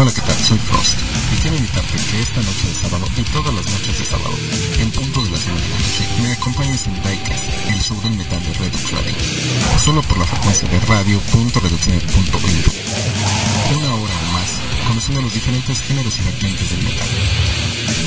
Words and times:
Hola, 0.00 0.12
¿qué 0.14 0.22
tal? 0.22 0.36
Soy 0.40 0.56
Frost. 0.56 0.96
Y 1.30 1.36
quiero 1.42 1.56
invitarte 1.58 1.92
que 1.92 2.22
esta 2.22 2.40
noche 2.40 2.68
de 2.68 2.74
sábado 2.74 3.04
y 3.18 3.22
todas 3.36 3.52
las 3.52 3.66
noches 3.68 3.98
de 3.98 4.04
sábado, 4.06 4.32
en 4.78 4.90
punto 4.92 5.22
de 5.22 5.30
las 5.30 5.44
9 5.44 5.60
de 5.60 5.68
la 5.68 5.76
noche, 5.76 6.08
me 6.22 6.32
acompañes 6.32 6.86
en 6.86 6.94
Diecast, 7.02 7.44
el 7.68 7.82
show 7.82 8.00
del 8.00 8.12
metal 8.16 8.40
de 8.42 8.54
Redux 8.54 8.92
Radio. 8.92 9.14
Solo 9.76 10.00
por 10.00 10.16
la 10.16 10.24
frecuencia 10.24 10.66
de 10.70 10.80
radio.reduxnet.info. 10.80 12.72
Una 13.76 13.94
hora 13.94 14.14
o 14.16 14.32
más, 14.32 14.56
conociendo 14.88 15.20
los 15.20 15.34
diferentes 15.34 15.82
géneros 15.82 16.18
y 16.18 16.22
vertientes 16.22 16.70
del 16.70 16.82
metal. 16.82 17.08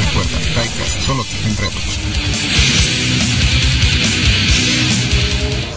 Recuerda, 0.08 0.40
Diecast, 0.40 1.06
solo 1.06 1.22
aquí 1.22 1.38
en 1.46 1.58
Redux. 1.58 2.00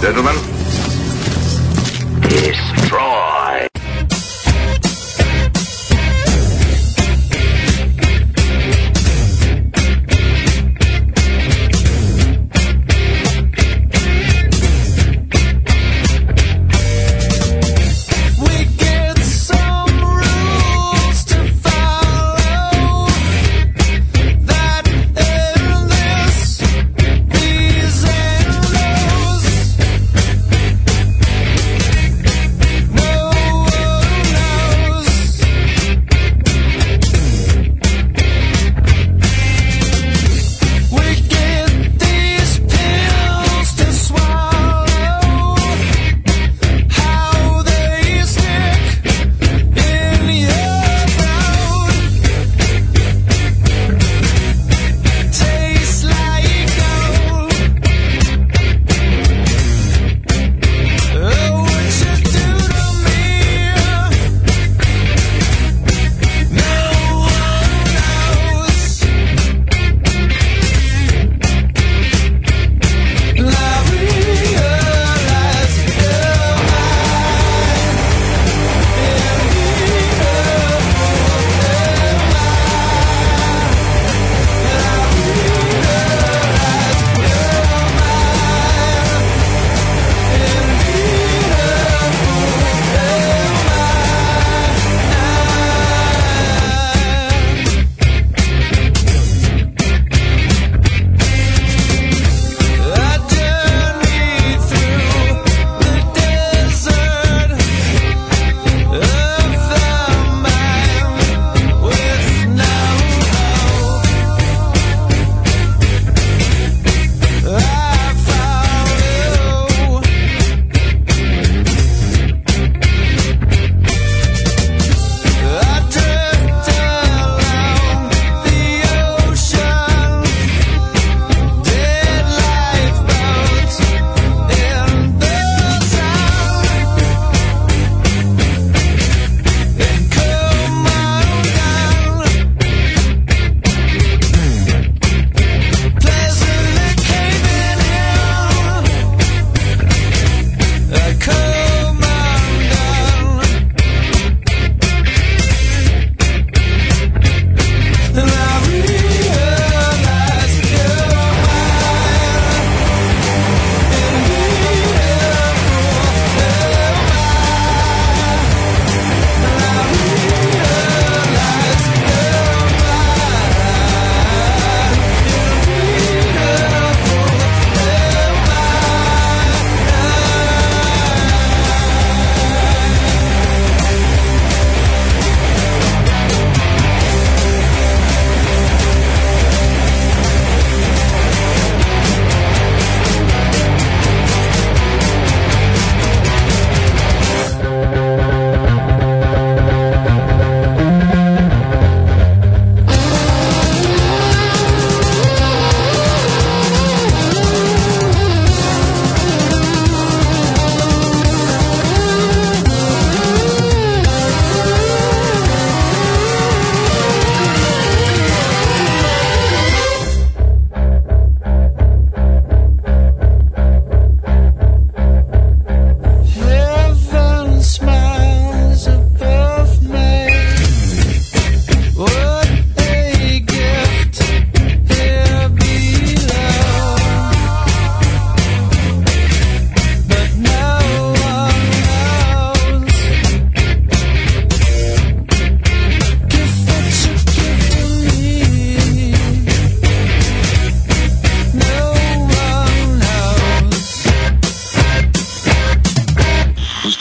Gentlemen, 0.01 0.37
destroy. 2.23 3.46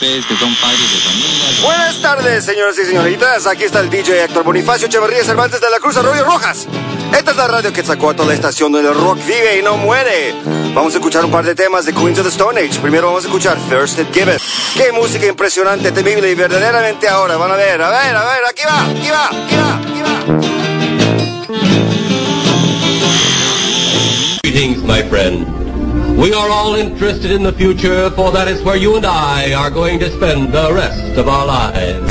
Ustedes 0.06 0.26
que 0.26 0.36
son 0.36 0.54
padres 0.56 0.92
de 0.92 0.98
familia. 1.00 1.62
Buenas 1.64 2.00
tardes, 2.00 2.44
señoras 2.44 2.78
y 2.78 2.84
señoritas. 2.84 3.44
Aquí 3.48 3.64
está 3.64 3.80
el 3.80 3.90
DJ 3.90 4.22
Héctor 4.22 4.44
Bonifacio 4.44 4.86
Echeverría 4.86 5.24
Cervantes 5.24 5.60
de 5.60 5.68
la 5.68 5.80
Cruz 5.80 5.96
Arroyo 5.96 6.22
Rojas. 6.22 6.68
Esta 7.12 7.32
es 7.32 7.36
la 7.36 7.48
radio 7.48 7.72
Quetzalcoatl, 7.72 8.24
la 8.24 8.34
estación 8.34 8.70
donde 8.70 8.88
el 8.88 8.94
rock 8.94 9.18
vive 9.26 9.58
y 9.58 9.62
no 9.62 9.76
muere. 9.76 10.32
Vamos 10.74 10.94
a 10.94 10.98
escuchar 10.98 11.24
un 11.24 11.32
par 11.32 11.44
de 11.44 11.56
temas 11.56 11.86
de 11.86 11.92
Queens 11.92 12.20
of 12.20 12.24
the 12.24 12.30
Stone 12.30 12.60
Age. 12.60 12.78
Primero 12.78 13.08
vamos 13.08 13.24
a 13.24 13.26
escuchar 13.26 13.58
First 13.68 13.98
It 13.98 14.14
Give 14.14 14.32
It. 14.32 14.40
Qué 14.76 14.92
música 14.92 15.26
impresionante, 15.26 15.90
temible 15.90 16.30
y 16.30 16.36
verdaderamente 16.36 17.08
ahora. 17.08 17.36
Van 17.36 17.50
a 17.50 17.56
ver, 17.56 17.82
a 17.82 17.90
ver, 17.90 18.14
a 18.14 18.24
ver, 18.24 18.44
aquí 18.48 18.62
va, 18.64 18.84
aquí 18.84 19.10
va, 19.10 19.26
aquí 19.26 19.56
va, 19.56 19.74
aquí 19.74 20.02
va. 20.02 20.20
Greetings, 24.44 24.84
my 24.84 25.02
friend. 25.10 25.65
We 26.16 26.32
are 26.32 26.48
all 26.48 26.76
interested 26.76 27.30
in 27.30 27.42
the 27.42 27.52
future, 27.52 28.10
for 28.10 28.32
that 28.32 28.48
is 28.48 28.62
where 28.62 28.76
you 28.76 28.96
and 28.96 29.04
I 29.04 29.52
are 29.52 29.70
going 29.70 29.98
to 29.98 30.08
spend 30.08 30.50
the 30.50 30.72
rest 30.72 31.18
of 31.18 31.28
our 31.28 31.44
lives. 31.44 32.10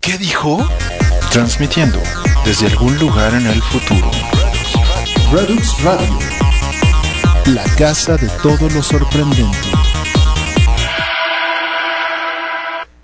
¿Qué 0.00 0.16
dijo? 0.16 0.66
Transmitiendo 1.30 1.98
desde 2.46 2.66
algún 2.68 2.98
lugar 2.98 3.34
en 3.34 3.46
el 3.46 3.60
futuro. 3.60 4.10
Redux 5.30 5.82
Radio, 5.84 6.18
la 7.52 7.64
casa 7.76 8.16
de 8.16 8.28
todo 8.42 8.70
lo 8.70 8.82
sorprendente. 8.82 9.68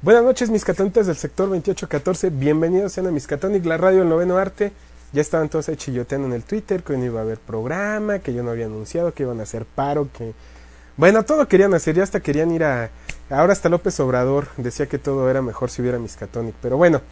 Buenas 0.00 0.24
noches, 0.24 0.48
mis 0.48 0.64
catónicos 0.64 1.08
del 1.08 1.16
sector 1.16 1.50
2814. 1.50 2.30
Bienvenidos 2.30 2.94
sean 2.94 3.06
a 3.06 3.10
Miscatonic, 3.10 3.66
la 3.66 3.76
radio 3.76 3.98
del 3.98 4.08
noveno 4.08 4.38
arte. 4.38 4.72
Ya 5.12 5.20
estaban 5.20 5.50
todos 5.50 5.68
ahí 5.68 5.76
chilloteando 5.76 6.26
en 6.26 6.32
el 6.32 6.42
Twitter 6.42 6.82
que 6.82 6.96
no 6.96 7.04
iba 7.04 7.20
a 7.20 7.22
haber 7.22 7.38
programa, 7.38 8.20
que 8.20 8.32
yo 8.32 8.42
no 8.42 8.50
había 8.50 8.66
anunciado, 8.66 9.12
que 9.12 9.24
iban 9.24 9.40
a 9.40 9.42
hacer 9.42 9.66
paro, 9.66 10.08
que... 10.16 10.32
Bueno, 10.96 11.24
todo 11.24 11.48
querían 11.48 11.74
hacer, 11.74 11.94
ya 11.94 12.02
hasta 12.02 12.20
querían 12.20 12.50
ir 12.50 12.64
a... 12.64 12.90
Ahora 13.28 13.52
hasta 13.52 13.68
López 13.68 13.98
Obrador 14.00 14.48
decía 14.56 14.86
que 14.86 14.98
todo 14.98 15.28
era 15.30 15.42
mejor 15.42 15.70
si 15.70 15.82
hubiera 15.82 15.98
Miscatonic. 15.98 16.54
Pero 16.62 16.78
bueno, 16.78 17.02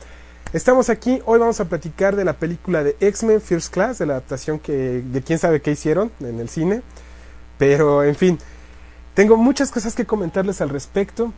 estamos 0.52 0.88
aquí. 0.88 1.20
Hoy 1.26 1.38
vamos 1.38 1.60
a 1.60 1.66
platicar 1.66 2.16
de 2.16 2.24
la 2.24 2.34
película 2.34 2.82
de 2.82 2.96
X-Men 3.00 3.40
First 3.40 3.72
Class, 3.72 3.98
de 3.98 4.06
la 4.06 4.14
adaptación 4.14 4.58
que... 4.58 5.02
de 5.04 5.22
quién 5.22 5.38
sabe 5.38 5.60
qué 5.60 5.70
hicieron 5.72 6.10
en 6.20 6.40
el 6.40 6.48
cine. 6.48 6.82
Pero, 7.58 8.02
en 8.02 8.16
fin, 8.16 8.38
tengo 9.12 9.36
muchas 9.36 9.70
cosas 9.70 9.94
que 9.94 10.06
comentarles 10.06 10.62
al 10.62 10.70
respecto. 10.70 11.34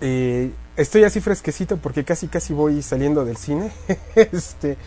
Eh, 0.00 0.50
estoy 0.76 1.04
así 1.04 1.20
fresquecito 1.20 1.76
porque 1.76 2.04
casi 2.04 2.28
casi 2.28 2.54
voy 2.54 2.80
saliendo 2.80 3.26
del 3.26 3.36
cine. 3.36 3.70
este... 4.14 4.78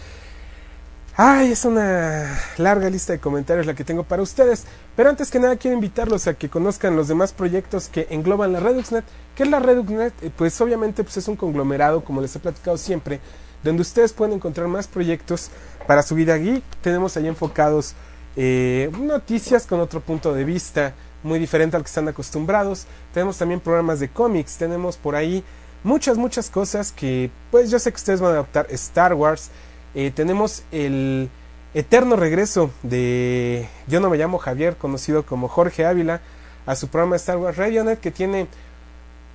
Ay, 1.17 1.53
es 1.53 1.63
una 1.63 2.38
larga 2.57 2.89
lista 2.89 3.13
de 3.13 3.19
comentarios 3.19 3.65
la 3.65 3.73
que 3.73 3.85
tengo 3.85 4.03
para 4.03 4.21
ustedes. 4.21 4.65
Pero 4.97 5.09
antes 5.09 5.31
que 5.31 5.39
nada 5.39 5.56
quiero 5.56 5.75
invitarlos 5.75 6.27
a 6.27 6.33
que 6.33 6.50
conozcan 6.50 6.97
los 6.97 7.07
demás 7.07 7.31
proyectos 7.31 7.88
que 7.88 8.07
engloban 8.09 8.51
la 8.51 8.59
ReduxNet. 8.59 9.06
¿Qué 9.33 9.44
es 9.44 9.50
la 9.50 9.59
ReduxNet? 9.59 10.13
Eh, 10.21 10.31
Pues 10.35 10.59
obviamente 10.59 11.06
pues 11.06 11.15
es 11.15 11.29
un 11.29 11.38
conglomerado, 11.38 12.03
como 12.03 12.19
les 12.19 12.35
he 12.35 12.39
platicado 12.39 12.77
siempre, 12.77 13.21
donde 13.63 13.81
ustedes 13.81 14.12
pueden 14.12 14.33
encontrar 14.33 14.67
más 14.67 14.88
proyectos 14.88 15.51
para 15.88 16.03
su 16.03 16.15
vida 16.15 16.35
geek. 16.35 16.63
Tenemos 16.81 17.15
ahí 17.15 17.27
enfocados 17.29 17.94
eh, 18.35 18.91
noticias 19.00 19.65
con 19.65 19.79
otro 19.79 20.01
punto 20.01 20.33
de 20.33 20.44
vista 20.44 20.94
muy 21.23 21.39
diferente 21.39 21.77
al 21.77 21.83
que 21.83 21.88
están 21.88 22.09
acostumbrados. 22.09 22.88
Tenemos 23.13 23.38
también 23.38 23.62
programas 23.62 24.01
de 24.01 24.09
cómics, 24.09 24.57
tenemos 24.57 24.97
por 24.97 25.15
ahí 25.15 25.45
muchas, 25.81 26.17
muchas 26.17 26.50
cosas 26.50 26.91
que 26.91 27.31
pues 27.51 27.71
yo 27.71 27.79
sé 27.79 27.91
que 27.91 27.97
ustedes 27.97 28.19
van 28.19 28.31
a 28.31 28.33
adaptar 28.33 28.67
Star 28.71 29.13
Wars. 29.13 29.50
Eh, 29.95 30.12
tenemos 30.13 30.63
el 30.71 31.30
eterno 31.74 32.18
regreso 32.18 32.69
de 32.83 33.68
Yo 33.88 34.01
no 34.01 34.09
me 34.09 34.18
llamo 34.18 34.38
Javier, 34.38 34.75
conocido 34.75 35.25
como 35.25 35.47
Jorge 35.47 35.86
Ávila, 35.86 36.21
a 36.65 36.75
su 36.75 36.89
programa 36.89 37.15
Star 37.15 37.38
Wars 37.38 37.57
Radionet, 37.57 38.00
que 38.00 38.12
tiene 38.12 38.47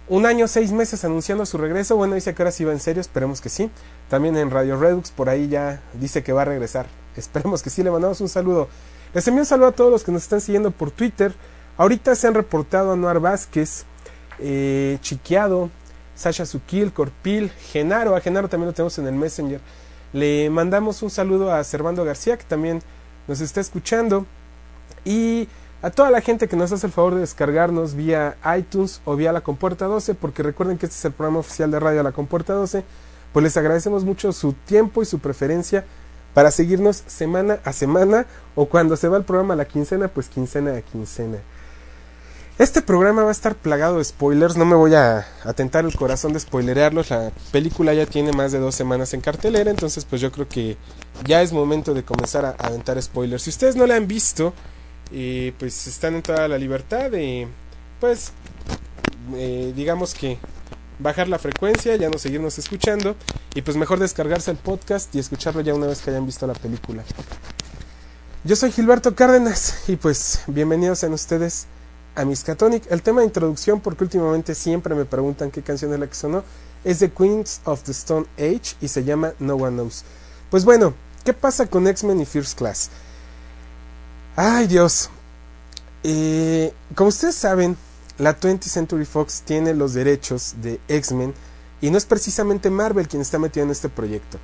un 0.09 0.27
año, 0.27 0.49
seis 0.49 0.73
meses 0.73 1.05
anunciando 1.05 1.47
su 1.47 1.57
regreso. 1.57 1.97
Bueno, 1.97 2.15
dice 2.15 2.35
que 2.35 2.43
ahora 2.43 2.51
sí 2.51 2.65
va 2.65 2.73
en 2.73 2.81
serio, 2.81 3.01
esperemos 3.01 3.41
que 3.41 3.49
sí. 3.49 3.71
También 4.09 4.37
en 4.37 4.51
Radio 4.51 4.79
Redux, 4.79 5.11
por 5.12 5.29
ahí 5.29 5.49
ya 5.49 5.81
dice 5.95 6.23
que 6.23 6.33
va 6.33 6.43
a 6.43 6.47
regresar. 6.47 6.87
Esperemos 7.17 7.63
que 7.63 7.71
sí, 7.71 7.83
le 7.83 7.91
mandamos 7.91 8.21
un 8.21 8.29
saludo. 8.29 8.69
Les 9.15 9.27
envío 9.29 9.43
un 9.43 9.47
saludo 9.47 9.69
a 9.69 9.73
todos 9.73 9.91
los 9.91 10.05
que 10.05 10.13
nos 10.13 10.23
están 10.23 10.41
siguiendo 10.41 10.73
por 10.73 10.91
Twitter. 10.91 11.33
Ahorita 11.77 12.15
se 12.15 12.27
han 12.27 12.35
reportado 12.35 12.93
Anuar 12.93 13.21
Vázquez, 13.21 13.85
eh, 14.39 14.99
Chiqueado, 15.01 15.71
Sasha 16.15 16.45
Sukil, 16.45 16.93
Corpil, 16.93 17.51
Genaro. 17.51 18.15
A 18.15 18.21
Genaro 18.21 18.49
también 18.49 18.67
lo 18.67 18.75
tenemos 18.75 18.99
en 18.99 19.06
el 19.06 19.15
Messenger. 19.15 19.61
Le 20.12 20.51
mandamos 20.51 21.03
un 21.03 21.11
saludo 21.11 21.53
a 21.53 21.62
Servando 21.62 22.05
García, 22.05 22.37
que 22.37 22.45
también 22.45 22.83
nos 23.29 23.41
está 23.41 23.61
escuchando. 23.61 24.27
Y 25.05 25.49
a 25.83 25.91
toda 25.91 26.11
la 26.11 26.21
gente 26.21 26.49
que 26.49 26.57
nos 26.57 26.73
hace 26.73 26.87
el 26.87 26.93
favor 26.93 27.15
de 27.15 27.21
descargarnos 27.21 27.95
vía 27.95 28.37
iTunes 28.59 29.01
o 29.05 29.17
vía 29.17 29.33
La 29.33 29.41
Compuerta 29.41 29.87
12, 29.87 30.15
porque 30.15 30.43
recuerden 30.43 30.79
que 30.79 30.87
este 30.87 30.99
es 30.99 31.05
el 31.05 31.12
programa 31.12 31.39
oficial 31.39 31.71
de 31.71 31.81
radio 31.81 32.03
La 32.03 32.12
Compuerta 32.12 32.53
12, 32.53 32.85
pues 33.33 33.43
les 33.43 33.57
agradecemos 33.57 34.05
mucho 34.05 34.33
su 34.33 34.53
tiempo 34.53 35.01
y 35.01 35.07
su 35.07 35.21
preferencia 35.21 35.85
para 36.35 36.51
seguirnos 36.51 37.03
semana 37.06 37.61
a 37.65 37.73
semana 37.73 38.27
o 38.55 38.67
cuando 38.67 38.97
se 38.97 39.09
va 39.09 39.17
el 39.17 39.25
programa 39.25 39.55
a 39.55 39.56
la 39.56 39.65
quincena, 39.65 40.09
pues 40.09 40.29
quincena 40.29 40.77
a 40.77 40.83
quincena. 40.83 41.39
Este 42.61 42.83
programa 42.83 43.23
va 43.23 43.31
a 43.31 43.33
estar 43.33 43.55
plagado 43.55 43.97
de 43.97 44.05
spoilers, 44.05 44.59
no 44.59 44.67
me 44.67 44.77
voy 44.77 44.95
a 44.95 45.27
atentar 45.45 45.87
el 45.87 45.97
corazón 45.97 46.35
de 46.35 46.41
spoilerearlos, 46.41 47.09
la 47.09 47.33
película 47.53 47.95
ya 47.95 48.05
tiene 48.05 48.33
más 48.33 48.53
de 48.53 48.59
dos 48.59 48.75
semanas 48.75 49.15
en 49.15 49.23
cartelera, 49.23 49.71
entonces 49.71 50.05
pues 50.05 50.21
yo 50.21 50.31
creo 50.31 50.47
que 50.47 50.77
ya 51.25 51.41
es 51.41 51.55
momento 51.55 51.95
de 51.95 52.05
comenzar 52.05 52.45
a 52.45 52.51
aventar 52.59 53.01
spoilers. 53.01 53.45
Si 53.45 53.49
ustedes 53.49 53.77
no 53.77 53.87
la 53.87 53.97
han 53.97 54.07
visto, 54.07 54.53
eh, 55.11 55.55
pues 55.59 55.87
están 55.87 56.17
en 56.17 56.23
toda 56.23 56.49
la 56.49 56.59
libertad 56.59 57.11
de, 57.11 57.49
pues, 57.99 58.33
eh, 59.37 59.73
digamos 59.75 60.13
que 60.13 60.37
bajar 60.99 61.29
la 61.29 61.39
frecuencia, 61.39 61.97
ya 61.97 62.11
no 62.11 62.19
seguirnos 62.19 62.59
escuchando 62.59 63.17
y 63.55 63.63
pues 63.63 63.79
mejor 63.79 64.01
descargarse 64.01 64.51
el 64.51 64.59
podcast 64.59 65.15
y 65.15 65.19
escucharlo 65.19 65.63
ya 65.63 65.73
una 65.73 65.87
vez 65.87 66.03
que 66.03 66.11
hayan 66.11 66.27
visto 66.27 66.47
la 66.47 66.53
película. 66.53 67.05
Yo 68.45 68.55
soy 68.55 68.71
Gilberto 68.71 69.15
Cárdenas 69.15 69.89
y 69.89 69.97
pues 69.97 70.43
bienvenidos 70.47 70.99
sean 70.99 71.15
ustedes 71.15 71.67
a 72.20 72.25
Miskatonic. 72.25 72.90
El 72.90 73.02
tema 73.02 73.20
de 73.20 73.26
introducción, 73.26 73.81
porque 73.81 74.05
últimamente 74.05 74.55
siempre 74.55 74.94
me 74.94 75.05
preguntan 75.05 75.50
qué 75.50 75.62
canción 75.62 75.93
es 75.93 76.00
la 76.00 76.06
que 76.06 76.14
sonó, 76.14 76.44
es 76.84 77.00
de 77.00 77.11
Queens 77.11 77.61
of 77.64 77.82
the 77.82 77.93
Stone 77.93 78.26
Age 78.38 78.76
y 78.81 78.88
se 78.88 79.05
llama 79.05 79.32
No 79.38 79.55
One 79.55 79.76
Knows. 79.76 80.05
Pues 80.50 80.64
bueno, 80.64 80.94
¿qué 81.25 81.32
pasa 81.32 81.67
con 81.67 81.87
X-Men 81.87 82.20
y 82.20 82.26
First 82.26 82.58
Class? 82.58 82.90
Ay 84.37 84.67
Dios. 84.67 85.11
Eh, 86.02 86.72
como 86.94 87.08
ustedes 87.08 87.34
saben, 87.34 87.76
la 88.19 88.38
20th 88.38 88.62
Century 88.62 89.05
Fox 89.05 89.43
tiene 89.44 89.75
los 89.75 89.94
derechos 89.94 90.55
de 90.62 90.81
X-Men 90.88 91.34
y 91.81 91.90
no 91.90 91.99
es 91.99 92.05
precisamente 92.05 92.70
Marvel 92.70 93.08
quien 93.08 93.22
está 93.22 93.38
metido 93.38 93.64
en 93.64 93.72
este 93.72 93.88
proyecto. 93.88 94.38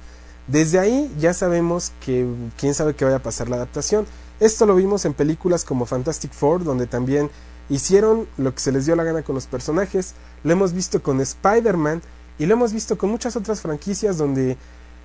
Desde 0.46 0.78
ahí 0.78 1.12
ya 1.18 1.34
sabemos 1.34 1.92
que 2.04 2.26
quién 2.56 2.72
sabe 2.74 2.94
qué 2.94 3.04
vaya 3.04 3.16
a 3.16 3.22
pasar 3.22 3.48
la 3.48 3.56
adaptación. 3.56 4.06
Esto 4.38 4.66
lo 4.66 4.76
vimos 4.76 5.04
en 5.04 5.14
películas 5.14 5.64
como 5.64 5.86
Fantastic 5.86 6.32
Four, 6.32 6.62
donde 6.62 6.86
también 6.86 7.30
hicieron 7.68 8.28
lo 8.36 8.54
que 8.54 8.60
se 8.60 8.72
les 8.72 8.86
dio 8.86 8.96
la 8.96 9.04
gana 9.04 9.22
con 9.22 9.34
los 9.34 9.46
personajes. 9.46 10.14
Lo 10.44 10.52
hemos 10.52 10.72
visto 10.72 11.02
con 11.02 11.20
Spider-Man 11.20 12.02
y 12.38 12.46
lo 12.46 12.54
hemos 12.54 12.72
visto 12.72 12.98
con 12.98 13.10
muchas 13.10 13.36
otras 13.36 13.60
franquicias 13.60 14.18
donde 14.18 14.56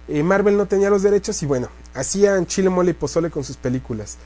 eh, 0.08 0.24
Marvel 0.24 0.58
no 0.58 0.66
tenía 0.66 0.90
los 0.90 1.04
derechos 1.04 1.42
y 1.44 1.46
bueno, 1.46 1.70
hacían 1.94 2.46
chile, 2.46 2.70
mole 2.70 2.92
y 2.92 2.94
pozole 2.94 3.30
con 3.30 3.44
sus 3.44 3.58
películas. 3.58 4.18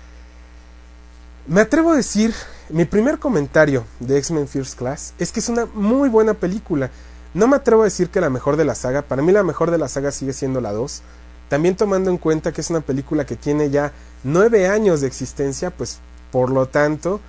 Me 1.47 1.61
atrevo 1.61 1.91
a 1.91 1.95
decir, 1.95 2.33
mi 2.69 2.85
primer 2.85 3.19
comentario 3.19 3.85
de 3.99 4.17
X-Men 4.17 4.47
First 4.47 4.77
Class 4.77 5.13
es 5.19 5.31
que 5.31 5.39
es 5.39 5.49
una 5.49 5.67
muy 5.67 6.09
buena 6.09 6.33
película. 6.33 6.89
No 7.35 7.47
me 7.47 7.57
atrevo 7.57 7.83
a 7.83 7.85
decir 7.85 8.09
que 8.09 8.21
la 8.21 8.31
mejor 8.31 8.55
de 8.55 8.65
la 8.65 8.73
saga, 8.73 9.03
para 9.03 9.21
mí 9.21 9.31
la 9.31 9.43
mejor 9.43 9.69
de 9.69 9.77
la 9.77 9.87
saga 9.87 10.11
sigue 10.11 10.33
siendo 10.33 10.61
la 10.61 10.71
2. 10.71 11.03
También 11.49 11.75
tomando 11.75 12.09
en 12.09 12.17
cuenta 12.17 12.51
que 12.51 12.61
es 12.61 12.71
una 12.71 12.81
película 12.81 13.25
que 13.25 13.35
tiene 13.35 13.69
ya 13.69 13.91
nueve 14.23 14.67
años 14.67 15.01
de 15.01 15.07
existencia, 15.07 15.69
pues 15.69 15.99
por 16.31 16.49
lo 16.49 16.67
tanto 16.67 17.21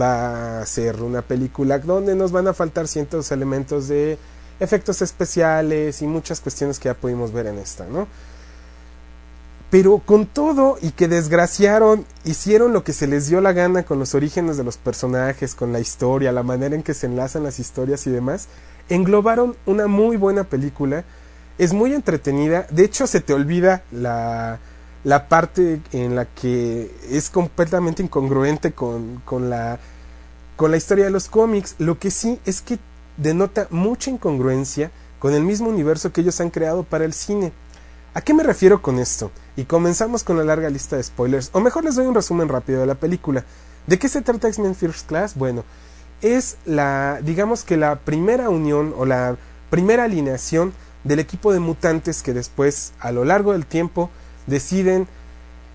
va 0.00 0.60
a 0.60 0.66
ser 0.66 1.02
una 1.02 1.22
película 1.22 1.78
donde 1.78 2.14
nos 2.14 2.32
van 2.32 2.48
a 2.48 2.54
faltar 2.54 2.88
ciertos 2.88 3.30
elementos 3.32 3.88
de 3.88 4.18
efectos 4.60 5.02
especiales 5.02 6.02
y 6.02 6.06
muchas 6.06 6.40
cuestiones 6.40 6.78
que 6.78 6.88
ya 6.88 6.94
pudimos 6.94 7.32
ver 7.32 7.46
en 7.46 7.58
esta, 7.58 7.86
¿no? 7.86 8.06
Pero 9.70 10.02
con 10.04 10.26
todo 10.26 10.76
y 10.82 10.90
que 10.90 11.08
desgraciaron, 11.08 12.04
hicieron 12.24 12.72
lo 12.72 12.84
que 12.84 12.92
se 12.92 13.06
les 13.06 13.28
dio 13.28 13.40
la 13.40 13.52
gana 13.52 13.84
con 13.84 13.98
los 13.98 14.14
orígenes 14.14 14.58
de 14.58 14.64
los 14.64 14.76
personajes, 14.76 15.54
con 15.54 15.72
la 15.72 15.80
historia, 15.80 16.30
la 16.30 16.42
manera 16.42 16.74
en 16.74 16.82
que 16.82 16.92
se 16.92 17.06
enlazan 17.06 17.42
las 17.42 17.58
historias 17.58 18.06
y 18.06 18.10
demás, 18.10 18.48
englobaron 18.90 19.56
una 19.64 19.86
muy 19.86 20.16
buena 20.16 20.44
película. 20.44 21.04
Es 21.56 21.72
muy 21.72 21.94
entretenida, 21.94 22.66
de 22.70 22.84
hecho 22.84 23.06
se 23.06 23.20
te 23.20 23.32
olvida 23.32 23.82
la, 23.90 24.58
la 25.04 25.28
parte 25.28 25.80
en 25.92 26.14
la 26.14 26.26
que 26.26 26.94
es 27.10 27.30
completamente 27.30 28.02
incongruente 28.02 28.72
con, 28.72 29.20
con, 29.24 29.50
la, 29.50 29.78
con 30.56 30.70
la 30.70 30.76
historia 30.76 31.04
de 31.04 31.10
los 31.10 31.28
cómics. 31.28 31.74
Lo 31.78 31.98
que 31.98 32.10
sí 32.10 32.38
es 32.44 32.62
que 32.62 32.78
denota 33.16 33.66
mucha 33.70 34.10
incongruencia 34.10 34.90
con 35.18 35.34
el 35.34 35.42
mismo 35.42 35.68
universo 35.68 36.12
que 36.12 36.20
ellos 36.20 36.40
han 36.40 36.50
creado 36.50 36.82
para 36.82 37.04
el 37.04 37.12
cine. 37.12 37.52
¿A 38.14 38.20
qué 38.20 38.34
me 38.34 38.42
refiero 38.42 38.82
con 38.82 38.98
esto? 38.98 39.30
Y 39.56 39.64
comenzamos 39.64 40.22
con 40.24 40.36
la 40.36 40.44
larga 40.44 40.68
lista 40.68 40.96
de 40.96 41.02
spoilers, 41.02 41.50
o 41.52 41.60
mejor 41.60 41.84
les 41.84 41.94
doy 41.94 42.06
un 42.06 42.14
resumen 42.14 42.48
rápido 42.48 42.80
de 42.80 42.86
la 42.86 42.94
película. 42.94 43.44
¿De 43.86 43.98
qué 43.98 44.08
se 44.08 44.22
trata 44.22 44.48
X-Men 44.48 44.74
First 44.74 45.08
Class? 45.08 45.34
Bueno, 45.34 45.64
es 46.20 46.56
la, 46.66 47.20
digamos 47.22 47.64
que 47.64 47.76
la 47.76 47.96
primera 48.00 48.48
unión 48.48 48.94
o 48.96 49.06
la 49.06 49.36
primera 49.70 50.04
alineación 50.04 50.72
del 51.04 51.18
equipo 51.18 51.52
de 51.52 51.58
mutantes 51.58 52.22
que 52.22 52.32
después, 52.32 52.92
a 53.00 53.12
lo 53.12 53.24
largo 53.24 53.52
del 53.52 53.66
tiempo, 53.66 54.10
deciden 54.46 55.06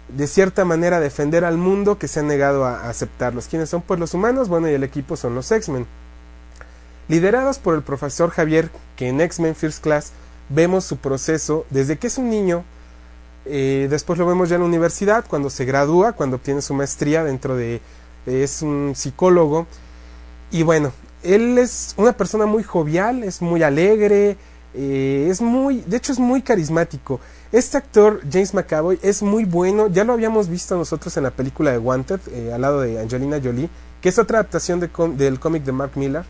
de 0.09 0.27
cierta 0.27 0.65
manera 0.65 0.99
defender 0.99 1.43
al 1.43 1.57
mundo 1.57 1.97
que 1.97 2.07
se 2.07 2.21
han 2.21 2.27
negado 2.27 2.65
a, 2.65 2.81
a 2.81 2.89
aceptarlos. 2.89 3.47
¿Quiénes 3.47 3.69
son? 3.69 3.81
Pues 3.81 3.99
los 3.99 4.13
humanos, 4.13 4.47
bueno, 4.47 4.69
y 4.69 4.73
el 4.73 4.83
equipo 4.83 5.17
son 5.17 5.35
los 5.35 5.51
X-Men. 5.51 5.85
Liderados 7.09 7.59
por 7.59 7.75
el 7.75 7.83
profesor 7.83 8.29
Javier, 8.31 8.69
que 8.95 9.09
en 9.09 9.21
X-Men 9.21 9.55
First 9.55 9.81
Class 9.83 10.11
vemos 10.49 10.85
su 10.85 10.97
proceso 10.97 11.65
desde 11.69 11.97
que 11.97 12.07
es 12.07 12.17
un 12.17 12.29
niño, 12.29 12.63
eh, 13.45 13.87
después 13.89 14.19
lo 14.19 14.25
vemos 14.25 14.49
ya 14.49 14.55
en 14.55 14.61
la 14.61 14.67
universidad, 14.67 15.25
cuando 15.27 15.49
se 15.49 15.65
gradúa, 15.65 16.13
cuando 16.13 16.35
obtiene 16.35 16.61
su 16.61 16.73
maestría 16.73 17.23
dentro 17.23 17.55
de... 17.55 17.81
es 18.25 18.61
un 18.61 18.93
psicólogo. 18.95 19.67
Y 20.51 20.63
bueno, 20.63 20.91
él 21.23 21.57
es 21.57 21.93
una 21.97 22.13
persona 22.13 22.45
muy 22.45 22.63
jovial, 22.63 23.23
es 23.23 23.41
muy 23.41 23.63
alegre, 23.63 24.37
eh, 24.73 25.27
es 25.29 25.41
muy... 25.41 25.81
De 25.81 25.97
hecho 25.97 26.11
es 26.11 26.19
muy 26.19 26.41
carismático. 26.41 27.19
Este 27.51 27.77
actor, 27.77 28.21
James 28.29 28.53
McAvoy, 28.53 28.99
es 29.01 29.21
muy 29.21 29.45
bueno. 29.45 29.87
Ya 29.87 30.03
lo 30.03 30.13
habíamos 30.13 30.49
visto 30.49 30.75
nosotros 30.75 31.15
en 31.15 31.23
la 31.23 31.31
película 31.31 31.71
de 31.71 31.77
Wanted, 31.77 32.19
eh, 32.31 32.51
al 32.53 32.61
lado 32.61 32.81
de 32.81 32.99
Angelina 32.99 33.39
Jolie, 33.41 33.69
que 34.01 34.09
es 34.09 34.19
otra 34.19 34.39
adaptación 34.39 34.81
del 34.81 35.39
cómic 35.39 35.63
de 35.63 35.71
Mark 35.71 35.91
Millar. 35.95 36.25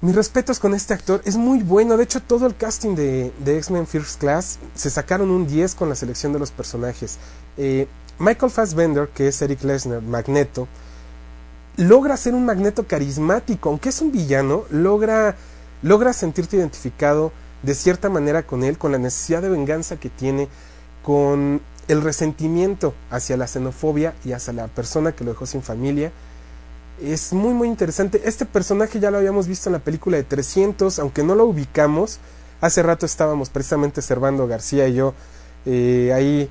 Mis 0.00 0.14
respetos 0.14 0.60
con 0.60 0.74
este 0.74 0.94
actor, 0.94 1.20
es 1.24 1.36
muy 1.36 1.62
bueno. 1.62 1.96
De 1.96 2.04
hecho, 2.04 2.20
todo 2.20 2.46
el 2.46 2.54
casting 2.54 2.94
de, 2.94 3.32
de 3.38 3.58
X-Men 3.58 3.86
First 3.86 4.20
Class 4.20 4.58
se 4.74 4.90
sacaron 4.90 5.30
un 5.30 5.48
10 5.48 5.74
con 5.74 5.88
la 5.88 5.96
selección 5.96 6.32
de 6.32 6.38
los 6.38 6.52
personajes. 6.52 7.18
Eh, 7.56 7.88
Michael 8.18 8.52
Fassbender, 8.52 9.08
que 9.08 9.28
es 9.28 9.42
Eric 9.42 9.64
Lesnar, 9.64 10.00
Magneto, 10.00 10.68
logra 11.76 12.16
ser 12.16 12.34
un 12.34 12.44
Magneto 12.44 12.86
carismático, 12.86 13.68
aunque 13.70 13.88
es 13.88 14.00
un 14.00 14.12
villano, 14.12 14.64
logra, 14.70 15.34
logra 15.82 16.12
sentirte 16.12 16.56
identificado 16.56 17.32
de 17.64 17.74
cierta 17.74 18.08
manera 18.08 18.42
con 18.44 18.62
él, 18.64 18.78
con 18.78 18.92
la 18.92 18.98
necesidad 18.98 19.42
de 19.42 19.48
venganza 19.48 19.96
que 19.96 20.10
tiene, 20.10 20.48
con 21.02 21.60
el 21.88 22.02
resentimiento 22.02 22.94
hacia 23.10 23.36
la 23.36 23.46
xenofobia 23.46 24.14
y 24.24 24.32
hacia 24.32 24.52
la 24.52 24.68
persona 24.68 25.12
que 25.12 25.24
lo 25.24 25.32
dejó 25.32 25.46
sin 25.46 25.62
familia. 25.62 26.12
Es 27.02 27.32
muy 27.32 27.52
muy 27.52 27.68
interesante. 27.68 28.22
Este 28.24 28.46
personaje 28.46 29.00
ya 29.00 29.10
lo 29.10 29.18
habíamos 29.18 29.46
visto 29.48 29.68
en 29.68 29.74
la 29.74 29.78
película 29.80 30.16
de 30.16 30.22
300, 30.24 30.98
aunque 30.98 31.22
no 31.24 31.34
lo 31.34 31.44
ubicamos. 31.44 32.18
Hace 32.60 32.82
rato 32.82 33.04
estábamos 33.04 33.50
precisamente 33.50 34.00
Servando 34.00 34.46
García 34.46 34.86
y 34.88 34.94
yo 34.94 35.12
eh, 35.66 36.12
ahí 36.14 36.48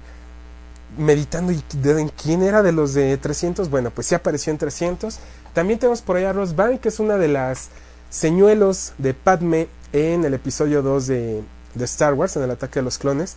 meditando 0.98 1.52
y 1.52 1.64
de- 1.82 2.12
quién 2.22 2.44
era 2.44 2.62
de 2.62 2.72
los 2.72 2.94
de 2.94 3.18
300. 3.18 3.70
Bueno, 3.70 3.90
pues 3.90 4.08
sí 4.08 4.16
apareció 4.16 4.52
en 4.52 4.58
300. 4.58 5.18
También 5.54 5.80
tenemos 5.80 6.02
por 6.02 6.18
ahí 6.18 6.26
a 6.26 6.34
Rose 6.34 6.56
que 6.82 6.90
es 6.90 7.00
una 7.00 7.18
de 7.18 7.30
las 7.30 7.70
señuelos 8.10 8.94
de 9.00 9.14
Padme 9.14 9.68
en 9.94 10.26
el 10.26 10.34
episodio 10.34 10.82
2 10.82 11.08
de, 11.08 11.44
Star 11.82 12.14
Wars, 12.14 12.36
en 12.36 12.44
el 12.44 12.52
ataque 12.52 12.80
de 12.80 12.84
los 12.84 12.98
clones. 12.98 13.36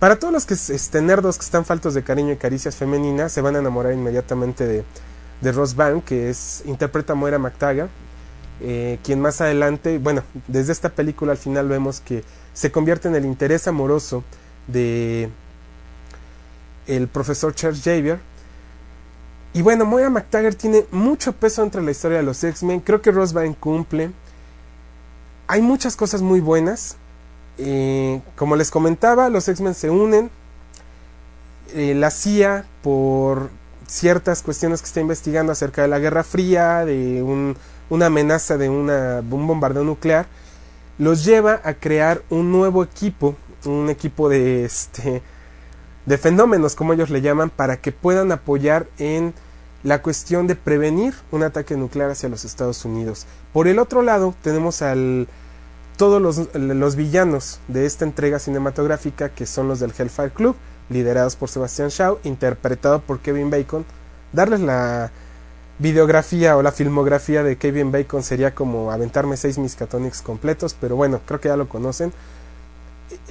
Para 0.00 0.18
todos 0.18 0.34
los 0.34 0.44
que 0.44 0.54
este, 0.54 1.00
nerdos 1.00 1.38
que 1.38 1.44
están 1.44 1.64
faltos 1.64 1.94
de 1.94 2.02
cariño 2.02 2.32
y 2.32 2.36
caricias 2.36 2.76
femeninas, 2.76 3.32
se 3.32 3.40
van 3.40 3.56
a 3.56 3.60
enamorar 3.60 3.94
inmediatamente 3.94 4.66
de, 4.66 4.84
de 5.40 5.52
Byrne, 5.52 6.02
que 6.04 6.28
es 6.28 6.62
interpreta 6.66 7.14
a 7.14 7.16
Moira 7.16 7.38
McTaggart, 7.38 7.90
eh, 8.60 8.98
quien 9.02 9.20
más 9.20 9.40
adelante, 9.40 9.98
bueno, 9.98 10.22
desde 10.48 10.72
esta 10.72 10.90
película 10.90 11.32
al 11.32 11.38
final 11.38 11.68
vemos 11.68 12.00
que 12.00 12.24
se 12.52 12.70
convierte 12.70 13.08
en 13.08 13.14
el 13.14 13.24
interés 13.24 13.66
amoroso 13.66 14.24
de 14.66 15.30
el 16.86 17.08
profesor 17.08 17.54
Charles 17.54 17.82
Xavier. 17.82 18.18
Y 19.52 19.62
bueno, 19.62 19.84
Moira 19.84 20.10
McTaggart 20.10 20.58
tiene 20.58 20.84
mucho 20.90 21.32
peso 21.32 21.62
entre 21.62 21.82
la 21.82 21.92
historia 21.92 22.18
de 22.18 22.24
los 22.24 22.42
X-Men. 22.42 22.80
Creo 22.80 23.00
que 23.00 23.12
Rose 23.12 23.32
Byrne 23.32 23.56
cumple. 23.58 24.10
Hay 25.46 25.60
muchas 25.62 25.96
cosas 25.96 26.22
muy 26.22 26.40
buenas. 26.40 26.96
Eh, 27.58 28.20
como 28.36 28.56
les 28.56 28.70
comentaba, 28.70 29.28
los 29.28 29.48
X-Men 29.48 29.74
se 29.74 29.90
unen. 29.90 30.30
Eh, 31.74 31.94
la 31.94 32.10
CIA, 32.10 32.64
por 32.82 33.50
ciertas 33.86 34.42
cuestiones 34.42 34.80
que 34.80 34.86
está 34.86 35.00
investigando 35.00 35.52
acerca 35.52 35.82
de 35.82 35.88
la 35.88 35.98
Guerra 35.98 36.24
Fría, 36.24 36.84
de 36.84 37.22
un- 37.22 37.56
una 37.90 38.06
amenaza 38.06 38.56
de 38.56 38.68
un 38.70 38.88
bombardeo 39.28 39.84
nuclear, 39.84 40.26
los 40.98 41.24
lleva 41.24 41.60
a 41.64 41.74
crear 41.74 42.22
un 42.30 42.50
nuevo 42.50 42.82
equipo, 42.82 43.36
un 43.66 43.90
equipo 43.90 44.28
de 44.28 44.64
este 44.64 45.22
de 46.06 46.18
fenómenos, 46.18 46.74
como 46.74 46.92
ellos 46.92 47.08
le 47.08 47.22
llaman, 47.22 47.48
para 47.48 47.78
que 47.78 47.90
puedan 47.90 48.30
apoyar 48.30 48.86
en 48.98 49.32
la 49.84 50.02
cuestión 50.02 50.46
de 50.46 50.56
prevenir 50.56 51.14
un 51.30 51.42
ataque 51.42 51.76
nuclear 51.76 52.10
hacia 52.10 52.28
los 52.28 52.44
Estados 52.44 52.84
Unidos. 52.84 53.26
Por 53.52 53.68
el 53.68 53.78
otro 53.78 54.02
lado, 54.02 54.34
tenemos 54.42 54.82
al 54.82 55.28
todos 55.96 56.20
los, 56.20 56.52
los 56.54 56.96
villanos 56.96 57.60
de 57.68 57.86
esta 57.86 58.04
entrega 58.04 58.38
cinematográfica, 58.38 59.28
que 59.28 59.46
son 59.46 59.68
los 59.68 59.78
del 59.78 59.92
Hellfire 59.96 60.30
Club, 60.30 60.56
liderados 60.88 61.36
por 61.36 61.48
Sebastian 61.48 61.90
Shaw, 61.90 62.18
interpretado 62.24 63.00
por 63.00 63.20
Kevin 63.20 63.50
Bacon. 63.50 63.84
Darles 64.32 64.60
la 64.60 65.12
videografía 65.78 66.56
o 66.56 66.62
la 66.62 66.72
filmografía 66.72 67.42
de 67.42 67.56
Kevin 67.56 67.92
Bacon 67.92 68.22
sería 68.22 68.54
como 68.54 68.90
aventarme 68.90 69.36
seis 69.36 69.58
Miskatonics 69.58 70.22
completos, 70.22 70.74
pero 70.80 70.96
bueno, 70.96 71.20
creo 71.26 71.40
que 71.40 71.48
ya 71.48 71.56
lo 71.56 71.68
conocen. 71.68 72.12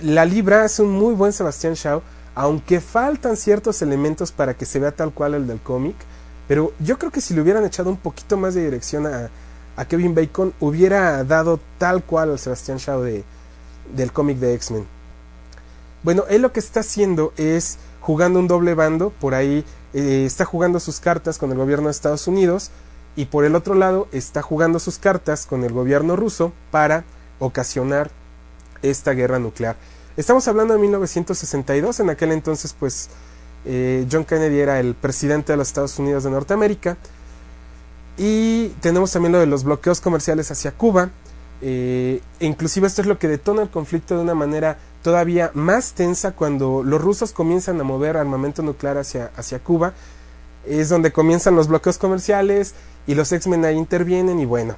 La 0.02 0.24
Libra 0.24 0.66
es 0.66 0.80
un 0.80 0.92
muy 0.92 1.14
buen 1.14 1.34
Sebastian 1.34 1.74
Shaw, 1.74 2.02
aunque 2.36 2.80
faltan 2.80 3.38
ciertos 3.38 3.82
elementos 3.82 4.32
para 4.32 4.54
que 4.54 4.66
se 4.66 4.80
vea 4.80 4.92
tal 4.92 5.14
cual 5.14 5.34
el 5.34 5.48
del 5.48 5.60
cómic, 5.60 5.96
pero 6.48 6.74
yo 6.80 6.98
creo 6.98 7.12
que 7.12 7.22
si 7.22 7.34
le 7.34 7.42
hubieran 7.42 7.66
echado 7.66 7.90
un 7.90 7.98
poquito 7.98 8.38
más 8.38 8.54
de 8.54 8.66
dirección 8.66 9.08
a, 9.08 9.30
Kevin 9.88 10.14
Bacon, 10.14 10.54
hubiera 10.60 11.24
dado 11.24 11.60
tal 11.80 12.04
cual 12.04 12.30
al 12.30 12.40
Sebastian 12.40 12.78
Shaw 12.78 13.02
de, 13.02 13.24
del 13.96 14.12
cómic 14.12 14.38
de 14.38 14.54
X-Men. 14.54 14.86
Bueno, 16.04 16.26
él 16.30 16.44
lo 16.44 16.52
que 16.52 16.60
está 16.60 16.82
haciendo 16.82 17.34
es 17.38 17.80
jugando 18.00 18.38
un 18.40 18.48
doble 18.48 18.76
bando, 18.76 19.10
por 19.10 19.34
ahí 19.34 19.66
eh, 19.94 20.26
está 20.26 20.46
jugando 20.46 20.80
sus 20.80 21.00
cartas 21.00 21.38
con 21.38 21.52
el 21.52 21.58
gobierno 21.58 21.86
de 21.86 21.92
Estados 21.92 22.28
Unidos 22.28 22.70
y 23.16 23.26
por 23.26 23.46
el 23.46 23.56
otro 23.56 23.74
lado 23.74 24.08
está 24.12 24.42
jugando 24.42 24.80
sus 24.80 24.98
cartas 24.98 25.46
con 25.46 25.64
el 25.64 25.72
gobierno 25.72 26.16
ruso 26.16 26.52
para 26.70 27.04
ocasionar 27.40 28.12
esta 28.82 29.12
guerra 29.12 29.40
nuclear. 29.40 29.76
Estamos 30.18 30.48
hablando 30.48 30.74
de 30.74 30.80
1962, 30.82 32.00
en 32.00 32.10
aquel 32.10 32.32
entonces 32.32 32.76
pues 32.78 33.10
eh, 33.66 34.06
John 34.12 34.26
Kennedy 34.26 34.60
era 34.60 34.80
el 34.80 34.96
presidente 34.96 35.54
de 35.54 35.58
los 35.58 35.68
Estados 35.68 35.98
Unidos 36.00 36.24
de 36.24 36.32
Norteamérica 36.32 36.98
y 38.18 38.70
tenemos 38.82 39.12
también 39.12 39.32
lo 39.32 39.40
de 39.40 39.48
los 39.48 39.64
bloqueos 39.64 40.02
comerciales 40.02 40.52
hacia 40.52 40.72
Cuba. 40.72 41.10
Eh, 41.62 42.22
inclusive 42.42 42.88
esto 42.88 43.02
es 43.02 43.08
lo 43.08 43.18
que 43.18 43.28
detona 43.28 43.62
el 43.62 43.70
conflicto 43.70 44.16
de 44.16 44.22
una 44.22 44.36
manera 44.36 44.78
todavía 45.02 45.52
más 45.54 45.94
tensa 45.94 46.34
cuando 46.34 46.84
los 46.84 47.02
rusos 47.02 47.32
comienzan 47.32 47.80
a 47.80 47.84
mover 47.84 48.18
armamento 48.18 48.62
nuclear 48.62 48.98
hacia, 48.98 49.32
hacia 49.36 49.60
Cuba. 49.60 49.94
Es 50.66 50.90
donde 50.90 51.12
comienzan 51.12 51.56
los 51.56 51.68
bloqueos 51.68 51.98
comerciales 51.98 52.76
y 53.08 53.16
los 53.16 53.32
X-Men 53.32 53.66
ahí 53.66 53.78
intervienen 53.78 54.40
y 54.40 54.46
bueno. 54.46 54.76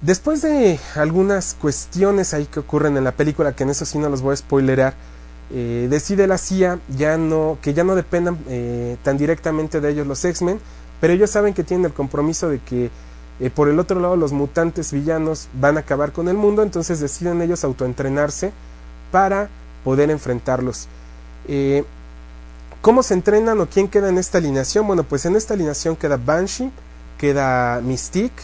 Después 0.00 0.42
de 0.42 0.78
algunas 0.94 1.54
cuestiones 1.54 2.32
ahí 2.32 2.46
que 2.46 2.60
ocurren 2.60 2.96
en 2.96 3.04
la 3.04 3.12
película, 3.12 3.56
que 3.56 3.64
en 3.64 3.70
eso 3.70 3.84
sí 3.84 3.98
no 3.98 4.08
los 4.08 4.22
voy 4.22 4.34
a 4.34 4.36
spoilerar, 4.36 4.94
eh, 5.50 5.86
decide 5.90 6.26
la 6.26 6.36
CIA 6.36 6.78
ya 6.96 7.16
no, 7.16 7.58
que 7.62 7.72
ya 7.72 7.84
no 7.84 7.94
dependan 7.94 8.38
eh, 8.48 8.96
tan 9.02 9.16
directamente 9.16 9.80
de 9.80 9.90
ellos 9.90 10.06
los 10.06 10.24
X-Men, 10.24 10.60
pero 11.00 11.12
ellos 11.12 11.30
saben 11.30 11.54
que 11.54 11.64
tienen 11.64 11.86
el 11.86 11.92
compromiso 11.92 12.48
de 12.48 12.58
que 12.58 12.90
eh, 13.40 13.50
por 13.50 13.68
el 13.68 13.78
otro 13.78 14.00
lado 14.00 14.16
los 14.16 14.32
mutantes 14.32 14.92
villanos 14.92 15.48
van 15.54 15.76
a 15.76 15.80
acabar 15.80 16.12
con 16.12 16.28
el 16.28 16.36
mundo, 16.36 16.62
entonces 16.62 17.00
deciden 17.00 17.40
ellos 17.40 17.64
autoentrenarse 17.64 18.52
para 19.10 19.48
poder 19.84 20.10
enfrentarlos. 20.10 20.88
¿Cómo 22.82 23.02
se 23.02 23.14
entrenan 23.14 23.60
o 23.60 23.66
quién 23.66 23.88
queda 23.88 24.08
en 24.08 24.18
esta 24.18 24.38
alineación? 24.38 24.86
Bueno, 24.86 25.02
pues 25.02 25.24
en 25.24 25.34
esta 25.34 25.54
alineación 25.54 25.96
queda 25.96 26.16
Banshee, 26.16 26.70
queda 27.16 27.80
Mystique, 27.80 28.42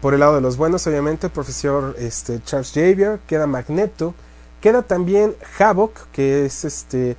por 0.00 0.14
el 0.14 0.20
lado 0.20 0.36
de 0.36 0.40
los 0.40 0.56
buenos, 0.56 0.86
obviamente, 0.86 1.26
el 1.26 1.32
profesor 1.32 1.96
este, 1.98 2.42
Charles 2.44 2.70
Xavier, 2.72 3.18
queda 3.26 3.46
Magneto, 3.46 4.14
queda 4.60 4.82
también 4.82 5.34
Havoc, 5.58 6.10
que 6.12 6.46
es 6.46 6.64
este 6.64 7.16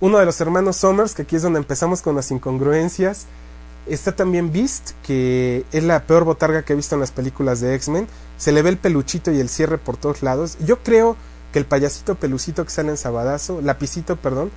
uno 0.00 0.18
de 0.18 0.24
los 0.24 0.40
hermanos 0.40 0.76
Summers, 0.76 1.14
que 1.14 1.22
aquí 1.22 1.36
es 1.36 1.42
donde 1.42 1.58
empezamos 1.58 2.02
con 2.02 2.16
las 2.16 2.30
incongruencias. 2.30 3.26
Está 3.86 4.14
también 4.14 4.52
Beast, 4.52 4.92
que 5.02 5.64
es 5.72 5.84
la 5.84 6.04
peor 6.06 6.24
botarga 6.24 6.62
que 6.62 6.72
he 6.72 6.76
visto 6.76 6.94
en 6.94 7.00
las 7.00 7.10
películas 7.10 7.60
de 7.60 7.74
X-Men. 7.74 8.06
Se 8.38 8.52
le 8.52 8.62
ve 8.62 8.70
el 8.70 8.78
peluchito 8.78 9.30
y 9.30 9.40
el 9.40 9.48
cierre 9.48 9.78
por 9.78 9.96
todos 9.96 10.22
lados. 10.22 10.56
Yo 10.64 10.82
creo 10.82 11.16
que 11.52 11.58
el 11.58 11.66
payasito 11.66 12.14
pelucito 12.14 12.64
que 12.64 12.70
sale 12.70 12.90
en 12.90 12.96
Sabadazo, 12.96 13.60
lapicito, 13.60 14.16
perdón, 14.16 14.50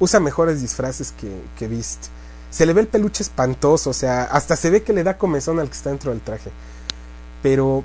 usa 0.00 0.20
mejores 0.20 0.60
disfraces 0.60 1.12
que, 1.12 1.30
que 1.58 1.68
Beast. 1.68 2.06
Se 2.50 2.66
le 2.66 2.72
ve 2.72 2.80
el 2.82 2.88
peluche 2.88 3.22
espantoso, 3.22 3.90
o 3.90 3.94
sea, 3.94 4.24
hasta 4.24 4.56
se 4.56 4.70
ve 4.70 4.82
que 4.82 4.92
le 4.92 5.04
da 5.04 5.16
comezón 5.16 5.60
al 5.60 5.68
que 5.68 5.76
está 5.76 5.90
dentro 5.90 6.10
del 6.10 6.20
traje. 6.20 6.50
Pero 7.42 7.84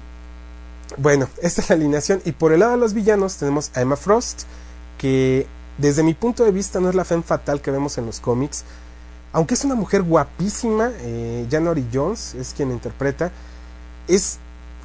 bueno, 0.98 1.28
esta 1.42 1.62
es 1.62 1.70
la 1.70 1.76
alineación. 1.76 2.22
Y 2.26 2.32
por 2.34 2.54
el 2.54 2.60
lado 2.62 2.74
de 2.74 2.78
los 2.78 2.94
villanos 2.94 3.38
tenemos 3.38 3.72
a 3.74 3.82
Emma 3.82 3.96
Frost, 3.96 4.44
que 4.98 5.48
desde 5.78 6.04
mi 6.04 6.14
punto 6.14 6.44
de 6.44 6.52
vista 6.52 6.80
no 6.80 6.90
es 6.90 6.96
la 6.96 7.06
femme 7.06 7.24
fatal 7.24 7.62
que 7.62 7.72
vemos 7.72 7.98
en 7.98 8.06
los 8.06 8.20
cómics. 8.20 8.64
Aunque 9.34 9.56
es 9.56 9.66
una 9.66 9.76
mujer 9.76 10.04
guapísima, 10.04 10.92
eh, 11.00 11.46
January 11.52 11.86
Jones 11.94 12.36
es 12.36 12.54
quien 12.56 12.72
interpreta. 12.72 13.32
Es 14.08 14.38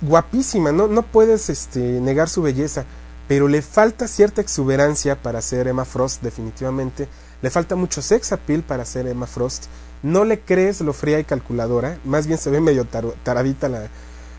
guapísima, 0.03 0.73
no, 0.73 0.89
no 0.89 1.03
puedes 1.03 1.51
este, 1.51 1.79
negar 1.79 2.29
su 2.29 2.43
belleza, 2.43 2.85
pero 3.29 3.47
le 3.47 3.63
falta 3.63 4.09
cierta 4.09 4.41
exuberancia 4.41 5.15
para 5.23 5.41
ser 5.43 5.69
Emma 5.69 5.85
Frost, 5.85 6.23
definitivamente. 6.23 7.07
Le 7.43 7.51
falta 7.51 7.77
mucho 7.77 8.03
sex 8.03 8.33
appeal 8.33 8.63
para 8.63 8.85
ser 8.85 9.07
Emma 9.07 9.27
Frost. 9.27 9.67
No 10.03 10.25
le 10.25 10.41
crees 10.41 10.81
lo 10.81 10.93
fría 10.95 11.21
y 11.21 11.25
calculadora. 11.25 11.99
Más 12.05 12.27
bien 12.27 12.39
se 12.39 12.51
ve 12.51 12.61
medio 12.61 12.85
taro- 12.87 13.15
taradita 13.23 13.69
la- 13.69 13.89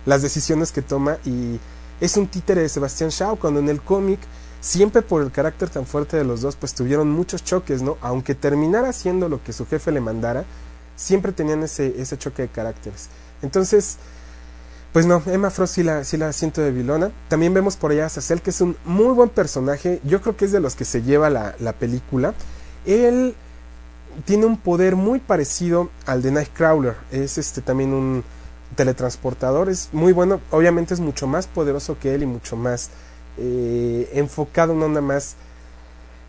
las 0.06 0.22
decisiones 0.22 0.72
que 0.72 0.82
toma. 0.82 1.18
Y 1.26 1.60
es 2.00 2.18
un 2.18 2.28
títere 2.28 2.62
de 2.62 2.70
Sebastián 2.70 3.10
Shaw. 3.10 3.38
Cuando 3.38 3.60
en 3.60 3.70
el 3.70 3.82
cómic, 3.82 4.20
siempre 4.60 5.02
por 5.02 5.22
el 5.22 5.32
carácter 5.32 5.70
tan 5.70 5.86
fuerte 5.86 6.18
de 6.18 6.24
los 6.24 6.42
dos, 6.42 6.56
pues 6.56 6.74
tuvieron 6.74 7.10
muchos 7.10 7.44
choques, 7.44 7.82
¿no? 7.82 7.98
Aunque 8.02 8.36
terminara 8.36 8.90
haciendo 8.90 9.30
lo 9.30 9.44
que 9.44 9.54
su 9.54 9.66
jefe 9.66 9.92
le 9.92 10.02
mandara, 10.02 10.46
siempre 10.96 11.32
tenían 11.32 11.64
ese, 11.64 12.02
ese 12.02 12.18
choque 12.18 12.44
de 12.44 12.48
caracteres. 12.50 13.10
Entonces, 13.42 13.98
pues 14.94 15.06
no, 15.06 15.24
Emma 15.26 15.50
Frost 15.50 15.76
sí 15.76 15.84
la, 15.84 16.04
sí 16.04 16.18
la 16.18 16.34
siento 16.34 16.62
de 16.62 16.72
vilona. 16.72 17.12
También 17.30 17.54
vemos 17.54 17.78
por 17.78 17.92
allá 17.92 18.08
a 18.08 18.10
Sacel, 18.10 18.42
que 18.42 18.50
es 18.50 18.60
un 18.62 18.76
muy 18.84 19.14
buen 19.14 19.30
personaje. 19.30 20.02
Yo 20.04 20.22
creo 20.22 20.36
que 20.36 20.46
es 20.46 20.52
de 20.52 20.60
los 20.60 20.76
que 20.76 20.86
se 20.86 21.02
lleva 21.02 21.30
la, 21.30 21.56
la 21.60 21.74
película. 21.74 22.34
Él 22.86 23.36
tiene 24.26 24.46
un 24.46 24.58
poder 24.58 24.98
muy 24.98 25.20
parecido 25.20 25.90
al 26.06 26.22
de 26.22 26.32
Nightcrawler. 26.32 26.96
Es 27.12 27.38
este 27.38 27.62
también 27.62 27.94
un 27.94 28.24
teletransportador. 28.76 29.70
Es 29.70 29.90
muy 29.92 30.14
bueno. 30.14 30.42
Obviamente 30.52 30.94
es 30.94 31.00
mucho 31.00 31.28
más 31.28 31.48
poderoso 31.48 31.98
que 32.00 32.16
él 32.16 32.24
y 32.24 32.26
mucho 32.26 32.56
más 32.56 32.90
eh, 33.38 34.10
enfocado 34.14 34.74
en 34.74 34.84
onda 34.84 35.02
más 35.02 35.36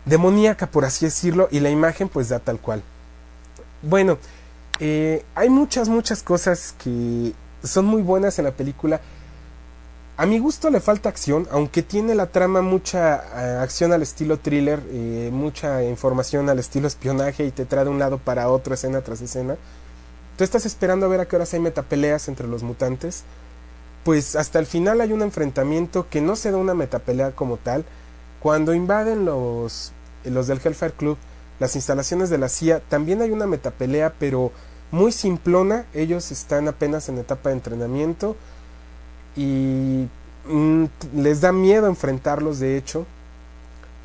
demoníaca, 0.05 0.67
por 0.67 0.85
así 0.85 1.05
decirlo. 1.05 1.47
Y 1.51 1.59
la 1.59 1.69
imagen 1.69 2.09
pues 2.09 2.29
da 2.29 2.39
tal 2.39 2.59
cual. 2.59 2.83
Bueno, 3.81 4.17
eh, 4.79 5.23
hay 5.35 5.49
muchas, 5.49 5.89
muchas 5.89 6.23
cosas 6.23 6.75
que 6.83 7.33
son 7.63 7.85
muy 7.85 8.01
buenas 8.01 8.39
en 8.39 8.45
la 8.45 8.51
película. 8.51 9.01
A 10.15 10.27
mi 10.27 10.37
gusto 10.37 10.69
le 10.69 10.79
falta 10.79 11.09
acción, 11.09 11.47
aunque 11.49 11.81
tiene 11.81 12.13
la 12.13 12.27
trama 12.27 12.61
mucha 12.61 13.15
eh, 13.15 13.57
acción 13.59 13.93
al 13.93 14.03
estilo 14.03 14.37
thriller, 14.37 14.79
mucha 15.31 15.83
información 15.83 16.49
al 16.49 16.59
estilo 16.59 16.87
espionaje 16.87 17.45
y 17.45 17.51
te 17.51 17.65
trae 17.65 17.83
de 17.83 17.89
un 17.89 17.97
lado 17.97 18.19
para 18.19 18.47
otro 18.49 18.75
escena 18.75 19.01
tras 19.01 19.21
escena. 19.21 19.57
Tú 20.37 20.43
estás 20.43 20.65
esperando 20.65 21.05
a 21.05 21.09
ver 21.09 21.19
a 21.19 21.27
qué 21.27 21.35
horas 21.35 21.53
hay 21.53 21.59
metapeleas 21.59 22.27
entre 22.27 22.47
los 22.47 22.63
mutantes. 22.63 23.23
Pues 24.03 24.35
hasta 24.35 24.59
el 24.59 24.65
final 24.65 25.01
hay 25.01 25.13
un 25.13 25.21
enfrentamiento 25.21 26.07
que 26.09 26.21
no 26.21 26.35
se 26.35 26.51
da 26.51 26.57
una 26.57 26.73
metapelea 26.73 27.31
como 27.31 27.57
tal. 27.57 27.85
Cuando 28.39 28.73
invaden 28.73 29.25
los, 29.25 29.93
los 30.25 30.47
del 30.47 30.59
Hellfire 30.63 30.93
Club 30.93 31.17
las 31.59 31.75
instalaciones 31.75 32.29
de 32.29 32.37
la 32.37 32.49
CIA, 32.49 32.81
también 32.81 33.21
hay 33.21 33.31
una 33.31 33.47
metapelea, 33.47 34.13
pero 34.19 34.51
muy 34.91 35.11
simplona. 35.11 35.85
Ellos 35.93 36.31
están 36.31 36.67
apenas 36.67 37.09
en 37.09 37.19
etapa 37.19 37.49
de 37.49 37.55
entrenamiento 37.55 38.35
y 39.35 40.07
mm, 40.45 40.85
les 41.15 41.41
da 41.41 41.51
miedo 41.51 41.87
enfrentarlos, 41.87 42.59
de 42.59 42.75
hecho. 42.75 43.05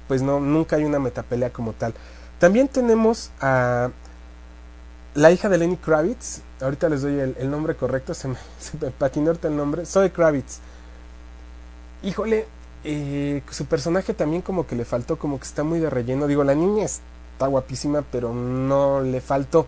Pues 0.06 0.22
no, 0.22 0.40
nunca 0.40 0.76
hay 0.76 0.84
una 0.84 0.98
metapelea 0.98 1.52
como 1.52 1.72
tal. 1.72 1.94
También 2.38 2.68
tenemos 2.68 3.30
a 3.40 3.90
la 5.18 5.32
hija 5.32 5.48
de 5.48 5.58
Lenny 5.58 5.76
Kravitz. 5.76 6.42
Ahorita 6.60 6.88
les 6.88 7.02
doy 7.02 7.18
el, 7.18 7.50
nombre 7.50 7.74
correcto, 7.74 8.14
se 8.14 8.28
me, 8.28 8.36
patinó 8.98 9.32
el 9.32 9.56
nombre. 9.56 9.84
Zoe 9.84 10.12
Kravitz. 10.12 10.60
Híjole, 12.02 12.46
eh, 12.84 13.42
su 13.50 13.66
personaje 13.66 14.14
también 14.14 14.42
como 14.42 14.66
que 14.66 14.76
le 14.76 14.84
faltó, 14.84 15.18
como 15.18 15.38
que 15.38 15.44
está 15.44 15.64
muy 15.64 15.80
de 15.80 15.90
relleno. 15.90 16.28
Digo, 16.28 16.44
la 16.44 16.54
niña 16.54 16.84
está 16.84 17.48
guapísima, 17.48 18.04
pero 18.12 18.32
no 18.32 19.00
le 19.00 19.20
faltó. 19.20 19.66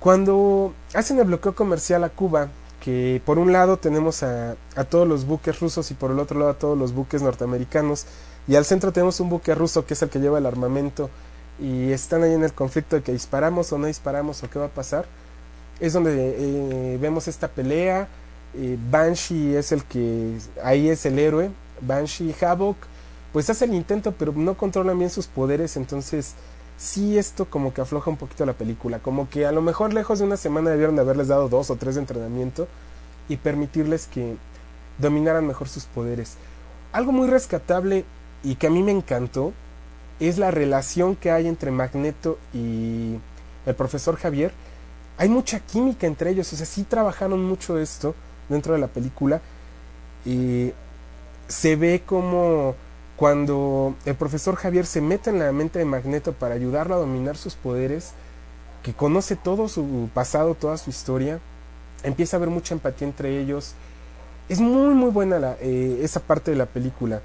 Cuando 0.00 0.72
hacen 0.94 1.18
el 1.18 1.26
bloqueo 1.26 1.54
comercial 1.54 2.02
a 2.04 2.08
Cuba, 2.08 2.48
que 2.80 3.20
por 3.24 3.38
un 3.38 3.52
lado 3.52 3.76
tenemos 3.76 4.22
a 4.22 4.56
todos 4.88 5.06
los 5.06 5.26
buques 5.26 5.60
rusos 5.60 5.90
y 5.90 5.94
por 5.94 6.10
el 6.10 6.18
otro 6.18 6.38
lado 6.40 6.50
a 6.50 6.58
todos 6.58 6.76
los 6.76 6.92
buques 6.92 7.22
norteamericanos, 7.22 8.06
y 8.48 8.56
al 8.56 8.64
centro 8.64 8.90
tenemos 8.90 9.20
un 9.20 9.28
buque 9.28 9.54
ruso 9.54 9.86
que 9.86 9.94
es 9.94 10.02
el 10.02 10.08
que 10.08 10.18
lleva 10.18 10.38
el 10.38 10.46
armamento, 10.46 11.08
y 11.62 11.92
están 11.92 12.22
ahí 12.24 12.32
en 12.34 12.42
el 12.44 12.52
conflicto 12.52 12.96
de 12.96 13.02
que 13.02 13.12
disparamos 13.12 13.72
o 13.72 13.78
no 13.78 13.86
disparamos 13.86 14.42
o 14.42 14.50
qué 14.50 14.58
va 14.58 14.66
a 14.66 14.68
pasar, 14.68 15.06
es 15.80 15.92
donde 15.92 16.34
eh, 16.38 16.98
vemos 17.00 17.28
esta 17.28 17.48
pelea. 17.48 18.08
eh, 18.54 18.76
Banshee 18.90 19.56
es 19.56 19.72
el 19.72 19.84
que 19.84 20.36
ahí 20.62 20.88
es 20.88 21.06
el 21.06 21.18
héroe. 21.18 21.50
Banshee 21.80 22.30
y 22.30 22.44
Havok 22.44 22.76
pues 23.32 23.48
hace 23.50 23.64
el 23.64 23.74
intento 23.74 24.12
pero 24.12 24.32
no 24.32 24.54
controlan 24.56 24.98
bien 24.98 25.10
sus 25.10 25.26
poderes 25.26 25.76
entonces 25.76 26.34
sí 26.76 27.18
esto 27.18 27.46
como 27.46 27.72
que 27.74 27.80
afloja 27.80 28.10
un 28.10 28.16
poquito 28.16 28.46
la 28.46 28.52
película 28.52 28.98
como 28.98 29.28
que 29.28 29.46
a 29.46 29.52
lo 29.52 29.62
mejor 29.62 29.92
lejos 29.92 30.18
de 30.18 30.26
una 30.26 30.36
semana 30.36 30.70
debieron 30.70 30.96
de 30.96 31.02
haberles 31.02 31.28
dado 31.28 31.48
dos 31.48 31.70
o 31.70 31.76
tres 31.76 31.94
de 31.94 32.02
entrenamiento 32.02 32.68
y 33.28 33.36
permitirles 33.36 34.06
que 34.06 34.36
dominaran 34.98 35.46
mejor 35.46 35.68
sus 35.68 35.84
poderes 35.84 36.36
algo 36.92 37.12
muy 37.12 37.28
rescatable 37.28 38.04
y 38.44 38.56
que 38.56 38.66
a 38.66 38.70
mí 38.70 38.82
me 38.82 38.92
encantó 38.92 39.52
es 40.28 40.38
la 40.38 40.50
relación 40.50 41.16
que 41.16 41.30
hay 41.30 41.46
entre 41.46 41.70
Magneto 41.70 42.38
y 42.52 43.18
el 43.66 43.74
profesor 43.74 44.16
Javier 44.16 44.52
hay 45.18 45.28
mucha 45.28 45.60
química 45.60 46.06
entre 46.06 46.30
ellos, 46.30 46.52
o 46.52 46.56
sea, 46.56 46.66
sí 46.66 46.84
trabajaron 46.84 47.44
mucho 47.44 47.78
esto 47.78 48.14
dentro 48.48 48.74
de 48.74 48.80
la 48.80 48.88
película 48.88 49.40
y 50.24 50.72
se 51.48 51.76
ve 51.76 52.02
como 52.04 52.74
cuando 53.16 53.94
el 54.04 54.14
profesor 54.14 54.56
Javier 54.56 54.86
se 54.86 55.00
mete 55.00 55.30
en 55.30 55.38
la 55.38 55.52
mente 55.52 55.78
de 55.78 55.84
Magneto 55.84 56.32
para 56.32 56.54
ayudarlo 56.54 56.94
a 56.94 56.98
dominar 56.98 57.36
sus 57.36 57.54
poderes, 57.54 58.12
que 58.82 58.94
conoce 58.94 59.36
todo 59.36 59.68
su 59.68 60.08
pasado, 60.12 60.54
toda 60.54 60.76
su 60.76 60.90
historia, 60.90 61.38
empieza 62.02 62.36
a 62.36 62.38
haber 62.38 62.50
mucha 62.50 62.74
empatía 62.74 63.06
entre 63.06 63.38
ellos. 63.38 63.74
Es 64.48 64.60
muy 64.60 64.92
muy 64.94 65.10
buena 65.10 65.38
la, 65.38 65.56
eh, 65.60 66.00
esa 66.02 66.20
parte 66.20 66.50
de 66.50 66.56
la 66.56 66.66
película. 66.66 67.22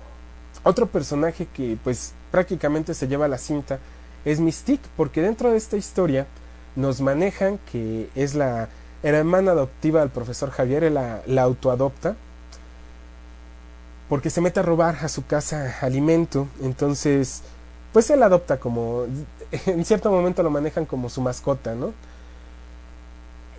Otro 0.64 0.86
personaje 0.86 1.48
que 1.52 1.78
pues 1.84 2.14
prácticamente 2.32 2.94
se 2.94 3.08
lleva 3.08 3.28
la 3.28 3.38
cinta 3.38 3.80
es 4.26 4.40
Mystique, 4.40 4.88
porque 4.98 5.22
dentro 5.22 5.52
de 5.52 5.58
esta 5.58 5.78
historia 5.78 6.28
nos 6.76 7.02
manejan 7.02 7.60
que 7.72 8.10
es 8.16 8.36
la 8.36 8.70
hermana 9.04 9.52
adoptiva 9.52 10.02
del 10.02 10.10
profesor 10.10 10.52
Javier, 10.52 10.92
la, 10.92 11.22
la 11.26 11.44
autoadopta, 11.44 12.16
porque 14.10 14.30
se 14.30 14.42
mete 14.42 14.60
a 14.60 14.64
robar 14.64 14.98
a 15.02 15.08
su 15.08 15.26
casa 15.26 15.78
alimento, 15.82 16.48
entonces 16.62 17.44
pues 17.94 18.10
él 18.10 18.22
adopta 18.22 18.60
como, 18.60 19.06
en 19.66 19.86
cierto 19.86 20.12
momento 20.12 20.44
lo 20.44 20.50
manejan 20.50 20.86
como 20.86 21.10
su 21.10 21.22
mascota, 21.22 21.74
¿no? 21.74 21.94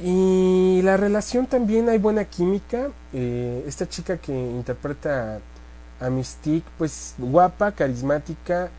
Y 0.00 0.80
la 0.84 0.96
relación 0.96 1.46
también 1.46 1.88
hay 1.88 1.98
buena 1.98 2.24
química, 2.24 2.88
eh, 3.12 3.64
esta 3.66 3.88
chica 3.88 4.16
que 4.18 4.32
interpreta 4.32 5.40
a 6.00 6.10
Mystique, 6.10 6.66
pues 6.78 7.14
guapa, 7.18 7.72
carismática, 7.72 8.70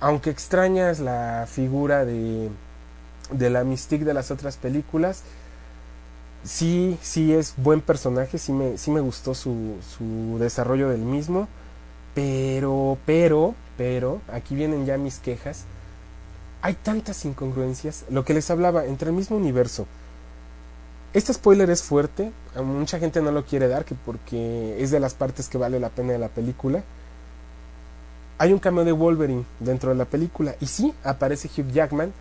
aunque 0.00 0.30
extrañas 0.30 1.00
la 1.00 1.46
figura 1.50 2.04
de, 2.04 2.50
de 3.30 3.50
la 3.50 3.64
Mystique 3.64 4.04
de 4.04 4.14
las 4.14 4.30
otras 4.30 4.56
películas, 4.56 5.22
sí, 6.44 6.98
sí 7.02 7.32
es 7.32 7.54
buen 7.56 7.80
personaje, 7.80 8.38
sí 8.38 8.52
me, 8.52 8.78
sí 8.78 8.90
me 8.90 9.00
gustó 9.00 9.34
su, 9.34 9.76
su 9.96 10.38
desarrollo 10.38 10.88
del 10.88 11.00
mismo, 11.00 11.48
pero, 12.14 12.98
pero, 13.06 13.54
pero, 13.76 14.20
aquí 14.32 14.54
vienen 14.54 14.86
ya 14.86 14.98
mis 14.98 15.18
quejas, 15.18 15.64
hay 16.62 16.74
tantas 16.74 17.24
incongruencias, 17.24 18.04
lo 18.10 18.24
que 18.24 18.34
les 18.34 18.50
hablaba, 18.50 18.84
entre 18.86 19.10
el 19.10 19.16
mismo 19.16 19.36
universo. 19.36 19.86
Este 21.14 21.32
spoiler 21.32 21.70
es 21.70 21.82
fuerte, 21.82 22.32
mucha 22.62 22.98
gente 22.98 23.22
no 23.22 23.30
lo 23.30 23.44
quiere 23.44 23.66
dar, 23.66 23.84
que 23.84 23.94
porque 23.94 24.76
es 24.82 24.90
de 24.90 25.00
las 25.00 25.14
partes 25.14 25.48
que 25.48 25.56
vale 25.56 25.80
la 25.80 25.88
pena 25.88 26.12
de 26.12 26.18
la 26.18 26.28
película. 26.28 26.84
Hay 28.36 28.52
un 28.52 28.58
cameo 28.58 28.84
de 28.84 28.92
Wolverine 28.92 29.44
dentro 29.58 29.90
de 29.90 29.96
la 29.96 30.04
película, 30.04 30.54
y 30.60 30.66
sí, 30.66 30.92
aparece 31.02 31.48
Hugh 31.48 31.72
Jackman, 31.72 32.12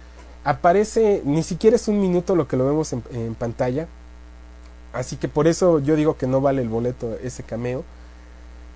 aparece, 0.45 1.21
ni 1.25 1.43
siquiera 1.43 1.75
es 1.75 1.87
un 1.89 1.99
minuto 1.99 2.35
lo 2.35 2.47
que 2.47 2.55
lo 2.55 2.65
vemos 2.65 2.93
en, 2.93 3.03
en 3.11 3.35
pantalla, 3.35 3.87
así 4.93 5.17
que 5.17 5.27
por 5.27 5.47
eso 5.47 5.79
yo 5.79 5.97
digo 5.97 6.17
que 6.17 6.25
no 6.25 6.39
vale 6.39 6.61
el 6.61 6.69
boleto 6.69 7.17
ese 7.21 7.43
cameo, 7.43 7.83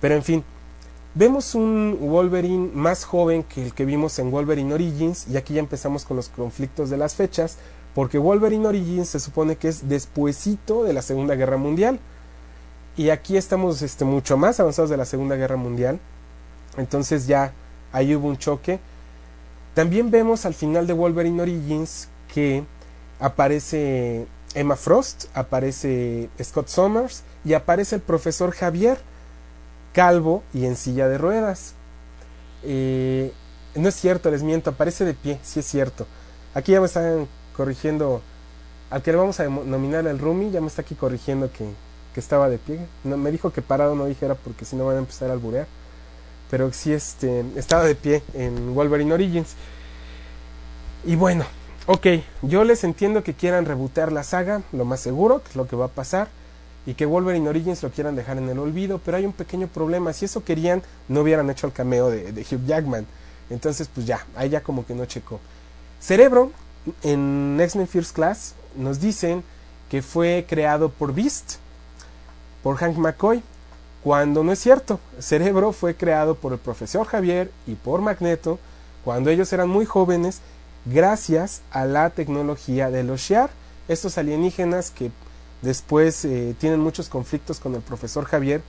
pero 0.00 0.14
en 0.14 0.22
fin, 0.22 0.44
Vemos 1.14 1.54
un 1.54 1.98
Wolverine 2.00 2.70
más 2.72 3.04
joven 3.04 3.42
que 3.42 3.62
el 3.62 3.74
que 3.74 3.84
vimos 3.84 4.18
en 4.18 4.30
Wolverine 4.30 4.72
Origins 4.72 5.28
y 5.28 5.36
aquí 5.36 5.52
ya 5.52 5.60
empezamos 5.60 6.06
con 6.06 6.16
los 6.16 6.30
conflictos 6.30 6.88
de 6.88 6.96
las 6.96 7.14
fechas 7.14 7.58
porque 7.94 8.18
Wolverine 8.18 8.66
Origins 8.66 9.08
se 9.08 9.20
supone 9.20 9.56
que 9.56 9.68
es 9.68 9.88
despuesito 9.88 10.84
de 10.84 10.92
la 10.92 11.02
Segunda 11.02 11.34
Guerra 11.34 11.56
Mundial 11.56 12.00
y 12.96 13.10
aquí 13.10 13.36
estamos 13.36 13.82
este, 13.82 14.04
mucho 14.04 14.36
más 14.36 14.60
avanzados 14.60 14.90
de 14.90 14.96
la 14.96 15.04
Segunda 15.04 15.36
Guerra 15.36 15.56
Mundial 15.56 15.98
entonces 16.76 17.26
ya 17.26 17.52
ahí 17.92 18.14
hubo 18.14 18.28
un 18.28 18.38
choque 18.38 18.80
también 19.74 20.10
vemos 20.10 20.46
al 20.46 20.54
final 20.54 20.86
de 20.86 20.92
Wolverine 20.92 21.42
Origins 21.42 22.08
que 22.32 22.64
aparece 23.20 24.26
Emma 24.54 24.76
Frost 24.76 25.26
aparece 25.34 26.28
Scott 26.42 26.68
Summers 26.68 27.22
y 27.44 27.54
aparece 27.54 27.96
el 27.96 28.02
profesor 28.02 28.52
Javier 28.52 28.98
calvo 29.92 30.42
y 30.52 30.66
en 30.66 30.76
silla 30.76 31.08
de 31.08 31.18
ruedas. 31.18 31.74
Eh, 32.62 33.32
no 33.74 33.88
es 33.88 33.94
cierto, 33.94 34.30
les 34.30 34.42
miento, 34.42 34.70
aparece 34.70 35.04
de 35.04 35.14
pie, 35.14 35.38
sí 35.42 35.60
es 35.60 35.66
cierto. 35.66 36.06
Aquí 36.54 36.72
ya 36.72 36.80
me 36.80 36.86
están 36.86 37.28
corrigiendo, 37.56 38.22
al 38.90 39.02
que 39.02 39.12
le 39.12 39.18
vamos 39.18 39.40
a 39.40 39.44
nominar 39.44 40.06
el 40.06 40.18
Rumi, 40.18 40.50
ya 40.50 40.60
me 40.60 40.66
está 40.66 40.82
aquí 40.82 40.94
corrigiendo 40.94 41.50
que, 41.52 41.66
que 42.14 42.20
estaba 42.20 42.48
de 42.48 42.58
pie. 42.58 42.80
No, 43.04 43.16
me 43.16 43.30
dijo 43.30 43.52
que 43.52 43.62
parado 43.62 43.94
no 43.94 44.06
dijera 44.06 44.34
porque 44.34 44.64
si 44.64 44.76
no 44.76 44.86
van 44.86 44.96
a 44.96 45.00
empezar 45.00 45.30
a 45.30 45.32
alburear. 45.32 45.66
pero 46.52 46.70
sí 46.70 46.92
este, 46.92 47.46
estaba 47.56 47.84
de 47.84 47.94
pie 47.94 48.22
en 48.34 48.74
Wolverine 48.74 49.14
Origins. 49.14 49.54
Y 51.02 51.16
bueno, 51.16 51.46
ok, 51.86 52.06
yo 52.42 52.64
les 52.64 52.84
entiendo 52.84 53.24
que 53.24 53.32
quieran 53.32 53.64
rebotear 53.64 54.12
la 54.12 54.22
saga, 54.22 54.60
lo 54.70 54.84
más 54.84 55.00
seguro, 55.00 55.42
que 55.42 55.48
es 55.48 55.56
lo 55.56 55.66
que 55.66 55.76
va 55.76 55.86
a 55.86 55.88
pasar, 55.88 56.28
y 56.84 56.92
que 56.92 57.06
Wolverine 57.06 57.48
Origins 57.48 57.82
lo 57.82 57.88
quieran 57.88 58.16
dejar 58.16 58.36
en 58.36 58.50
el 58.50 58.58
olvido, 58.58 59.00
pero 59.02 59.16
hay 59.16 59.24
un 59.24 59.32
pequeño 59.32 59.66
problema, 59.66 60.12
si 60.12 60.26
eso 60.26 60.44
querían, 60.44 60.82
no 61.08 61.22
hubieran 61.22 61.48
hecho 61.48 61.66
el 61.66 61.72
cameo 61.72 62.10
de, 62.10 62.32
de 62.32 62.42
Hugh 62.42 62.66
Jackman. 62.66 63.06
Entonces, 63.48 63.88
pues 63.88 64.06
ya, 64.06 64.26
ahí 64.36 64.50
ya 64.50 64.62
como 64.62 64.84
que 64.84 64.94
no 64.94 65.06
checó. 65.06 65.40
Cerebro, 66.00 66.52
en 67.02 67.58
X-Men 67.60 67.86
First 67.86 68.14
Class, 68.14 68.54
nos 68.76 69.00
dicen 69.00 69.42
que 69.90 70.02
fue 70.02 70.46
creado 70.48 70.88
por 70.88 71.14
Beast, 71.14 71.56
por 72.62 72.76
Hank 72.76 72.96
McCoy, 72.96 73.42
cuando 74.02 74.42
no 74.42 74.52
es 74.52 74.58
cierto. 74.58 75.00
Cerebro 75.18 75.72
fue 75.72 75.94
creado 75.94 76.34
por 76.34 76.52
el 76.52 76.58
profesor 76.58 77.06
Javier 77.06 77.50
y 77.66 77.74
por 77.74 78.00
Magneto 78.00 78.58
cuando 79.04 79.30
ellos 79.30 79.52
eran 79.52 79.68
muy 79.68 79.84
jóvenes, 79.84 80.40
gracias 80.84 81.62
a 81.70 81.84
la 81.86 82.10
tecnología 82.10 82.90
de 82.90 83.02
los 83.02 83.20
Shi'ar, 83.20 83.50
estos 83.88 84.16
alienígenas 84.16 84.90
que 84.90 85.10
después 85.60 86.24
eh, 86.24 86.54
tienen 86.58 86.80
muchos 86.80 87.08
conflictos 87.08 87.58
con 87.58 87.74
el 87.74 87.80
profesor 87.80 88.24
Javier 88.24 88.62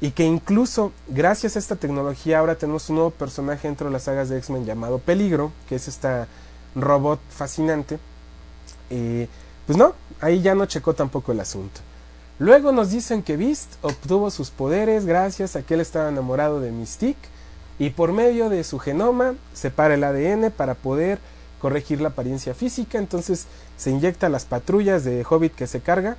y 0.00 0.10
que 0.10 0.24
incluso 0.24 0.92
gracias 1.08 1.56
a 1.56 1.58
esta 1.58 1.76
tecnología 1.76 2.38
ahora 2.38 2.56
tenemos 2.56 2.88
un 2.88 2.96
nuevo 2.96 3.10
personaje 3.10 3.68
dentro 3.68 3.86
de 3.86 3.92
las 3.92 4.04
sagas 4.04 4.28
de 4.28 4.38
X-Men 4.38 4.64
llamado 4.64 4.98
Peligro, 4.98 5.52
que 5.68 5.76
es 5.76 5.88
esta 5.88 6.26
robot 6.74 7.20
fascinante. 7.30 7.98
Eh, 8.90 9.28
pues 9.66 9.78
no, 9.78 9.94
ahí 10.20 10.42
ya 10.42 10.54
no 10.54 10.66
checó 10.66 10.94
tampoco 10.94 11.32
el 11.32 11.40
asunto. 11.40 11.80
Luego 12.38 12.72
nos 12.72 12.90
dicen 12.90 13.22
que 13.22 13.36
Beast 13.36 13.74
obtuvo 13.82 14.30
sus 14.30 14.50
poderes 14.50 15.06
gracias 15.06 15.54
a 15.56 15.62
que 15.62 15.74
él 15.74 15.80
estaba 15.80 16.08
enamorado 16.08 16.60
de 16.60 16.72
Mystique 16.72 17.28
y 17.78 17.90
por 17.90 18.12
medio 18.12 18.48
de 18.48 18.64
su 18.64 18.78
genoma 18.78 19.34
separa 19.52 19.94
el 19.94 20.04
ADN 20.04 20.50
para 20.50 20.74
poder 20.74 21.18
corregir 21.60 22.00
la 22.00 22.08
apariencia 22.08 22.54
física, 22.54 22.98
entonces 22.98 23.46
se 23.76 23.90
inyecta 23.90 24.28
las 24.28 24.44
patrullas 24.44 25.04
de 25.04 25.24
Hobbit 25.28 25.54
que 25.54 25.66
se 25.66 25.80
carga. 25.80 26.16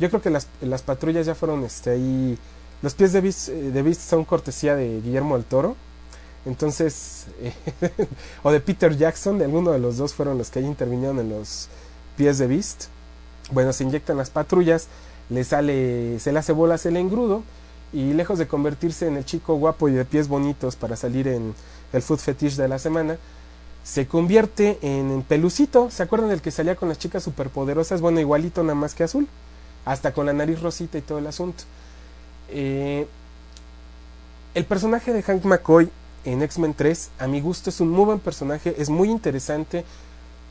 Yo 0.00 0.08
creo 0.08 0.22
que 0.22 0.30
las, 0.30 0.46
las 0.60 0.82
patrullas 0.82 1.26
ya 1.26 1.34
fueron 1.34 1.64
este, 1.64 1.90
ahí... 1.90 2.38
Los 2.80 2.94
pies 2.94 3.12
de 3.12 3.20
Beast, 3.20 3.48
eh, 3.48 3.70
de 3.70 3.82
Beast 3.82 4.00
son 4.00 4.24
cortesía 4.24 4.76
de 4.76 5.00
Guillermo 5.00 5.34
del 5.36 5.44
Toro. 5.44 5.76
Entonces, 6.46 7.26
eh, 7.40 7.52
o 8.42 8.50
de 8.50 8.60
Peter 8.60 8.96
Jackson, 8.96 9.38
de 9.38 9.44
alguno 9.44 9.72
de 9.72 9.78
los 9.78 9.96
dos 9.96 10.14
fueron 10.14 10.38
los 10.38 10.50
que 10.50 10.60
ahí 10.60 10.64
intervinieron 10.64 11.18
en 11.18 11.30
los 11.30 11.68
pies 12.16 12.38
de 12.38 12.46
Beast. 12.46 12.84
Bueno, 13.50 13.72
se 13.72 13.84
inyectan 13.84 14.16
las 14.16 14.30
patrullas, 14.30 14.88
le 15.30 15.44
sale, 15.44 16.18
se 16.20 16.32
le 16.32 16.38
hace 16.38 16.52
bolas 16.52 16.86
el 16.86 16.96
engrudo 16.96 17.42
y 17.92 18.12
lejos 18.12 18.38
de 18.38 18.46
convertirse 18.46 19.06
en 19.06 19.16
el 19.16 19.24
chico 19.24 19.54
guapo 19.54 19.88
y 19.88 19.92
de 19.92 20.04
pies 20.04 20.28
bonitos 20.28 20.76
para 20.76 20.96
salir 20.96 21.28
en 21.28 21.54
el 21.92 22.02
food 22.02 22.18
fetish 22.18 22.56
de 22.56 22.68
la 22.68 22.78
semana, 22.78 23.16
se 23.82 24.06
convierte 24.06 24.78
en, 24.82 25.22
pelucito. 25.22 25.90
¿Se 25.90 26.02
acuerdan 26.02 26.28
del 26.28 26.42
que 26.42 26.50
salía 26.50 26.76
con 26.76 26.88
las 26.88 26.98
chicas 26.98 27.22
superpoderosas? 27.22 28.00
Bueno, 28.00 28.20
igualito 28.20 28.62
nada 28.62 28.74
más 28.74 28.94
que 28.94 29.04
azul, 29.04 29.26
hasta 29.84 30.12
con 30.12 30.26
la 30.26 30.34
nariz 30.34 30.60
rosita 30.60 30.98
y 30.98 31.02
todo 31.02 31.18
el 31.18 31.26
asunto. 31.26 31.64
Eh, 32.50 33.06
el 34.54 34.64
personaje 34.66 35.12
de 35.12 35.22
Hank 35.22 35.44
McCoy 35.44 35.90
en 36.32 36.42
X-Men 36.42 36.74
3, 36.74 37.10
a 37.18 37.26
mi 37.26 37.40
gusto, 37.40 37.70
es 37.70 37.80
un 37.80 37.90
muy 37.90 38.04
buen 38.04 38.18
personaje, 38.18 38.74
es 38.78 38.90
muy 38.90 39.10
interesante, 39.10 39.84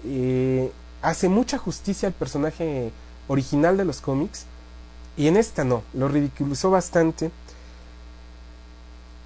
eh, 0.05 0.71
hace 1.01 1.29
mucha 1.29 1.57
justicia 1.57 2.07
al 2.07 2.13
personaje 2.13 2.91
original 3.27 3.77
de 3.77 3.85
los 3.85 4.01
cómics, 4.01 4.45
y 5.17 5.27
en 5.27 5.37
esta 5.37 5.63
no, 5.63 5.83
lo 5.93 6.07
ridiculizó 6.07 6.69
bastante. 6.69 7.31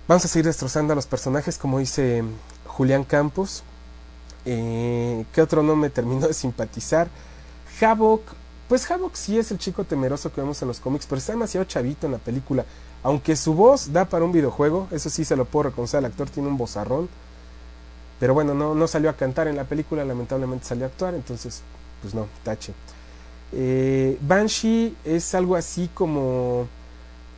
Vamos 0.07 0.25
a 0.25 0.27
seguir 0.27 0.45
destrozando 0.45 0.93
a 0.93 0.95
los 0.95 1.05
personajes, 1.05 1.57
como 1.57 1.79
dice 1.79 2.23
Julián 2.65 3.03
Campos. 3.03 3.63
Eh, 4.45 5.25
¿Qué 5.33 5.41
otro 5.41 5.63
no 5.63 5.75
me 5.75 5.89
terminó 5.89 6.27
de 6.27 6.33
simpatizar? 6.33 7.09
Havok, 7.79 8.21
pues 8.71 8.89
Havok 8.89 9.15
sí 9.15 9.37
es 9.37 9.51
el 9.51 9.57
chico 9.57 9.83
temeroso 9.83 10.31
que 10.31 10.39
vemos 10.39 10.61
en 10.61 10.69
los 10.69 10.79
cómics, 10.79 11.05
pero 11.05 11.19
está 11.19 11.33
demasiado 11.33 11.65
chavito 11.65 12.05
en 12.05 12.13
la 12.13 12.19
película. 12.19 12.63
Aunque 13.03 13.35
su 13.35 13.53
voz 13.53 13.91
da 13.91 14.05
para 14.05 14.23
un 14.23 14.31
videojuego, 14.31 14.87
eso 14.91 15.09
sí 15.09 15.25
se 15.25 15.35
lo 15.35 15.43
puedo 15.43 15.63
reconocer, 15.63 15.99
el 15.99 16.05
actor 16.05 16.29
tiene 16.29 16.47
un 16.47 16.55
vozarrón. 16.55 17.09
Pero 18.17 18.33
bueno, 18.33 18.53
no, 18.53 18.73
no 18.73 18.87
salió 18.87 19.09
a 19.09 19.17
cantar 19.17 19.49
en 19.49 19.57
la 19.57 19.65
película, 19.65 20.05
lamentablemente 20.05 20.65
salió 20.65 20.85
a 20.85 20.87
actuar, 20.87 21.15
entonces, 21.15 21.63
pues 22.01 22.13
no, 22.13 22.27
tache. 22.45 22.71
Eh, 23.51 24.17
Banshee 24.21 24.95
es 25.03 25.35
algo 25.35 25.57
así 25.57 25.89
como 25.93 26.65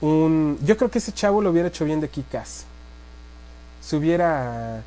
un... 0.02 0.60
Yo 0.64 0.78
creo 0.78 0.92
que 0.92 1.00
ese 1.00 1.14
chavo 1.14 1.42
lo 1.42 1.50
hubiera 1.50 1.70
hecho 1.70 1.84
bien 1.84 2.00
de 2.00 2.10
Kikas. 2.10 2.66
Se 3.82 3.96
hubiera... 3.96 4.84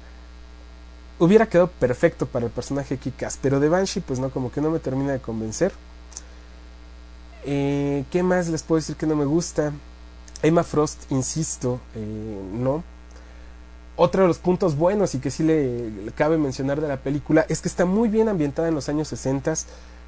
Hubiera 1.19 1.49
quedado 1.49 1.67
perfecto 1.67 2.25
para 2.25 2.47
el 2.47 2.53
personaje 2.53 2.99
Kikas, 2.99 3.37
pero 3.43 3.59
de 3.59 3.69
Banshee 3.69 4.01
pues 4.01 4.21
no, 4.21 4.31
como 4.31 4.53
que 4.53 4.61
no 4.61 4.71
me 4.71 4.79
termina 4.79 5.11
de 5.11 5.19
convencer. 5.19 5.73
Eh, 7.47 8.05
¿Qué 8.11 8.23
más 8.25 8.49
les 8.49 8.63
puedo 8.65 8.81
decir 8.81 8.97
que 8.97 9.07
no 9.07 9.15
me 9.15 9.25
gusta? 9.25 9.73
Emma 10.43 10.65
Frost, 10.65 11.11
insisto, 11.11 11.81
eh, 11.95 12.41
no. 12.53 12.83
Otro 13.95 14.23
de 14.23 14.29
los 14.29 14.39
puntos 14.39 14.77
buenos 14.77 15.15
y 15.15 15.21
que 15.21 15.31
sí 15.31 15.45
le, 15.45 16.13
cabe 16.17 16.37
mencionar 16.37 16.81
de 16.81 16.89
la 16.89 16.99
película 16.99 17.47
es 17.49 17.63
que 17.63 17.69
está 17.69 17.87
muy 17.87 18.09
bien 18.09 18.29
ambientada 18.29 18.69
en 18.69 18.75
los 18.75 18.89
años 18.89 19.09
60. 19.09 19.55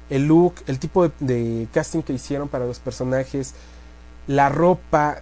El 0.09 0.27
look, 0.27 0.55
el 0.67 0.79
tipo 0.79 1.07
de, 1.07 1.11
de 1.19 1.67
casting 1.73 2.01
que 2.01 2.13
hicieron 2.13 2.49
para 2.49 2.65
los 2.65 2.79
personajes, 2.79 3.55
la 4.27 4.49
ropa, 4.49 5.21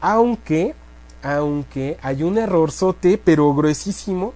aunque, 0.00 0.74
aunque 1.22 1.98
hay 2.00 2.22
un 2.22 2.38
errorzote, 2.38 3.20
pero 3.22 3.52
gruesísimo, 3.54 4.34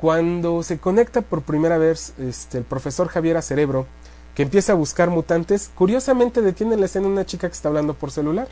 cuando 0.00 0.62
se 0.62 0.78
conecta 0.78 1.20
por 1.20 1.42
primera 1.42 1.78
vez 1.78 2.14
este, 2.18 2.58
el 2.58 2.64
profesor 2.64 3.08
Javier 3.08 3.36
a 3.36 3.42
Cerebro, 3.42 3.86
que 4.40 4.44
empieza 4.44 4.72
a 4.72 4.74
buscar 4.74 5.10
mutantes, 5.10 5.70
curiosamente 5.74 6.40
detiene 6.40 6.74
la 6.78 6.86
escena 6.86 7.08
una 7.08 7.26
chica 7.26 7.46
que 7.46 7.52
está 7.52 7.68
hablando 7.68 7.92
por 7.92 8.10
celular 8.10 8.48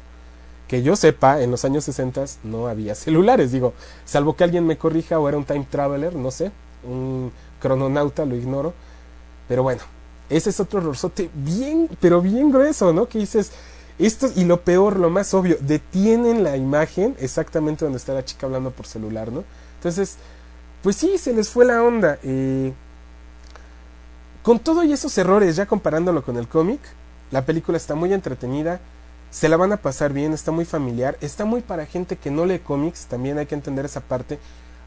que 0.67 0.83
yo 0.83 0.97
sepa, 0.97 1.41
en 1.41 1.51
los 1.51 1.65
años 1.65 1.83
60 1.85 2.27
no 2.45 2.67
había 2.67 2.95
celulares, 2.95 3.53
digo, 3.53 3.73
salvo 4.05 4.37
que 4.37 4.45
alguien 4.45 4.67
me 4.67 4.77
corrija 4.77 5.19
o 5.19 5.27
era 5.31 5.39
un 5.39 5.47
time 5.47 5.67
traveler, 5.71 6.15
no 6.15 6.31
sé, 6.31 6.53
un 6.85 7.33
crononauta, 7.59 8.27
lo 8.27 8.37
ignoro, 8.37 8.75
pero 9.49 9.63
bueno, 9.63 9.81
ese 10.29 10.51
es 10.51 10.61
otro 10.61 10.81
errorzote 10.81 11.31
bien, 11.33 11.89
pero 12.03 12.21
bien 12.21 12.53
grueso, 12.53 12.93
¿no? 12.93 13.09
Que 13.09 13.21
dices, 13.21 13.53
esto, 13.99 14.29
y 14.37 14.45
lo 14.45 14.61
peor, 14.61 14.99
lo 14.99 15.09
más 15.09 15.33
obvio, 15.33 15.57
detienen 15.59 16.45
la 16.45 16.59
imagen 16.59 17.17
exactamente 17.19 17.87
donde 17.87 17.97
está 17.97 18.13
la 18.13 18.27
chica 18.27 18.45
hablando 18.45 18.73
por 18.73 18.85
celular, 18.87 19.33
¿no? 19.33 19.43
Entonces, 19.77 20.19
pues 20.83 20.97
sí, 20.97 21.17
se 21.17 21.33
les 21.33 21.49
fue 21.49 21.65
la 21.65 21.83
onda. 21.83 22.19
Eh, 22.23 22.75
con 24.43 24.59
todo 24.59 24.85
y 24.85 24.93
esos 24.93 25.17
errores, 25.19 25.57
ya 25.57 25.67
comparándolo 25.67 26.25
con 26.25 26.37
el 26.37 26.49
cómic, 26.49 26.81
la 27.31 27.45
película 27.45 27.77
está 27.77 27.95
muy 27.95 28.13
entretenida, 28.13 28.81
se 29.31 29.49
la 29.49 29.57
van 29.57 29.73
a 29.73 29.77
pasar 29.77 30.13
bien, 30.13 30.33
está 30.33 30.53
muy 30.53 30.65
familiar, 30.65 31.19
está 31.21 31.45
muy 31.45 31.61
para 31.61 31.87
gente 31.87 32.17
que 32.17 32.31
no 32.31 32.47
lee 32.47 32.61
cómics, 32.61 33.07
también 33.07 33.39
hay 33.39 33.47
que 33.47 33.55
entender 33.55 33.85
esa 33.85 34.01
parte, 34.01 34.39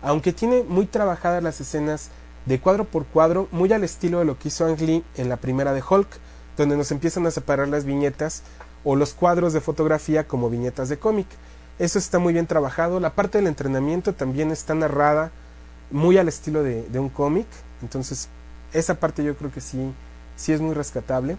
aunque 0.02 0.34
tiene 0.34 0.64
muy 0.64 0.88
trabajadas 0.88 1.44
las 1.44 1.62
escenas 1.62 2.10
de 2.46 2.60
cuadro 2.60 2.86
por 2.86 3.06
cuadro, 3.06 3.48
muy 3.52 3.72
al 3.72 3.84
estilo 3.84 4.20
de 4.20 4.26
lo 4.26 4.40
que 4.40 4.48
hizo 4.48 4.66
Ang 4.66 4.80
Lee 4.80 5.04
en 5.16 5.30
la 5.30 5.38
primera 5.38 5.74
de 5.74 5.84
Hulk, 5.88 6.08
donde 6.58 6.76
nos 6.76 6.92
empiezan 6.92 7.28
a 7.28 7.32
separar 7.32 7.68
las 7.68 7.86
viñetas 7.86 8.42
o 8.84 8.96
los 8.96 9.14
cuadros 9.14 9.54
de 9.54 9.62
fotografía 9.62 10.28
como 10.28 10.50
viñetas 10.50 10.90
de 10.90 10.98
cómic. 10.98 11.28
Eso 11.78 12.00
está 12.00 12.18
muy 12.18 12.34
bien 12.34 12.48
trabajado, 12.48 13.00
la 13.00 13.14
parte 13.14 13.38
del 13.38 13.48
entrenamiento 13.48 14.14
también 14.14 14.50
está 14.50 14.74
narrada 14.74 15.32
muy 15.92 16.18
al 16.18 16.28
estilo 16.28 16.64
de, 16.64 16.84
de 16.90 17.00
un 17.00 17.10
cómic, 17.10 17.46
entonces 17.84 18.28
esa 18.74 18.96
parte 18.96 19.24
yo 19.24 19.36
creo 19.36 19.52
que 19.52 19.62
sí, 19.62 19.94
sí 20.36 20.54
es 20.54 20.62
muy 20.62 20.74
rescatable. 20.74 21.38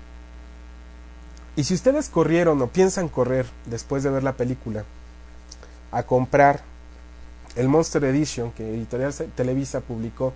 Y 1.57 1.65
si 1.65 1.75
ustedes 1.75 2.09
corrieron 2.09 2.61
o 2.63 2.69
piensan 2.69 3.09
correr 3.09 3.47
después 3.67 4.03
de 4.03 4.11
ver 4.11 4.23
la 4.23 4.33
película 4.33 4.85
a 5.91 6.03
comprar 6.05 6.63
el 7.57 7.69
Monster 7.69 8.05
Edition 8.05 8.51
que 8.53 8.75
Editorial 8.75 9.13
Televisa 9.35 9.81
publicó 9.81 10.33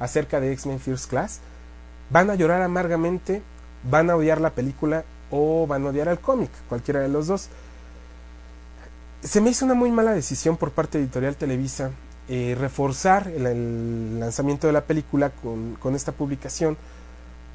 acerca 0.00 0.40
de 0.40 0.52
X-Men 0.52 0.80
First 0.80 1.08
Class, 1.08 1.40
van 2.10 2.30
a 2.30 2.34
llorar 2.34 2.62
amargamente, 2.62 3.42
van 3.88 4.10
a 4.10 4.16
odiar 4.16 4.40
la 4.40 4.50
película 4.50 5.04
o 5.30 5.66
van 5.66 5.84
a 5.84 5.90
odiar 5.90 6.08
el 6.08 6.18
cómic, 6.18 6.50
cualquiera 6.68 7.00
de 7.00 7.08
los 7.08 7.28
dos. 7.28 7.48
Se 9.22 9.40
me 9.40 9.50
hizo 9.50 9.64
una 9.64 9.74
muy 9.74 9.92
mala 9.92 10.12
decisión 10.12 10.56
por 10.56 10.72
parte 10.72 10.98
de 10.98 11.04
Editorial 11.04 11.36
Televisa 11.36 11.90
eh, 12.28 12.56
reforzar 12.58 13.28
el, 13.28 14.20
lanzamiento 14.20 14.66
de 14.66 14.72
la 14.72 14.82
película 14.82 15.30
con, 15.30 15.76
con 15.76 15.94
esta 15.94 16.12
publicación 16.12 16.76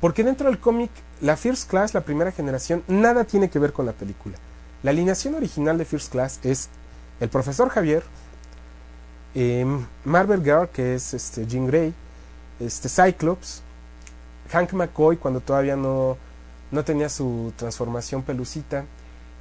porque 0.03 0.25
dentro 0.25 0.49
del 0.49 0.59
cómic, 0.59 0.91
la 1.21 1.37
First 1.37 1.69
Class, 1.69 1.93
la 1.93 2.01
primera 2.01 2.33
generación, 2.33 2.83
nada 2.89 3.23
tiene 3.23 3.49
que 3.49 3.57
ver 3.57 3.71
con 3.71 3.85
la 3.85 3.93
película. 3.93 4.35
La 4.81 4.91
alineación 4.91 5.33
original 5.33 5.77
de 5.77 5.85
First 5.85 6.11
Class 6.11 6.41
es 6.43 6.67
el 7.21 7.29
profesor 7.29 7.69
Javier, 7.69 8.03
eh, 9.33 9.65
Marvel 10.03 10.43
Girl, 10.43 10.67
que 10.67 10.95
es 10.95 11.13
este, 11.13 11.47
Jean 11.47 11.67
Grey, 11.67 11.93
este, 12.59 12.89
Cyclops, 12.89 13.61
Hank 14.51 14.73
McCoy, 14.73 15.15
cuando 15.15 15.39
todavía 15.39 15.77
no, 15.77 16.17
no 16.69 16.83
tenía 16.83 17.07
su 17.07 17.53
transformación 17.55 18.23
pelucita, 18.23 18.83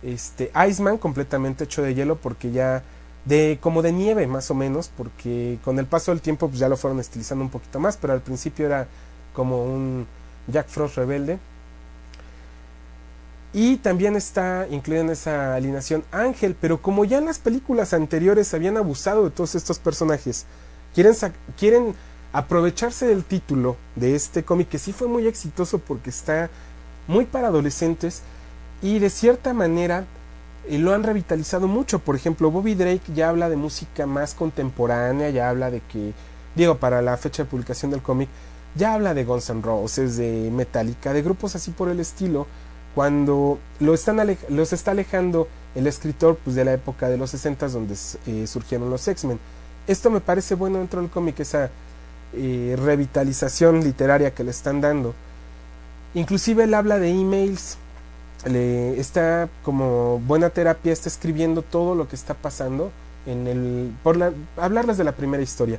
este, 0.01 0.53
Iceman, 0.69 0.97
completamente 0.97 1.65
hecho 1.65 1.83
de 1.83 1.93
hielo, 1.93 2.19
porque 2.19 2.53
ya 2.53 2.85
de 3.25 3.59
como 3.61 3.83
de 3.83 3.93
nieve 3.93 4.27
más 4.27 4.51
o 4.51 4.55
menos, 4.55 4.91
porque 4.97 5.59
con 5.65 5.79
el 5.79 5.87
paso 5.87 6.11
del 6.11 6.21
tiempo 6.21 6.49
pues 6.49 6.59
ya 6.59 6.69
lo 6.69 6.77
fueron 6.77 7.01
estilizando 7.01 7.45
un 7.45 7.51
poquito 7.51 7.79
más, 7.79 7.97
pero 7.97 8.13
al 8.13 8.21
principio 8.21 8.67
era 8.67 8.89
como 9.33 9.65
un 9.65 10.07
Jack 10.49 10.69
Frost 10.69 10.97
rebelde. 10.97 11.39
Y 13.55 13.77
también 13.77 14.17
está 14.17 14.67
incluido 14.71 15.05
en 15.05 15.11
esa 15.11 15.55
alineación 15.55 16.05
Ángel, 16.11 16.57
pero 16.59 16.81
como 16.81 17.05
ya 17.05 17.19
en 17.19 17.27
las 17.27 17.39
películas 17.39 17.93
anteriores 17.93 18.55
habían 18.55 18.79
abusado 18.79 19.25
de 19.25 19.31
todos 19.31 19.55
estos 19.55 19.79
personajes, 19.79 20.47
quieren, 20.95 21.15
quieren 21.59 21.95
aprovecharse 22.33 23.07
del 23.07 23.25
título 23.25 23.77
de 23.95 24.15
este 24.15 24.43
cómic 24.43 24.71
que 24.71 24.79
sí 24.79 24.93
fue 24.93 25.07
muy 25.07 25.27
exitoso 25.27 25.79
porque 25.79 26.09
está 26.09 26.49
muy 27.07 27.27
para 27.27 27.49
adolescentes 27.49 28.23
y 28.81 28.99
de 28.99 29.11
cierta 29.11 29.53
manera 29.53 30.07
eh, 30.69 30.79
lo 30.79 30.95
han 30.95 31.03
revitalizado 31.03 31.69
mucho. 31.69 31.99
Por 31.99 32.17
ejemplo, 32.17 32.51
Bobby 32.51 32.75
Drake 32.75 33.13
ya 33.15 33.29
habla 33.29 33.49
de 33.49 33.57
música 33.57 34.07
más 34.07 34.35
contemporánea, 34.35 35.31
ya 35.31 35.49
habla 35.49 35.71
de 35.71 35.81
que, 35.81 36.13
digo, 36.55 36.77
para 36.77 37.03
la 37.03 37.17
fecha 37.17 37.45
de 37.45 37.51
publicación 37.51 37.91
del 37.91 38.03
cómic, 38.03 38.29
ya 38.75 38.95
habla 38.95 39.15
de 39.15 39.25
Guns 39.25 39.51
N' 39.51 39.63
Roses, 39.63 40.17
de 40.17 40.51
Metallica, 40.51 41.13
de 41.13 41.23
grupos 41.23 41.55
así 41.57 41.71
por 41.71 41.89
el 41.89 42.01
estilo, 42.01 42.47
cuando 42.95 43.59
lo 43.81 43.95
están 43.95 44.21
los 44.49 44.73
está 44.73 44.91
alejando 44.91 45.49
el 45.75 45.87
escritor 45.87 46.39
pues, 46.43 46.57
de 46.57 46.65
la 46.65 46.75
época 46.75 47.09
de 47.09 47.17
los 47.17 47.31
60 47.31 47.69
donde 47.69 47.97
eh, 48.27 48.47
surgieron 48.47 48.91
los 48.91 49.07
X-Men. 49.09 49.39
Esto 49.87 50.11
me 50.11 50.21
parece 50.21 50.55
bueno 50.55 50.79
dentro 50.79 51.01
del 51.01 51.11
cómic, 51.11 51.41
esa 51.41 51.71
eh, 52.35 52.77
revitalización 52.79 53.83
literaria 53.83 54.33
que 54.35 54.45
le 54.45 54.51
están 54.51 54.81
dando. 54.81 55.15
Inclusive 56.15 56.65
él 56.65 56.75
habla 56.75 56.99
de 56.99 57.11
emails, 57.11 57.79
le 58.45 58.99
está 58.99 59.49
como 59.63 60.19
buena 60.21 60.51
terapia, 60.51 60.93
está 60.93 61.09
escribiendo 61.09 61.63
todo 61.63 61.95
lo 61.95 62.09
que 62.09 62.17
está 62.17 62.35
pasando 62.35 62.91
en 63.27 63.47
el 63.47 63.93
por 64.03 64.17
la, 64.17 64.33
hablarles 64.57 64.99
de 64.99 65.05
la 65.05 65.13
primera 65.13 65.43
historia. 65.43 65.79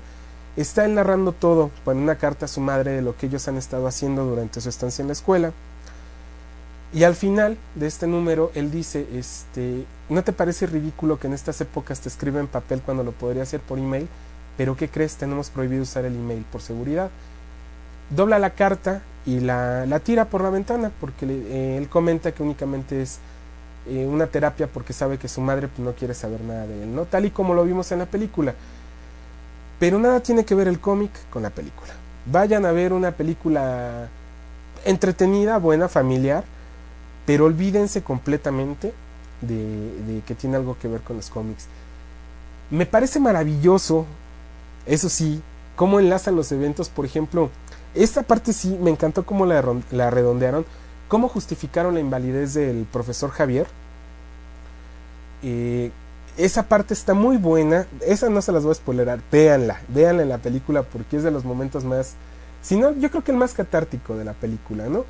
Está 0.56 0.86
él 0.86 0.94
narrando 0.94 1.32
todo 1.32 1.72
en 1.88 1.98
una 1.98 2.16
carta 2.16 2.46
a 2.46 2.48
su 2.48 2.62
madre 2.62 2.92
de 2.92 3.02
lo 3.02 3.18
que 3.18 3.26
ellos 3.26 3.48
han 3.48 3.58
estado 3.58 3.88
haciendo 3.88 4.24
durante 4.26 4.62
su 4.62 4.70
estancia 4.70 5.02
en 5.02 5.08
la 5.08 5.14
escuela. 5.14 5.52
Y 6.94 7.06
al 7.06 7.16
final 7.16 7.58
de 7.74 7.88
este 7.88 8.06
número 8.06 8.52
él 8.54 8.70
dice, 8.70 9.08
este, 9.14 9.86
¿no 10.10 10.24
te 10.24 10.32
parece 10.32 10.68
ridículo 10.68 11.20
que 11.20 11.26
en 11.26 11.34
estas 11.34 11.60
épocas 11.60 12.00
te 12.02 12.08
escriba 12.08 12.40
en 12.40 12.48
papel 12.48 12.82
cuando 12.82 13.04
lo 13.04 13.12
podría 13.14 13.44
hacer 13.44 13.62
por 13.62 13.80
email? 13.80 14.08
Pero 14.58 14.78
¿qué 14.78 14.88
crees? 14.88 15.16
Tenemos 15.16 15.50
prohibido 15.50 15.82
usar 15.82 16.06
el 16.06 16.16
email 16.16 16.46
por 16.52 16.62
seguridad. 16.62 17.10
Dobla 18.12 18.38
la 18.38 18.52
carta 18.52 19.02
y 19.26 19.40
la, 19.40 19.86
la 19.86 20.00
tira 20.00 20.26
por 20.26 20.42
la 20.42 20.50
ventana 20.50 20.92
porque 21.00 21.26
eh, 21.26 21.78
él 21.78 21.88
comenta 21.90 22.32
que 22.34 22.44
únicamente 22.44 23.02
es 23.02 23.20
eh, 23.88 24.06
una 24.06 24.28
terapia 24.28 24.68
porque 24.68 24.94
sabe 24.94 25.18
que 25.18 25.28
su 25.28 25.42
madre 25.42 25.68
pues, 25.68 25.80
no 25.80 25.94
quiere 25.94 26.14
saber 26.14 26.42
nada 26.42 26.68
de 26.68 26.84
él, 26.84 26.96
¿no? 26.96 27.06
Tal 27.06 27.26
y 27.26 27.32
como 27.32 27.54
lo 27.54 27.64
vimos 27.64 27.92
en 27.92 28.00
la 28.00 28.06
película. 28.06 28.54
Pero 29.80 30.00
nada 30.00 30.22
tiene 30.22 30.46
que 30.46 30.56
ver 30.56 30.68
el 30.68 30.80
cómic 30.80 31.12
con 31.30 31.44
la 31.44 31.50
película. 31.50 31.94
Vayan 32.26 32.66
a 32.66 32.72
ver 32.72 32.94
una 32.94 33.12
película 33.12 34.08
entretenida, 34.86 35.58
buena, 35.58 35.90
familiar, 35.90 36.44
pero 37.26 37.46
olvídense 37.46 38.04
completamente 38.04 38.94
de, 39.42 39.56
de 40.04 40.22
que 40.26 40.36
tiene 40.36 40.56
algo 40.58 40.78
que 40.82 40.88
ver 40.88 41.02
con 41.02 41.18
los 41.18 41.30
cómics. 41.30 41.68
Me 42.70 42.86
parece 42.86 43.20
maravilloso, 43.20 44.06
eso 44.86 45.10
sí, 45.10 45.42
cómo 45.76 46.00
enlazan 46.00 46.36
los 46.36 46.52
eventos, 46.52 46.90
por 46.90 47.06
ejemplo, 47.06 47.50
esta 47.96 48.24
parte 48.24 48.54
sí, 48.54 48.78
me 48.82 48.92
encantó 48.92 49.26
cómo 49.26 49.46
la, 49.46 49.62
ron- 49.62 49.84
la 49.92 50.10
redondearon, 50.10 50.66
cómo 51.08 51.28
justificaron 51.30 51.94
la 51.94 52.00
invalidez 52.00 52.54
del 52.54 52.86
profesor 52.92 53.30
Javier. 53.32 53.68
Eh, 55.42 55.92
esa 56.38 56.64
parte 56.68 56.94
está 56.94 57.14
muy 57.14 57.38
buena, 57.38 57.86
esa 58.02 58.30
no 58.30 58.42
se 58.42 58.52
las 58.52 58.64
voy 58.64 58.72
a 58.72 58.76
spoilerar, 58.76 59.20
véanla, 59.32 59.82
véanla 59.90 60.24
en 60.24 60.30
la 60.30 60.38
película 60.40 60.82
porque 60.82 61.18
es 61.18 61.24
de 61.24 61.30
los 61.30 61.46
momentos 61.46 61.84
más, 61.84 62.14
si 62.62 62.76
no, 62.78 62.92
yo 62.94 63.12
creo 63.12 63.24
que 63.24 63.32
el 63.32 63.38
más 63.38 63.54
catártico 63.54 64.16
de 64.16 64.24
la 64.26 64.34
película, 64.34 64.88
¿no? 64.88 65.06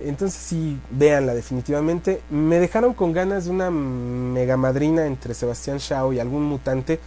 Entonces 0.00 0.38
sí, 0.40 0.78
véanla 0.90 1.34
definitivamente. 1.34 2.20
Me 2.30 2.58
dejaron 2.60 2.94
con 2.94 3.12
ganas 3.12 3.44
de 3.46 3.50
una 3.52 3.70
mega 3.70 4.56
madrina 4.56 5.06
entre 5.06 5.34
Sebastián 5.34 5.78
Shaw 5.78 6.12
y 6.12 6.20
algún 6.20 6.44
mutante, 6.44 7.00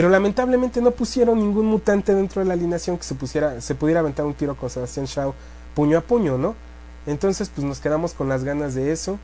pero 0.00 0.08
lamentablemente 0.08 0.80
no 0.80 0.92
pusieron 0.92 1.38
ningún 1.38 1.66
mutante 1.66 2.14
dentro 2.14 2.40
de 2.40 2.48
la 2.48 2.54
alineación 2.54 2.96
que 2.96 3.04
se 3.04 3.74
pudiera 3.74 4.00
aventar 4.00 4.24
un 4.24 4.32
tiro 4.32 4.56
con 4.56 4.70
Sebastián 4.70 5.04
Shaw 5.04 5.34
puño 5.74 5.98
a 5.98 6.00
puño, 6.00 6.38
¿no? 6.38 6.54
Entonces 7.06 7.50
pues 7.54 7.66
nos 7.66 7.80
quedamos 7.80 8.14
con 8.14 8.26
las 8.26 8.42
ganas 8.42 8.74
de 8.74 8.92
eso. 8.92 9.18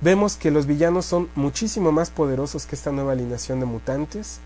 Vemos 0.00 0.36
que 0.36 0.50
los 0.50 0.64
villanos 0.64 1.04
son 1.04 1.28
muchísimo 1.34 1.92
más 1.92 2.08
poderosos 2.08 2.64
que 2.64 2.76
esta 2.76 2.90
nueva 2.90 3.12
alineación 3.12 3.60
de 3.60 3.66
mutantes. 3.66 4.38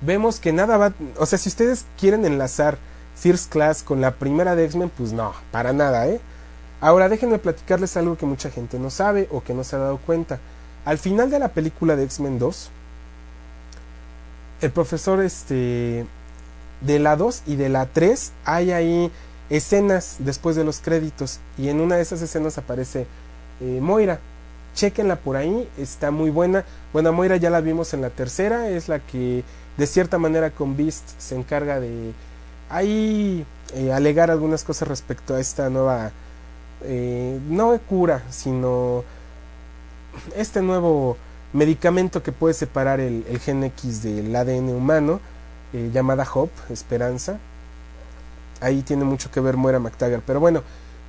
Vemos 0.00 0.40
que 0.40 0.54
nada 0.54 0.78
va, 0.78 0.94
o 1.18 1.26
sea, 1.26 1.38
si 1.38 1.50
ustedes 1.50 1.84
quieren 2.00 2.24
enlazar 2.24 2.78
First 3.14 3.52
Class 3.52 3.82
con 3.82 4.00
la 4.00 4.12
primera 4.12 4.56
de 4.56 4.64
X-Men, 4.64 4.90
pues 4.96 5.12
no, 5.12 5.34
para 5.52 5.74
nada, 5.74 6.08
¿eh? 6.08 6.18
Ahora 6.80 7.10
déjenme 7.10 7.38
platicarles 7.38 7.94
algo 7.98 8.16
que 8.16 8.24
mucha 8.24 8.48
gente 8.48 8.78
no 8.78 8.88
sabe 8.88 9.28
o 9.30 9.42
que 9.42 9.52
no 9.52 9.64
se 9.64 9.76
ha 9.76 9.80
dado 9.80 9.98
cuenta. 9.98 10.38
Al 10.86 10.96
final 10.96 11.28
de 11.28 11.40
la 11.40 11.48
película 11.48 11.94
de 11.94 12.04
X-Men 12.04 12.38
2, 12.38 12.70
el 14.60 14.70
profesor 14.70 15.22
este 15.22 16.06
de 16.80 16.98
la 16.98 17.16
2 17.16 17.42
y 17.46 17.56
de 17.56 17.68
la 17.68 17.86
3 17.86 18.32
hay 18.44 18.70
ahí 18.72 19.10
escenas 19.50 20.16
después 20.20 20.56
de 20.56 20.64
los 20.64 20.80
créditos 20.80 21.40
y 21.56 21.68
en 21.68 21.80
una 21.80 21.96
de 21.96 22.02
esas 22.02 22.22
escenas 22.22 22.58
aparece 22.58 23.06
eh, 23.60 23.78
Moira. 23.80 24.20
Chequenla 24.74 25.16
por 25.16 25.36
ahí, 25.36 25.68
está 25.76 26.12
muy 26.12 26.30
buena. 26.30 26.64
Bueno, 26.92 27.12
Moira 27.12 27.36
ya 27.36 27.50
la 27.50 27.60
vimos 27.60 27.94
en 27.94 28.02
la 28.02 28.10
tercera, 28.10 28.68
es 28.68 28.88
la 28.88 29.00
que 29.00 29.42
de 29.76 29.86
cierta 29.86 30.18
manera 30.18 30.50
con 30.50 30.76
Beast 30.76 31.08
se 31.18 31.34
encarga 31.34 31.80
de 31.80 32.12
ahí 32.68 33.44
eh, 33.74 33.92
alegar 33.92 34.30
algunas 34.30 34.62
cosas 34.62 34.86
respecto 34.86 35.34
a 35.34 35.40
esta 35.40 35.68
nueva 35.68 36.12
eh, 36.82 37.40
no 37.48 37.76
cura, 37.88 38.22
sino 38.30 39.04
este 40.36 40.62
nuevo 40.62 41.16
medicamento 41.52 42.22
que 42.22 42.32
puede 42.32 42.54
separar 42.54 43.00
el, 43.00 43.24
el 43.28 43.38
gen 43.38 43.64
X 43.64 44.02
del 44.02 44.34
ADN 44.34 44.68
humano, 44.70 45.20
eh, 45.72 45.90
llamada 45.92 46.26
Hope, 46.32 46.52
Esperanza. 46.70 47.38
Ahí 48.60 48.82
tiene 48.82 49.04
mucho 49.04 49.30
que 49.30 49.40
ver 49.40 49.56
Moira 49.56 49.78
McTaggart. 49.78 50.22
Pero 50.26 50.40
bueno, 50.40 50.62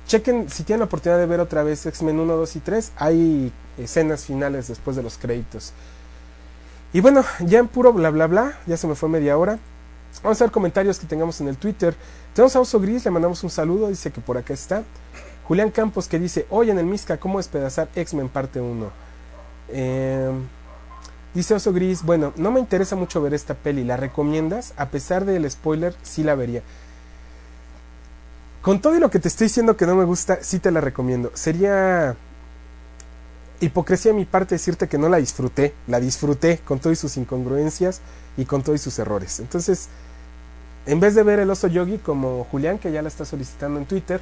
chequen 0.06 0.48
si 0.48 0.62
tienen 0.62 0.80
la 0.80 0.86
oportunidad 0.86 1.18
de 1.18 1.26
ver 1.26 1.40
otra 1.40 1.62
vez 1.62 1.84
X-Men 1.86 2.18
1, 2.20 2.36
2 2.36 2.56
y 2.56 2.60
3. 2.60 2.92
Hay 2.96 3.52
escenas 3.78 4.24
finales 4.24 4.68
después 4.68 4.96
de 4.96 5.02
los 5.02 5.18
créditos. 5.18 5.72
Y 6.92 7.00
bueno, 7.00 7.24
ya 7.40 7.58
en 7.58 7.68
puro 7.68 7.92
bla 7.92 8.10
bla 8.10 8.26
bla, 8.26 8.58
ya 8.66 8.76
se 8.76 8.86
me 8.86 8.94
fue 8.94 9.08
media 9.08 9.36
hora. 9.38 9.58
Vamos 10.22 10.40
a 10.40 10.44
ver 10.44 10.50
comentarios 10.50 10.98
que 10.98 11.06
tengamos 11.06 11.40
en 11.40 11.48
el 11.48 11.56
Twitter. 11.56 11.94
Tenemos 12.34 12.56
a 12.56 12.60
Oso 12.60 12.80
Gris, 12.80 13.04
le 13.04 13.10
mandamos 13.12 13.42
un 13.44 13.50
saludo, 13.50 13.88
dice 13.88 14.10
que 14.10 14.20
por 14.20 14.36
acá 14.36 14.54
está. 14.54 14.82
Julián 15.46 15.70
Campos 15.70 16.08
que 16.08 16.18
dice, 16.18 16.46
oye 16.50 16.72
en 16.72 16.78
el 16.78 16.86
Misca, 16.86 17.18
¿cómo 17.18 17.38
despedazar 17.38 17.88
X-Men 17.94 18.28
parte 18.28 18.60
1? 18.60 19.09
Eh, 19.72 20.30
dice 21.34 21.54
Oso 21.54 21.72
Gris, 21.72 22.02
bueno, 22.02 22.32
no 22.36 22.50
me 22.50 22.60
interesa 22.60 22.96
mucho 22.96 23.22
ver 23.22 23.34
esta 23.34 23.54
peli, 23.54 23.84
¿la 23.84 23.96
recomiendas? 23.96 24.74
A 24.76 24.86
pesar 24.86 25.24
del 25.24 25.50
spoiler, 25.50 25.94
sí 26.02 26.22
la 26.22 26.34
vería. 26.34 26.62
Con 28.62 28.80
todo 28.80 28.96
y 28.96 29.00
lo 29.00 29.10
que 29.10 29.18
te 29.18 29.28
estoy 29.28 29.46
diciendo 29.46 29.76
que 29.76 29.86
no 29.86 29.94
me 29.94 30.04
gusta, 30.04 30.38
sí 30.42 30.58
te 30.58 30.70
la 30.70 30.80
recomiendo. 30.80 31.30
Sería 31.34 32.14
hipocresía 33.60 34.12
de 34.12 34.18
mi 34.18 34.24
parte 34.24 34.54
decirte 34.54 34.88
que 34.88 34.98
no 34.98 35.08
la 35.08 35.18
disfruté. 35.18 35.74
La 35.86 36.00
disfruté 36.00 36.58
con 36.58 36.78
todas 36.78 36.98
sus 36.98 37.16
incongruencias 37.16 38.00
y 38.36 38.44
con 38.44 38.62
todos 38.62 38.80
sus 38.80 38.98
errores. 38.98 39.40
Entonces, 39.40 39.88
en 40.86 41.00
vez 41.00 41.14
de 41.14 41.22
ver 41.22 41.38
el 41.40 41.50
oso 41.50 41.68
yogi 41.68 41.98
como 41.98 42.44
Julián, 42.50 42.78
que 42.78 42.92
ya 42.92 43.02
la 43.02 43.08
está 43.08 43.24
solicitando 43.24 43.78
en 43.78 43.86
Twitter 43.86 44.20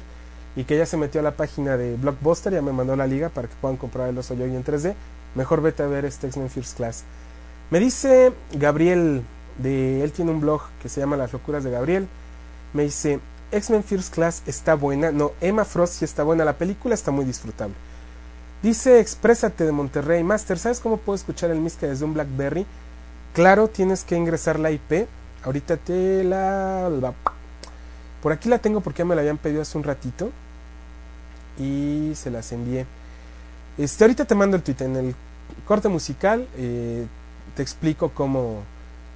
y 0.55 0.63
que 0.63 0.77
ya 0.77 0.85
se 0.85 0.97
metió 0.97 1.21
a 1.21 1.23
la 1.23 1.31
página 1.31 1.77
de 1.77 1.95
Blockbuster, 1.95 2.53
ya 2.53 2.61
me 2.61 2.73
mandó 2.73 2.95
la 2.95 3.07
liga 3.07 3.29
para 3.29 3.47
que 3.47 3.55
puedan 3.61 3.77
comprar 3.77 4.09
el 4.09 4.17
oso 4.17 4.33
yogi 4.33 4.55
en 4.55 4.63
3D, 4.63 4.93
mejor 5.35 5.61
vete 5.61 5.83
a 5.83 5.87
ver 5.87 6.05
este 6.05 6.27
X-Men 6.27 6.49
First 6.49 6.77
Class. 6.77 7.03
Me 7.69 7.79
dice 7.79 8.33
Gabriel, 8.53 9.23
de 9.57 10.03
él 10.03 10.11
tiene 10.11 10.31
un 10.31 10.41
blog 10.41 10.61
que 10.81 10.89
se 10.89 10.99
llama 10.99 11.17
Las 11.17 11.33
locuras 11.33 11.63
de 11.63 11.71
Gabriel, 11.71 12.07
me 12.73 12.83
dice, 12.83 13.19
X-Men 13.51 13.83
First 13.83 14.13
Class 14.13 14.43
está 14.45 14.75
buena, 14.75 15.11
no, 15.11 15.31
Emma 15.41 15.65
Frost 15.65 15.93
sí 15.95 16.05
está 16.05 16.23
buena, 16.23 16.45
la 16.45 16.57
película 16.57 16.93
está 16.93 17.11
muy 17.11 17.25
disfrutable. 17.25 17.75
Dice, 18.61 18.99
exprésate 18.99 19.63
de 19.63 19.71
Monterrey, 19.71 20.23
Master, 20.23 20.59
¿sabes 20.59 20.79
cómo 20.81 20.97
puedo 20.97 21.15
escuchar 21.15 21.49
el 21.49 21.59
Misca 21.59 21.87
desde 21.87 22.03
un 22.03 22.13
Blackberry? 22.13 22.65
Claro, 23.33 23.69
tienes 23.69 24.03
que 24.03 24.17
ingresar 24.17 24.59
la 24.59 24.71
IP. 24.71 25.07
Ahorita 25.43 25.77
te 25.77 26.23
la... 26.25 26.89
Por 28.21 28.33
aquí 28.33 28.49
la 28.49 28.59
tengo 28.59 28.81
porque 28.81 28.99
ya 28.99 29.05
me 29.05 29.15
la 29.15 29.21
habían 29.21 29.37
pedido 29.37 29.61
hace 29.61 29.77
un 29.77 29.85
ratito. 29.85 30.31
Y 31.57 32.11
se 32.15 32.31
las 32.31 32.51
envié. 32.51 32.85
Este, 33.79 34.03
ahorita 34.03 34.25
te 34.25 34.35
mando 34.35 34.57
el 34.57 34.63
tweet. 34.63 34.75
En 34.81 34.95
el 34.97 35.15
corte 35.65 35.87
musical 35.87 36.47
eh, 36.57 37.07
te 37.55 37.63
explico 37.63 38.09
cómo, 38.13 38.61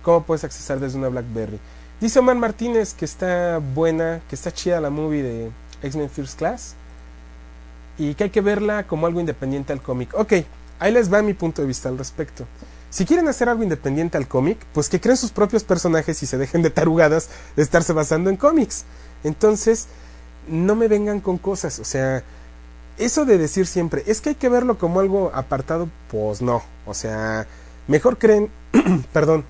cómo 0.02 0.24
puedes 0.24 0.46
accesar 0.46 0.80
desde 0.80 0.98
una 0.98 1.10
Blackberry. 1.10 1.60
Dice 2.00 2.20
Omar 2.20 2.38
Martínez 2.38 2.94
que 2.94 3.04
está 3.04 3.58
buena, 3.58 4.22
que 4.30 4.36
está 4.36 4.54
chida 4.54 4.80
la 4.80 4.90
movie 4.90 5.22
de 5.22 5.52
X-Men 5.84 6.10
First 6.10 6.40
Class. 6.40 6.76
Y 7.98 8.16
que 8.16 8.24
hay 8.24 8.30
que 8.30 8.42
verla 8.42 8.88
como 8.88 9.06
algo 9.06 9.20
independiente 9.20 9.74
al 9.74 9.82
cómic. 9.82 10.14
Ok, 10.16 10.34
ahí 10.80 10.94
les 10.94 11.14
va 11.14 11.22
mi 11.22 11.34
punto 11.34 11.62
de 11.62 11.68
vista 11.68 11.90
al 11.90 11.98
respecto. 11.98 12.46
Si 12.90 13.06
quieren 13.06 13.28
hacer 13.28 13.50
algo 13.50 13.64
independiente 13.64 14.18
al 14.18 14.28
cómic, 14.28 14.58
pues 14.74 14.88
que 14.88 15.02
creen 15.02 15.18
sus 15.18 15.32
propios 15.32 15.64
personajes 15.64 16.24
y 16.24 16.26
se 16.26 16.38
dejen 16.38 16.62
de 16.62 16.70
tarugadas 16.70 17.30
de 17.56 17.64
estarse 17.64 17.92
basando 17.92 18.30
en 18.30 18.38
cómics. 18.38 18.86
Entonces, 19.24 19.88
no 20.48 20.76
me 20.76 20.88
vengan 20.88 21.20
con 21.20 21.38
cosas, 21.38 21.80
o 21.80 21.86
sea, 21.86 22.24
eso 22.98 23.26
de 23.26 23.38
decir 23.38 23.66
siempre, 23.66 24.04
es 24.08 24.22
que 24.22 24.30
hay 24.30 24.36
que 24.36 24.50
verlo 24.50 24.78
como 24.78 25.00
algo 25.00 25.32
apartado, 25.34 25.90
pues 26.10 26.42
no, 26.42 26.64
o 26.86 26.94
sea, 26.94 27.48
mejor 27.88 28.18
creen, 28.18 28.50
perdón, 29.14 29.46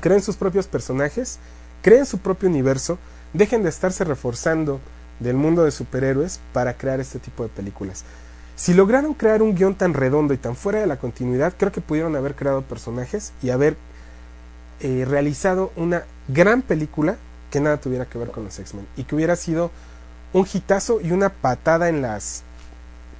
creen 0.00 0.22
sus 0.22 0.36
propios 0.36 0.66
personajes, 0.66 1.38
creen 1.82 2.06
su 2.06 2.18
propio 2.18 2.48
universo, 2.48 2.98
dejen 3.32 3.62
de 3.62 3.70
estarse 3.70 4.04
reforzando 4.04 4.80
del 5.20 5.36
mundo 5.36 5.64
de 5.64 5.70
superhéroes 5.70 6.40
para 6.52 6.76
crear 6.76 7.00
este 7.00 7.18
tipo 7.18 7.42
de 7.42 7.48
películas. 7.48 8.04
Si 8.56 8.72
lograron 8.72 9.14
crear 9.14 9.42
un 9.42 9.54
guion 9.54 9.74
tan 9.74 9.94
redondo 9.94 10.32
y 10.32 10.38
tan 10.38 10.56
fuera 10.56 10.80
de 10.80 10.86
la 10.86 10.98
continuidad, 10.98 11.54
creo 11.56 11.72
que 11.72 11.80
pudieron 11.80 12.16
haber 12.16 12.34
creado 12.34 12.62
personajes 12.62 13.32
y 13.42 13.50
haber 13.50 13.76
eh, 14.80 15.04
realizado 15.06 15.72
una 15.76 16.04
gran 16.28 16.62
película 16.62 17.16
que 17.50 17.60
nada 17.60 17.78
tuviera 17.78 18.06
que 18.06 18.18
ver 18.18 18.30
con 18.30 18.44
los 18.44 18.58
X-Men 18.58 18.86
y 18.96 19.04
que 19.04 19.14
hubiera 19.14 19.36
sido 19.36 19.70
un 20.32 20.46
hitazo 20.50 21.00
y 21.00 21.12
una 21.12 21.30
patada 21.30 21.88
en 21.88 22.02
las 22.02 22.42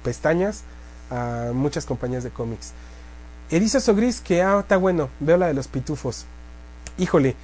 pestañas 0.07 0.63
a 1.11 1.51
muchas 1.53 1.85
compañías 1.85 2.23
de 2.23 2.29
cómics. 2.29 2.71
Erizo 3.51 3.93
Gris, 3.93 4.21
que 4.21 4.41
ah, 4.41 4.59
está 4.61 4.77
bueno, 4.77 5.09
veo 5.19 5.35
la 5.35 5.47
de 5.47 5.53
los 5.53 5.67
pitufos. 5.67 6.25
Híjole, 6.97 7.35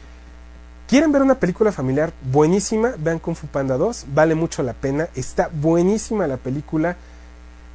¿quieren 0.88 1.12
ver 1.12 1.24
una 1.24 1.36
película 1.36 1.74
familiar 1.74 2.14
buenísima? 2.32 2.94
Vean 2.98 3.20
Kung 3.20 3.36
Fu 3.36 3.48
Panda 3.48 3.76
2, 3.76 4.06
vale 4.14 4.34
mucho 4.34 4.64
la 4.64 4.72
pena, 4.72 5.10
está 5.14 5.50
buenísima 5.52 6.26
la 6.26 6.38
película. 6.38 6.96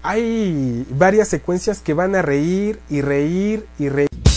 Hay 0.03 0.87
varias 0.89 1.29
secuencias 1.29 1.81
que 1.81 1.93
van 1.93 2.15
a 2.15 2.23
reír 2.23 2.81
y 2.89 3.03
reír 3.03 3.67
y 3.79 3.91
reír. 3.91 4.28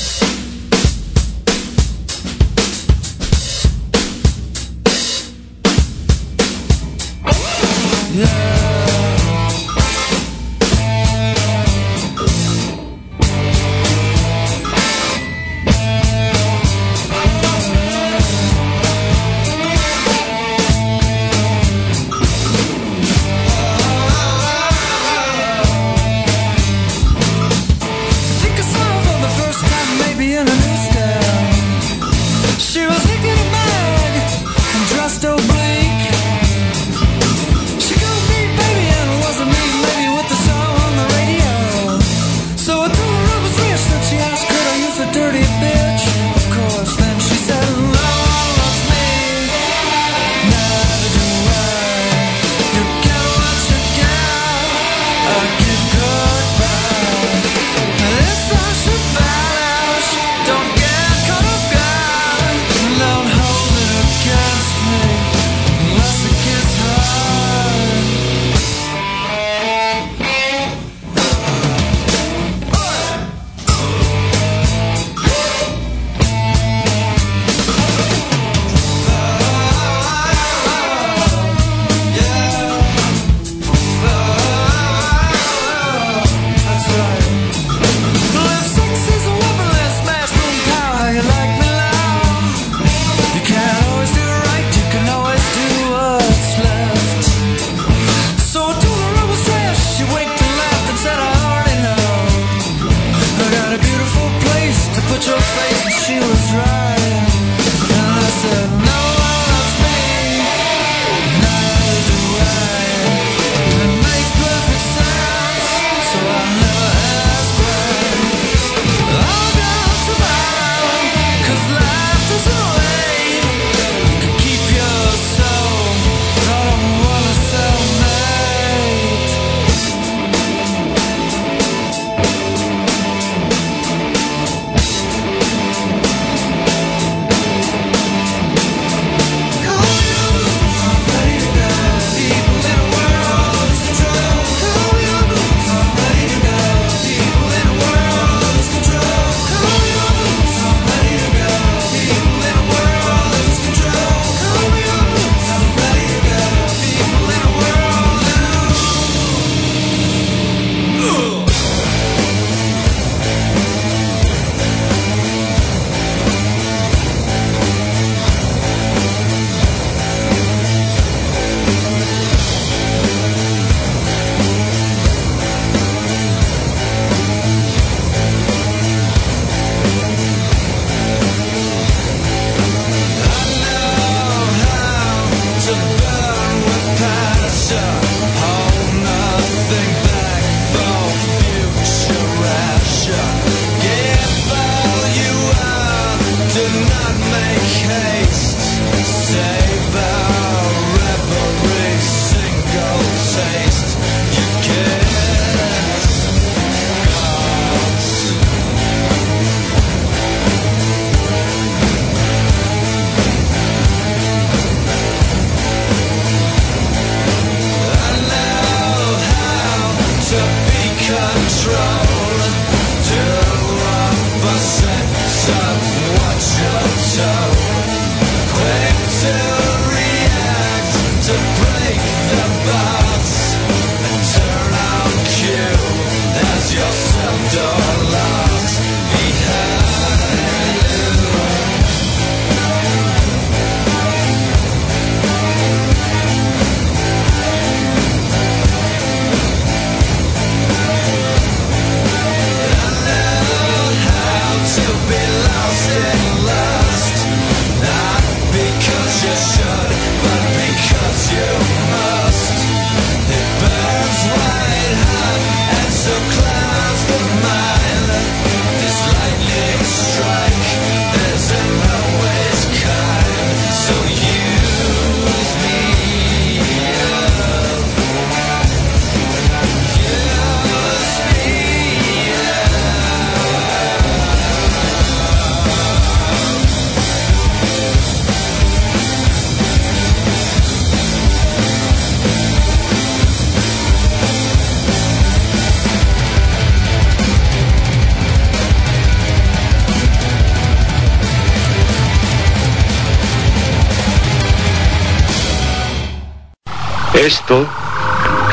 Esto 307.14 307.68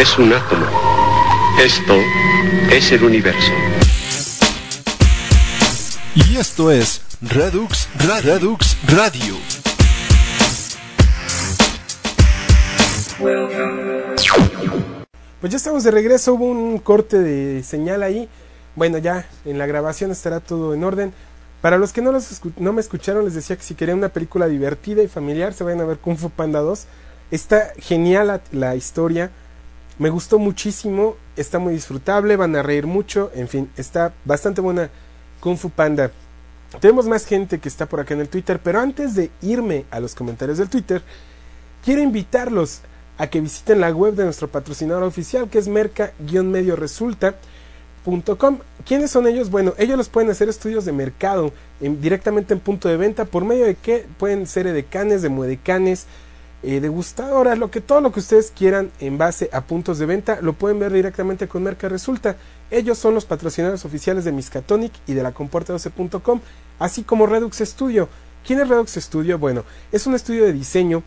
es 0.00 0.18
un 0.18 0.32
átomo. 0.32 0.66
Esto 1.62 1.94
es 2.72 2.92
el 2.92 3.04
universo. 3.04 3.52
Y 6.14 6.36
esto 6.36 6.70
es 6.70 7.02
Redux, 7.22 7.88
Ra- 8.06 8.20
Redux 8.20 8.76
Radio. 8.88 9.36
Pues 15.40 15.52
ya 15.52 15.56
estamos 15.56 15.84
de 15.84 15.90
regreso, 15.92 16.34
hubo 16.34 16.46
un 16.46 16.78
corte 16.78 17.18
de 17.18 17.62
señal 17.62 18.02
ahí. 18.02 18.28
Bueno, 18.74 18.98
ya 18.98 19.26
en 19.44 19.58
la 19.58 19.66
grabación 19.66 20.10
estará 20.10 20.40
todo 20.40 20.74
en 20.74 20.82
orden. 20.84 21.12
Para 21.60 21.78
los 21.78 21.92
que 21.92 22.02
no, 22.02 22.12
los 22.12 22.30
escu- 22.32 22.52
no 22.56 22.72
me 22.72 22.80
escucharon, 22.80 23.24
les 23.24 23.34
decía 23.34 23.56
que 23.56 23.62
si 23.62 23.74
querían 23.74 23.98
una 23.98 24.08
película 24.10 24.46
divertida 24.46 25.02
y 25.02 25.08
familiar, 25.08 25.52
se 25.54 25.64
vayan 25.64 25.80
a 25.80 25.84
ver 25.84 25.98
Kung 25.98 26.16
Fu 26.16 26.30
Panda 26.30 26.60
2. 26.60 26.86
Está 27.30 27.72
genial 27.78 28.40
la, 28.52 28.76
historia, 28.76 29.30
me 29.98 30.10
gustó 30.10 30.38
muchísimo, 30.38 31.16
está 31.36 31.58
muy 31.58 31.74
disfrutable, 31.74 32.36
van 32.36 32.56
a 32.56 32.62
reír 32.62 32.86
mucho, 32.86 33.30
en 33.34 33.48
fin, 33.48 33.70
está 33.76 34.12
bastante 34.24 34.60
buena 34.60 34.90
Kung 35.40 35.56
Fu 35.58 35.70
Panda. 35.70 36.10
Tenemos 36.80 37.06
más 37.06 37.26
gente 37.26 37.58
que 37.58 37.68
está 37.68 37.86
por 37.86 38.00
acá 38.00 38.14
en 38.14 38.20
el 38.20 38.28
Twitter, 38.28 38.60
pero 38.62 38.80
antes 38.80 39.14
de 39.14 39.30
irme 39.42 39.84
a 39.90 40.00
los 40.00 40.14
comentarios 40.14 40.58
del 40.58 40.68
Twitter, 40.70 41.02
quiero 41.84 42.02
invitarlos 42.02 42.80
a 43.18 43.26
que 43.26 43.40
visiten 43.40 43.80
la 43.80 43.90
web 43.90 44.14
de 44.14 44.24
nuestro 44.24 44.48
patrocinador 44.48 45.02
oficial 45.02 45.48
que 45.50 45.58
es 45.58 45.68
merca-resulta.com. 45.68 48.58
¿Quiénes 48.86 49.10
son 49.10 49.26
ellos? 49.26 49.50
Bueno, 49.50 49.74
ellos 49.76 49.98
los 49.98 50.08
pueden 50.08 50.30
hacer 50.30 50.48
estudios 50.48 50.84
de 50.84 50.92
mercado 50.92 51.52
en- 51.80 52.00
directamente 52.00 52.54
en 52.54 52.60
punto 52.60 52.88
de 52.88 52.96
venta 52.96 53.24
por 53.24 53.44
medio 53.44 53.66
de 53.66 53.74
que 53.74 54.06
pueden 54.18 54.46
ser 54.46 54.66
edecanes, 54.66 55.22
de 55.22 55.28
muedecanes, 55.28 56.06
eh, 56.62 56.80
degustadoras, 56.80 57.56
lo 57.56 57.70
que 57.70 57.80
todo 57.80 58.00
lo 58.00 58.10
que 58.10 58.20
ustedes 58.20 58.50
quieran 58.50 58.90
en 58.98 59.16
base 59.16 59.48
a 59.52 59.60
puntos 59.60 59.98
de 59.98 60.06
venta 60.06 60.40
lo 60.42 60.54
pueden 60.54 60.80
ver 60.80 60.92
directamente 60.92 61.46
con 61.46 61.62
Merca 61.62 61.88
Resulta. 61.88 62.36
Ellos 62.70 62.98
son 62.98 63.14
los 63.14 63.24
patrocinadores 63.24 63.84
oficiales 63.84 64.24
de 64.24 64.32
Miskatonic 64.32 64.92
y 65.06 65.14
de 65.14 65.22
la 65.22 65.32
comporta12.com, 65.32 66.40
así 66.80 67.04
como 67.04 67.26
Redux 67.26 67.58
Studio. 67.58 68.08
¿Quién 68.44 68.60
es 68.60 68.68
Redux 68.68 68.92
Studio? 68.94 69.38
Bueno, 69.38 69.64
es 69.92 70.06
un 70.06 70.14
estudio 70.14 70.44
de 70.44 70.52
diseño 70.52 71.02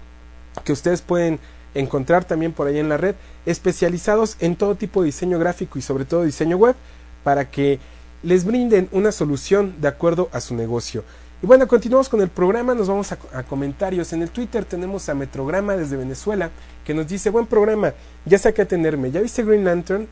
que 0.63 0.71
ustedes 0.71 1.01
pueden 1.01 1.39
encontrar 1.73 2.25
también 2.25 2.53
por 2.53 2.67
ahí 2.67 2.79
en 2.79 2.89
la 2.89 2.97
red, 2.97 3.15
especializados 3.45 4.37
en 4.39 4.55
todo 4.55 4.75
tipo 4.75 5.01
de 5.01 5.07
diseño 5.07 5.39
gráfico 5.39 5.79
y 5.79 5.81
sobre 5.81 6.05
todo 6.05 6.23
diseño 6.23 6.57
web, 6.57 6.75
para 7.23 7.49
que 7.49 7.79
les 8.23 8.45
brinden 8.45 8.87
una 8.91 9.11
solución 9.11 9.75
de 9.81 9.87
acuerdo 9.87 10.29
a 10.31 10.41
su 10.41 10.55
negocio. 10.55 11.03
Y 11.43 11.47
bueno, 11.47 11.67
continuamos 11.67 12.07
con 12.07 12.21
el 12.21 12.29
programa, 12.29 12.75
nos 12.75 12.87
vamos 12.87 13.11
a, 13.11 13.43
comentarios. 13.43 14.13
En 14.13 14.21
el 14.21 14.29
Twitter 14.29 14.63
tenemos 14.63 15.09
a 15.09 15.15
Metrograma 15.15 15.75
desde 15.75 15.97
Venezuela, 15.97 16.51
que 16.85 16.93
nos 16.93 17.07
dice, 17.07 17.31
buen 17.31 17.47
programa, 17.47 17.93
ya 18.25 18.37
sé 18.37 18.53
qué 18.53 18.61
atenerme. 18.61 19.09
¿Ya 19.09 19.21
viste 19.21 19.43
Green 19.43 19.65
Lantern? 19.65 20.07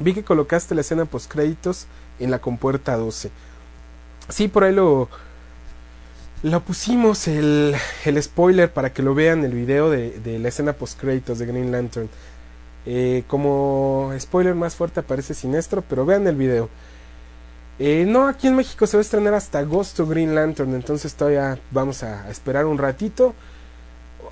Vi 0.00 0.12
que 0.12 0.24
colocaste 0.24 0.74
la 0.74 0.80
escena 0.80 1.04
post 1.04 1.30
créditos 1.30 1.86
en 2.18 2.32
la 2.32 2.40
compuerta 2.40 2.96
12. 2.96 3.30
Sí, 4.28 4.48
por 4.48 4.64
ahí 4.64 4.74
lo, 4.74 5.08
lo 6.42 6.60
pusimos 6.60 7.28
el, 7.28 7.76
el 8.04 8.20
spoiler 8.20 8.72
para 8.72 8.92
que 8.92 9.02
lo 9.02 9.14
vean 9.14 9.44
el 9.44 9.52
video 9.52 9.88
de, 9.88 10.18
de 10.18 10.40
la 10.40 10.48
escena 10.48 10.72
post 10.72 11.00
créditos 11.00 11.38
de 11.38 11.46
Green 11.46 11.70
Lantern. 11.70 12.08
Eh, 12.86 13.22
como 13.28 14.12
spoiler 14.18 14.54
más 14.54 14.74
fuerte 14.74 15.00
aparece 15.00 15.32
Sinestro, 15.32 15.82
pero 15.82 16.04
vean 16.04 16.26
el 16.26 16.34
video. 16.34 16.68
Eh, 17.78 18.04
no, 18.06 18.26
aquí 18.26 18.46
en 18.46 18.56
México 18.56 18.86
se 18.86 18.96
va 18.96 19.00
a 19.00 19.02
estrenar 19.02 19.34
hasta 19.34 19.58
agosto 19.58 20.06
Green 20.06 20.34
Lantern, 20.34 20.74
entonces 20.74 21.14
todavía 21.14 21.58
vamos 21.70 22.02
a, 22.02 22.28
esperar 22.30 22.64
un 22.66 22.78
ratito. 22.78 23.34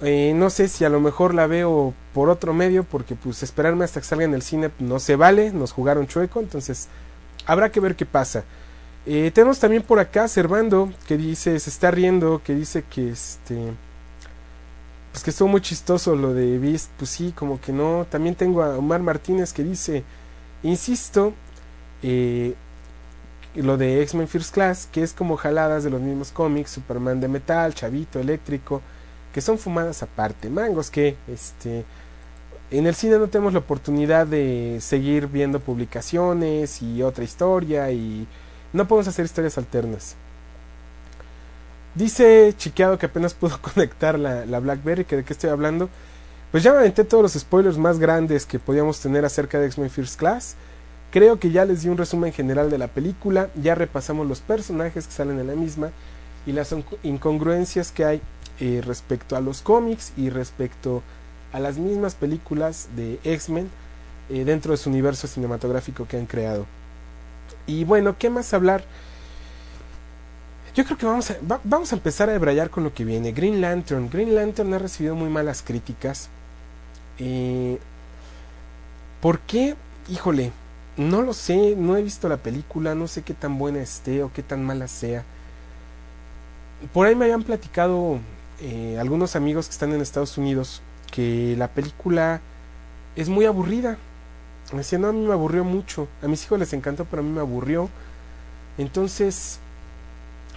Eh, 0.00 0.32
no 0.34 0.50
sé 0.50 0.68
si 0.68 0.84
a 0.84 0.88
lo 0.88 1.00
mejor 1.00 1.34
la 1.34 1.46
veo 1.46 1.94
por 2.14 2.30
otro 2.30 2.54
medio, 2.54 2.84
porque 2.84 3.14
pues 3.14 3.42
esperarme 3.42 3.84
hasta 3.84 4.00
que 4.00 4.06
salga 4.06 4.24
en 4.24 4.34
el 4.34 4.42
cine 4.42 4.70
no 4.78 4.98
se 4.98 5.16
vale, 5.16 5.52
nos 5.52 5.72
jugaron 5.72 6.06
chueco, 6.06 6.40
entonces 6.40 6.88
habrá 7.46 7.70
que 7.70 7.80
ver 7.80 7.96
qué 7.96 8.06
pasa. 8.06 8.44
Eh, 9.06 9.30
tenemos 9.34 9.58
también 9.60 9.82
por 9.82 9.98
acá 9.98 10.28
Servando 10.28 10.90
que 11.06 11.18
dice, 11.18 11.58
se 11.60 11.70
está 11.70 11.90
riendo, 11.90 12.40
que 12.42 12.54
dice 12.54 12.84
que 12.84 13.10
este 13.10 13.74
pues 15.12 15.22
que 15.22 15.30
estuvo 15.30 15.48
muy 15.48 15.60
chistoso 15.60 16.16
lo 16.16 16.34
de 16.34 16.58
Beast, 16.58 16.90
pues 16.98 17.10
sí, 17.10 17.32
como 17.36 17.60
que 17.60 17.72
no. 17.72 18.04
También 18.10 18.34
tengo 18.34 18.64
a 18.64 18.76
Omar 18.76 19.00
Martínez 19.00 19.52
que 19.52 19.62
dice, 19.62 20.02
insisto, 20.64 21.34
eh, 22.02 22.56
lo 23.62 23.76
de 23.76 24.02
X-Men 24.02 24.28
First 24.28 24.54
Class, 24.54 24.88
que 24.90 25.02
es 25.02 25.12
como 25.12 25.36
jaladas 25.36 25.84
de 25.84 25.90
los 25.90 26.00
mismos 26.00 26.32
cómics, 26.32 26.72
Superman 26.72 27.20
de 27.20 27.28
metal, 27.28 27.74
Chavito, 27.74 28.18
Eléctrico, 28.18 28.82
que 29.32 29.40
son 29.40 29.58
fumadas 29.58 30.02
aparte. 30.02 30.50
Mangos 30.50 30.90
que, 30.90 31.16
este, 31.28 31.84
en 32.70 32.86
el 32.86 32.94
cine 32.94 33.18
no 33.18 33.28
tenemos 33.28 33.52
la 33.52 33.60
oportunidad 33.60 34.26
de 34.26 34.78
seguir 34.80 35.28
viendo 35.28 35.60
publicaciones 35.60 36.82
y 36.82 37.02
otra 37.02 37.24
historia 37.24 37.90
y 37.90 38.26
no 38.72 38.88
podemos 38.88 39.08
hacer 39.08 39.24
historias 39.24 39.56
alternas. 39.58 40.16
Dice 41.94 42.52
Chiqueado 42.56 42.98
que 42.98 43.06
apenas 43.06 43.34
pudo 43.34 43.60
conectar 43.74 44.18
la, 44.18 44.44
la 44.46 44.58
BlackBerry, 44.58 45.04
que 45.04 45.16
de 45.16 45.24
qué 45.24 45.32
estoy 45.32 45.50
hablando. 45.50 45.88
Pues 46.50 46.62
ya 46.62 46.72
me 46.72 46.78
aventé 46.78 47.04
todos 47.04 47.22
los 47.22 47.32
spoilers 47.32 47.78
más 47.78 47.98
grandes 47.98 48.46
que 48.46 48.58
podíamos 48.58 49.00
tener 49.00 49.24
acerca 49.24 49.58
de 49.58 49.66
X-Men 49.66 49.90
First 49.90 50.18
Class. 50.18 50.56
Creo 51.14 51.38
que 51.38 51.52
ya 51.52 51.64
les 51.64 51.82
di 51.84 51.88
un 51.88 51.96
resumen 51.96 52.32
general 52.32 52.70
de 52.70 52.76
la 52.78 52.88
película, 52.88 53.48
ya 53.54 53.76
repasamos 53.76 54.26
los 54.26 54.40
personajes 54.40 55.06
que 55.06 55.12
salen 55.12 55.38
en 55.38 55.46
la 55.46 55.54
misma 55.54 55.90
y 56.44 56.50
las 56.50 56.72
inc- 56.72 56.98
incongruencias 57.04 57.92
que 57.92 58.04
hay 58.04 58.20
eh, 58.58 58.82
respecto 58.84 59.36
a 59.36 59.40
los 59.40 59.62
cómics 59.62 60.12
y 60.16 60.28
respecto 60.28 61.04
a 61.52 61.60
las 61.60 61.78
mismas 61.78 62.16
películas 62.16 62.88
de 62.96 63.20
X-Men 63.22 63.70
eh, 64.28 64.44
dentro 64.44 64.72
de 64.72 64.76
su 64.76 64.90
universo 64.90 65.28
cinematográfico 65.28 66.08
que 66.08 66.16
han 66.16 66.26
creado. 66.26 66.66
Y 67.68 67.84
bueno, 67.84 68.16
¿qué 68.18 68.28
más 68.28 68.52
hablar? 68.52 68.82
Yo 70.74 70.84
creo 70.84 70.98
que 70.98 71.06
vamos 71.06 71.30
a, 71.30 71.36
va- 71.48 71.60
vamos 71.62 71.92
a 71.92 71.94
empezar 71.94 72.28
a 72.28 72.32
debrayar 72.32 72.70
con 72.70 72.82
lo 72.82 72.92
que 72.92 73.04
viene. 73.04 73.30
Green 73.30 73.60
Lantern. 73.60 74.10
Green 74.10 74.34
Lantern 74.34 74.74
ha 74.74 74.78
recibido 74.80 75.14
muy 75.14 75.28
malas 75.28 75.62
críticas. 75.62 76.28
Eh, 77.20 77.78
¿Por 79.20 79.38
qué? 79.38 79.76
Híjole, 80.10 80.50
no 80.96 81.22
lo 81.22 81.32
sé, 81.32 81.74
no 81.76 81.96
he 81.96 82.02
visto 82.02 82.28
la 82.28 82.36
película, 82.36 82.94
no 82.94 83.08
sé 83.08 83.22
qué 83.22 83.34
tan 83.34 83.58
buena 83.58 83.80
esté 83.80 84.22
o 84.22 84.32
qué 84.32 84.42
tan 84.42 84.64
mala 84.64 84.88
sea. 84.88 85.24
Por 86.92 87.06
ahí 87.06 87.14
me 87.14 87.24
habían 87.24 87.42
platicado 87.42 88.18
eh, 88.60 88.96
algunos 89.00 89.36
amigos 89.36 89.66
que 89.66 89.72
están 89.72 89.92
en 89.92 90.00
Estados 90.00 90.38
Unidos 90.38 90.82
que 91.10 91.54
la 91.56 91.68
película 91.68 92.40
es 93.16 93.28
muy 93.28 93.44
aburrida. 93.46 93.98
Me 94.72 94.78
decían, 94.78 95.02
no, 95.02 95.08
a 95.08 95.12
mí 95.12 95.26
me 95.26 95.32
aburrió 95.32 95.64
mucho. 95.64 96.08
A 96.22 96.26
mis 96.26 96.44
hijos 96.44 96.58
les 96.58 96.72
encantó, 96.72 97.04
pero 97.04 97.22
a 97.22 97.24
mí 97.24 97.30
me 97.30 97.40
aburrió. 97.40 97.88
Entonces, 98.78 99.58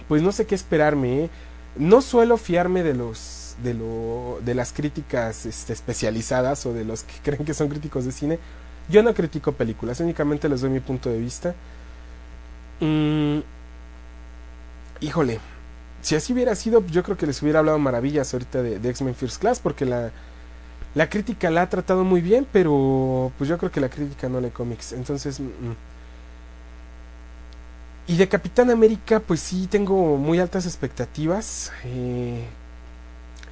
pues 0.08 0.22
no 0.22 0.32
sé 0.32 0.46
qué 0.46 0.54
esperarme. 0.54 1.24
¿eh? 1.24 1.30
No 1.76 2.02
suelo 2.02 2.36
fiarme 2.36 2.82
de 2.82 2.94
los 2.94 3.44
de 3.62 3.74
lo 3.74 4.38
de 4.44 4.54
las 4.54 4.72
críticas 4.72 5.44
este, 5.44 5.72
especializadas 5.72 6.64
o 6.66 6.72
de 6.72 6.84
los 6.84 7.02
que 7.02 7.14
creen 7.22 7.44
que 7.44 7.54
son 7.54 7.68
críticos 7.68 8.04
de 8.04 8.12
cine. 8.12 8.38
Yo 8.88 9.02
no 9.02 9.12
critico 9.12 9.52
películas, 9.52 10.00
únicamente 10.00 10.48
les 10.48 10.62
doy 10.62 10.70
mi 10.70 10.80
punto 10.80 11.10
de 11.10 11.18
vista. 11.18 11.54
Mm, 12.80 13.40
híjole, 15.00 15.40
si 16.00 16.14
así 16.14 16.32
hubiera 16.32 16.54
sido, 16.54 16.84
yo 16.86 17.02
creo 17.02 17.16
que 17.16 17.26
les 17.26 17.42
hubiera 17.42 17.58
hablado 17.58 17.78
maravillas 17.78 18.32
ahorita 18.32 18.62
de, 18.62 18.88
X-Men 18.90 19.14
First 19.14 19.40
Class, 19.40 19.60
porque 19.60 19.84
la, 19.84 20.10
la 20.94 21.08
crítica 21.10 21.50
la 21.50 21.62
ha 21.62 21.68
tratado 21.68 22.04
muy 22.04 22.20
bien, 22.20 22.46
pero 22.50 23.32
pues 23.36 23.50
yo 23.50 23.58
creo 23.58 23.70
que 23.70 23.80
la 23.80 23.90
crítica 23.90 24.28
no 24.28 24.40
lee 24.40 24.50
cómics. 24.50 24.92
Entonces, 24.92 25.38
mm, 25.40 25.44
mm. 25.44 25.76
y 28.06 28.16
de 28.16 28.28
Capitán 28.28 28.70
América, 28.70 29.20
pues 29.20 29.40
sí, 29.40 29.66
tengo 29.66 30.16
muy 30.16 30.38
altas 30.38 30.64
expectativas. 30.64 31.72
Eh, 31.84 32.44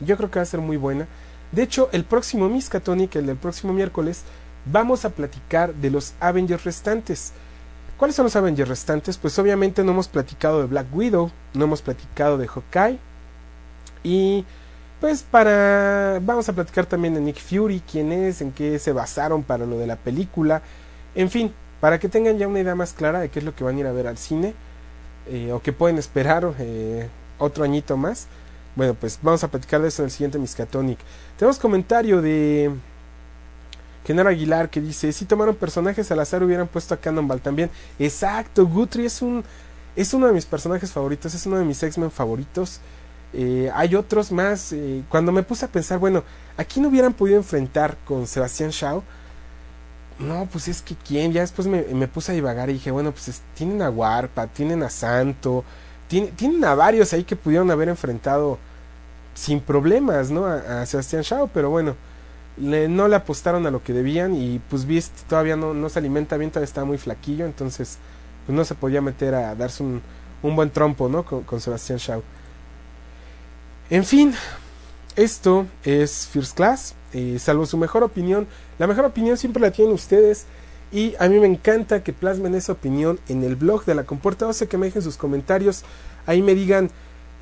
yo 0.00 0.16
creo 0.16 0.30
que 0.30 0.38
va 0.38 0.44
a 0.44 0.46
ser 0.46 0.60
muy 0.60 0.76
buena. 0.76 1.06
De 1.52 1.62
hecho, 1.62 1.88
el 1.92 2.04
próximo 2.04 2.48
Miskatonic, 2.48 3.16
el 3.16 3.26
del 3.26 3.36
próximo 3.36 3.72
miércoles, 3.72 4.24
vamos 4.70 5.04
a 5.04 5.10
platicar 5.10 5.74
de 5.74 5.90
los 5.90 6.14
Avengers 6.20 6.64
restantes. 6.64 7.32
¿Cuáles 7.96 8.14
son 8.14 8.24
los 8.24 8.36
Avengers 8.36 8.68
restantes? 8.68 9.16
Pues 9.16 9.38
obviamente 9.38 9.82
no 9.82 9.92
hemos 9.92 10.08
platicado 10.08 10.60
de 10.60 10.66
Black 10.66 10.86
Widow, 10.92 11.30
no 11.54 11.64
hemos 11.64 11.80
platicado 11.80 12.36
de 12.36 12.46
Hawkeye. 12.46 12.98
Y 14.02 14.44
pues 15.00 15.22
para... 15.22 16.20
Vamos 16.22 16.48
a 16.48 16.52
platicar 16.52 16.86
también 16.86 17.14
de 17.14 17.20
Nick 17.20 17.38
Fury, 17.40 17.82
quién 17.90 18.12
es, 18.12 18.42
en 18.42 18.52
qué 18.52 18.78
se 18.78 18.92
basaron 18.92 19.42
para 19.42 19.64
lo 19.64 19.78
de 19.78 19.86
la 19.86 19.96
película. 19.96 20.60
En 21.14 21.30
fin, 21.30 21.52
para 21.80 21.98
que 21.98 22.08
tengan 22.08 22.36
ya 22.38 22.46
una 22.48 22.60
idea 22.60 22.74
más 22.74 22.92
clara 22.92 23.20
de 23.20 23.30
qué 23.30 23.38
es 23.38 23.44
lo 23.44 23.54
que 23.54 23.64
van 23.64 23.76
a 23.76 23.80
ir 23.80 23.86
a 23.86 23.92
ver 23.92 24.06
al 24.06 24.18
cine. 24.18 24.54
eh, 25.28 25.52
o 25.52 25.60
que 25.60 25.72
pueden 25.72 25.98
esperar 25.98 26.54
eh, 26.58 27.08
otro 27.38 27.64
añito 27.64 27.96
más. 27.96 28.26
Bueno, 28.74 28.94
pues 28.94 29.18
vamos 29.22 29.42
a 29.44 29.48
platicar 29.48 29.80
de 29.80 29.88
eso 29.88 30.02
en 30.02 30.06
el 30.06 30.10
siguiente 30.10 30.38
Miskatonic. 30.38 30.98
Tenemos 31.38 31.58
comentario 31.58 32.20
de 32.20 32.70
Genaro 34.06 34.28
Aguilar 34.30 34.70
que 34.70 34.80
dice, 34.80 35.12
si 35.12 35.24
tomaron 35.24 35.56
personajes 35.56 36.10
al 36.12 36.20
azar 36.20 36.42
hubieran 36.42 36.68
puesto 36.68 36.94
a 36.94 36.98
Cannonball 36.98 37.40
también. 37.40 37.70
Exacto, 37.98 38.66
Guthrie 38.66 39.06
es 39.06 39.22
un 39.22 39.44
es 39.96 40.12
uno 40.14 40.26
de 40.26 40.32
mis 40.34 40.44
personajes 40.46 40.92
favoritos, 40.92 41.34
es 41.34 41.46
uno 41.46 41.58
de 41.58 41.64
mis 41.64 41.82
X-Men 41.82 42.10
favoritos. 42.10 42.80
Eh, 43.32 43.70
hay 43.74 43.94
otros 43.94 44.30
más. 44.32 44.72
eh, 44.72 45.02
cuando 45.08 45.32
me 45.32 45.42
puse 45.42 45.64
a 45.64 45.68
pensar, 45.68 45.98
bueno, 45.98 46.22
aquí 46.58 46.80
no 46.80 46.88
hubieran 46.88 47.14
podido 47.14 47.36
enfrentar 47.38 47.96
con 48.06 48.26
Sebastián 48.26 48.70
Shaw. 48.70 49.02
No, 50.18 50.46
pues 50.50 50.68
es 50.68 50.80
que 50.82 50.94
quién. 50.96 51.32
Ya 51.32 51.42
después 51.42 51.68
me, 51.68 51.82
me 51.82 52.08
puse 52.08 52.32
a 52.32 52.34
divagar 52.34 52.70
y 52.70 52.74
dije, 52.74 52.90
bueno, 52.90 53.12
pues 53.12 53.28
es- 53.28 53.42
tienen 53.54 53.82
a 53.82 53.90
Warpa, 53.90 54.46
tienen 54.46 54.82
a 54.82 54.90
Santo, 54.90 55.64
tiene- 56.08 56.28
tienen 56.28 56.64
a 56.64 56.74
varios 56.74 57.12
ahí 57.12 57.24
que 57.24 57.36
pudieron 57.36 57.70
haber 57.70 57.88
enfrentado 57.88 58.58
sin 59.34 59.60
problemas, 59.60 60.30
¿no? 60.30 60.46
A, 60.46 60.82
a 60.82 60.86
Sebastián 60.86 61.22
Shaw, 61.22 61.48
pero 61.52 61.70
bueno, 61.70 61.96
no 62.56 63.08
le 63.08 63.16
apostaron 63.16 63.66
a 63.66 63.70
lo 63.70 63.82
que 63.82 63.92
debían 63.92 64.34
y 64.34 64.60
pues 64.70 64.86
Beast 64.86 65.28
todavía 65.28 65.56
no, 65.56 65.74
no 65.74 65.88
se 65.88 65.98
alimenta 65.98 66.36
bien, 66.36 66.50
todavía 66.50 66.66
está 66.66 66.84
muy 66.84 66.98
flaquillo, 66.98 67.44
entonces 67.44 67.98
pues 68.46 68.56
no 68.56 68.64
se 68.64 68.74
podía 68.74 69.00
meter 69.00 69.34
a 69.34 69.54
darse 69.54 69.82
un, 69.82 70.00
un 70.42 70.56
buen 70.56 70.70
trompo, 70.70 71.08
¿no? 71.08 71.24
Con, 71.24 71.60
Sebastián 71.60 71.98
Shaw. 71.98 72.22
En 73.90 74.04
fin, 74.04 74.34
esto 75.16 75.66
es 75.84 76.26
First 76.28 76.56
Class, 76.56 76.94
eh, 77.12 77.38
salvo 77.38 77.66
su 77.66 77.76
mejor 77.76 78.02
opinión. 78.02 78.46
La 78.78 78.86
mejor 78.86 79.04
opinión 79.04 79.36
siempre 79.36 79.60
la 79.60 79.70
tienen 79.70 79.94
ustedes 79.94 80.46
y 80.92 81.14
a 81.18 81.28
mí 81.28 81.38
me 81.38 81.46
encanta 81.46 82.02
que 82.02 82.12
plasmen 82.12 82.54
esa 82.54 82.72
opinión 82.72 83.18
en 83.28 83.42
el 83.42 83.56
blog 83.56 83.84
de 83.84 83.94
la 83.94 84.04
Compuerta 84.04 84.46
12, 84.46 84.68
que 84.68 84.78
me 84.78 84.86
dejen 84.86 85.02
sus 85.02 85.16
comentarios, 85.16 85.84
ahí 86.26 86.42
me 86.42 86.54
digan 86.54 86.90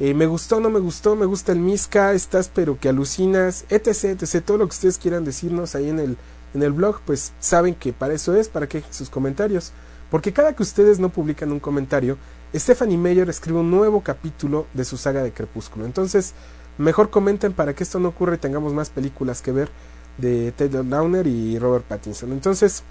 eh, 0.01 0.15
me 0.15 0.27
gustó, 0.27 0.61
no 0.61 0.71
me 0.71 0.81
gustó, 0.81 1.15
me 1.15 1.27
gusta 1.27 1.53
el 1.53 1.61
Misca, 1.61 2.13
estás 2.13 2.51
pero 2.53 2.79
que 2.79 2.89
alucinas, 2.89 3.65
etc, 3.69 4.21
etc, 4.21 4.45
todo 4.45 4.59
lo 4.59 4.67
que 4.67 4.75
ustedes 4.75 4.99
quieran 4.99 5.25
decirnos 5.25 5.75
ahí 5.75 5.89
en 5.89 6.01
el, 6.01 6.17
en 6.55 6.63
el 6.63 6.73
blog, 6.73 7.01
pues 7.07 7.33
saben 7.39 7.75
que 7.75 7.93
para 7.93 8.15
eso 8.15 8.35
es, 8.35 8.49
para 8.49 8.69
que 8.69 8.83
sus 8.91 9.09
comentarios. 9.09 9.73
Porque 10.11 10.33
cada 10.33 10.55
que 10.55 10.63
ustedes 10.63 10.99
no 10.99 11.09
publican 11.09 11.53
un 11.53 11.61
comentario, 11.61 12.19
Stephanie 12.55 12.99
Meyer 12.99 13.29
escribe 13.29 13.61
un 13.61 13.71
nuevo 13.71 14.03
capítulo 14.03 14.67
de 14.75 14.85
su 14.85 14.97
saga 14.97 15.23
de 15.23 15.33
Crepúsculo. 15.33 15.87
Entonces, 15.87 16.35
mejor 16.79 17.11
comenten 17.11 17.53
para 17.53 17.75
que 17.75 17.83
esto 17.83 17.99
no 17.99 18.09
ocurra 18.09 18.35
y 18.35 18.39
tengamos 18.39 18.73
más 18.73 18.91
películas 18.91 19.43
que 19.43 19.53
ver 19.53 19.71
de 20.19 20.53
Taylor 20.53 20.89
Downer 20.89 21.27
y 21.27 21.59
Robert 21.59 21.85
Pattinson. 21.85 22.33
Entonces, 22.33 22.83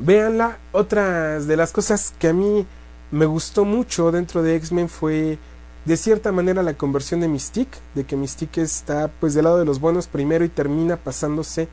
véanla. 0.00 0.58
Otras 0.72 1.46
de 1.46 1.56
las 1.56 1.72
cosas 1.72 2.14
que 2.18 2.28
a 2.28 2.32
mí 2.32 2.66
me 3.10 3.26
gustó 3.26 3.64
mucho 3.64 4.12
dentro 4.12 4.42
de 4.42 4.56
X-Men 4.56 4.88
fue 4.88 5.38
de 5.84 5.96
cierta 5.96 6.30
manera 6.32 6.62
la 6.62 6.74
conversión 6.74 7.20
de 7.20 7.28
Mystique, 7.28 7.78
de 7.94 8.04
que 8.04 8.16
Mystique 8.16 8.60
está 8.60 9.08
pues 9.08 9.34
del 9.34 9.44
lado 9.44 9.58
de 9.58 9.64
los 9.64 9.80
buenos 9.80 10.06
primero 10.06 10.44
y 10.44 10.48
termina 10.48 10.96
pasándose 10.96 11.68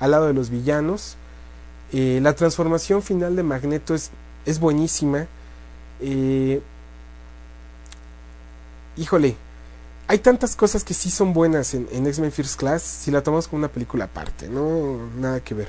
al 0.00 0.12
lado 0.12 0.26
de 0.26 0.34
los 0.34 0.50
villanos. 0.50 1.16
Eh, 1.92 2.20
la 2.22 2.34
transformación 2.34 3.02
final 3.02 3.34
de 3.34 3.42
Magneto 3.42 3.94
es, 3.94 4.10
es 4.46 4.60
buenísima. 4.60 5.26
Eh, 6.00 6.62
híjole, 8.96 9.36
hay 10.06 10.18
tantas 10.18 10.54
cosas 10.54 10.84
que 10.84 10.94
sí 10.94 11.10
son 11.10 11.32
buenas 11.32 11.74
en, 11.74 11.88
en 11.92 12.06
X-Men 12.06 12.32
First 12.32 12.58
Class 12.58 12.82
si 12.82 13.10
la 13.10 13.22
tomamos 13.22 13.48
como 13.48 13.58
una 13.58 13.68
película 13.68 14.04
aparte, 14.04 14.48
no 14.48 14.98
nada 15.18 15.40
que 15.40 15.54
ver. 15.54 15.68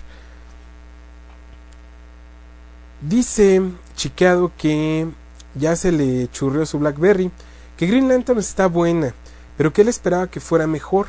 Dice 3.01 3.61
Chiqueado 3.95 4.51
que 4.57 5.07
ya 5.55 5.75
se 5.75 5.91
le 5.91 6.29
churrió 6.31 6.65
su 6.65 6.79
Blackberry, 6.79 7.31
que 7.77 7.87
Green 7.87 8.09
Lantern 8.09 8.39
está 8.39 8.67
buena, 8.67 9.13
pero 9.57 9.71
que 9.71 9.83
él 9.83 9.87
esperaba 9.87 10.27
que 10.27 10.41
fuera 10.41 10.67
mejor, 10.67 11.07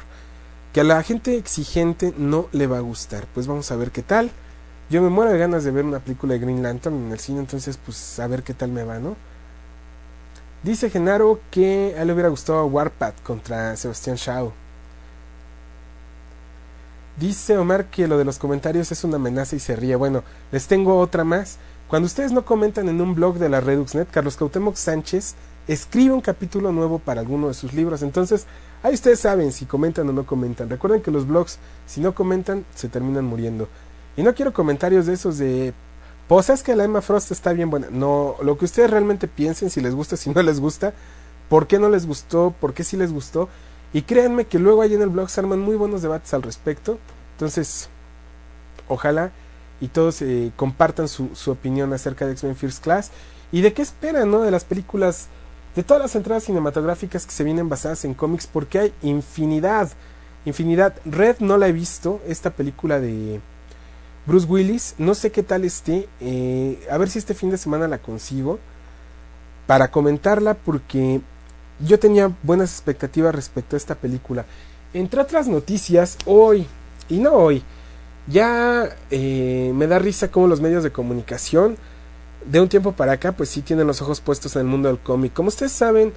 que 0.72 0.80
a 0.80 0.84
la 0.84 1.02
gente 1.02 1.36
exigente 1.36 2.14
no 2.16 2.48
le 2.52 2.68
va 2.68 2.78
a 2.78 2.82
gustar. 2.82 3.26
Pues 3.34 3.48
vamos 3.48 3.70
a 3.72 3.76
ver 3.76 3.90
qué 3.90 4.02
tal. 4.02 4.30
Yo 4.88 5.02
me 5.02 5.08
muero 5.08 5.32
de 5.32 5.38
ganas 5.38 5.64
de 5.64 5.72
ver 5.72 5.84
una 5.84 5.98
película 5.98 6.34
de 6.34 6.40
Green 6.40 6.62
Lantern 6.62 7.06
en 7.06 7.12
el 7.12 7.18
cine, 7.18 7.40
entonces 7.40 7.76
pues 7.76 8.18
a 8.20 8.26
ver 8.28 8.44
qué 8.44 8.54
tal 8.54 8.70
me 8.70 8.84
va, 8.84 8.98
¿no? 8.98 9.16
Dice 10.62 10.90
Genaro 10.90 11.40
que 11.50 11.94
a 11.96 12.02
él 12.02 12.08
le 12.08 12.12
hubiera 12.12 12.28
gustado 12.28 12.66
Warpath 12.66 13.22
contra 13.22 13.76
Sebastián 13.76 14.16
Shaw. 14.16 14.52
Dice 17.16 17.58
Omar 17.58 17.86
que 17.86 18.08
lo 18.08 18.16
de 18.16 18.24
los 18.24 18.38
comentarios 18.38 18.90
es 18.92 19.04
una 19.04 19.16
amenaza 19.16 19.56
y 19.56 19.58
se 19.58 19.76
ríe. 19.76 19.96
Bueno, 19.96 20.22
les 20.52 20.66
tengo 20.66 20.98
otra 20.98 21.24
más. 21.24 21.58
Cuando 21.90 22.06
ustedes 22.06 22.30
no 22.30 22.44
comentan 22.44 22.88
en 22.88 23.00
un 23.00 23.16
blog 23.16 23.38
de 23.38 23.48
la 23.48 23.60
Reduxnet, 23.60 24.08
Carlos 24.12 24.36
Cautemoc 24.36 24.76
Sánchez 24.76 25.34
escribe 25.66 26.14
un 26.14 26.20
capítulo 26.20 26.70
nuevo 26.70 27.00
para 27.00 27.20
alguno 27.20 27.48
de 27.48 27.54
sus 27.54 27.74
libros. 27.74 28.02
Entonces, 28.02 28.46
ahí 28.84 28.94
ustedes 28.94 29.18
saben 29.18 29.50
si 29.50 29.66
comentan 29.66 30.08
o 30.08 30.12
no 30.12 30.24
comentan. 30.24 30.70
Recuerden 30.70 31.02
que 31.02 31.10
los 31.10 31.26
blogs, 31.26 31.58
si 31.86 32.00
no 32.00 32.14
comentan, 32.14 32.64
se 32.76 32.88
terminan 32.88 33.24
muriendo. 33.24 33.68
Y 34.16 34.22
no 34.22 34.36
quiero 34.36 34.52
comentarios 34.52 35.06
de 35.06 35.14
esos 35.14 35.38
de 35.38 35.74
pues 36.28 36.48
es 36.48 36.62
que 36.62 36.76
la 36.76 36.84
Emma 36.84 37.02
Frost 37.02 37.32
está 37.32 37.52
bien 37.52 37.70
buena. 37.70 37.88
No, 37.90 38.36
lo 38.40 38.56
que 38.56 38.66
ustedes 38.66 38.88
realmente 38.88 39.26
piensen, 39.26 39.68
si 39.68 39.80
les 39.80 39.92
gusta, 39.92 40.16
si 40.16 40.30
no 40.30 40.40
les 40.42 40.60
gusta, 40.60 40.94
por 41.48 41.66
qué 41.66 41.80
no 41.80 41.88
les 41.88 42.06
gustó, 42.06 42.54
por 42.60 42.72
qué 42.72 42.84
sí 42.84 42.96
les 42.96 43.12
gustó. 43.12 43.48
Y 43.92 44.02
créanme 44.02 44.44
que 44.44 44.60
luego 44.60 44.82
ahí 44.82 44.94
en 44.94 45.02
el 45.02 45.08
blog 45.08 45.28
se 45.28 45.40
arman 45.40 45.58
muy 45.58 45.74
buenos 45.74 46.02
debates 46.02 46.32
al 46.34 46.42
respecto. 46.42 47.00
Entonces, 47.32 47.88
ojalá 48.86 49.32
y 49.80 49.88
todos 49.88 50.22
eh, 50.22 50.52
compartan 50.56 51.08
su, 51.08 51.30
su 51.34 51.50
opinión 51.50 51.92
acerca 51.92 52.26
de 52.26 52.32
X-Men 52.32 52.56
First 52.56 52.82
Class 52.82 53.10
y 53.52 53.62
de 53.62 53.72
qué 53.72 53.82
esperan, 53.82 54.30
¿no? 54.30 54.40
De 54.40 54.50
las 54.50 54.64
películas, 54.64 55.28
de 55.74 55.82
todas 55.82 56.02
las 56.02 56.14
entradas 56.14 56.44
cinematográficas 56.44 57.26
que 57.26 57.32
se 57.32 57.44
vienen 57.44 57.68
basadas 57.68 58.04
en 58.04 58.14
cómics, 58.14 58.46
porque 58.46 58.78
hay 58.78 58.92
infinidad, 59.02 59.90
infinidad. 60.44 60.94
Red 61.04 61.36
no 61.40 61.56
la 61.58 61.68
he 61.68 61.72
visto, 61.72 62.20
esta 62.26 62.50
película 62.50 63.00
de 63.00 63.40
Bruce 64.26 64.46
Willis, 64.46 64.94
no 64.98 65.14
sé 65.14 65.32
qué 65.32 65.42
tal 65.42 65.64
esté, 65.64 66.08
eh, 66.20 66.86
a 66.90 66.98
ver 66.98 67.10
si 67.10 67.18
este 67.18 67.34
fin 67.34 67.50
de 67.50 67.58
semana 67.58 67.88
la 67.88 67.98
consigo 67.98 68.58
para 69.66 69.90
comentarla 69.90 70.54
porque 70.54 71.20
yo 71.80 71.98
tenía 71.98 72.30
buenas 72.42 72.72
expectativas 72.72 73.34
respecto 73.34 73.76
a 73.76 73.78
esta 73.78 73.94
película. 73.94 74.44
Entre 74.92 75.20
otras 75.20 75.48
noticias, 75.48 76.18
hoy, 76.26 76.66
y 77.08 77.18
no 77.18 77.32
hoy, 77.32 77.62
ya 78.26 78.96
eh, 79.10 79.72
me 79.74 79.86
da 79.86 79.98
risa 79.98 80.30
como 80.30 80.46
los 80.46 80.60
medios 80.60 80.82
de 80.82 80.92
comunicación 80.92 81.76
de 82.44 82.60
un 82.60 82.68
tiempo 82.68 82.92
para 82.92 83.12
acá 83.12 83.32
pues 83.32 83.50
sí 83.50 83.62
tienen 83.62 83.86
los 83.86 84.00
ojos 84.02 84.20
puestos 84.20 84.56
en 84.56 84.62
el 84.62 84.68
mundo 84.68 84.88
del 84.88 84.98
cómic. 84.98 85.32
Como 85.32 85.48
ustedes 85.48 85.72
saben, 85.72 86.12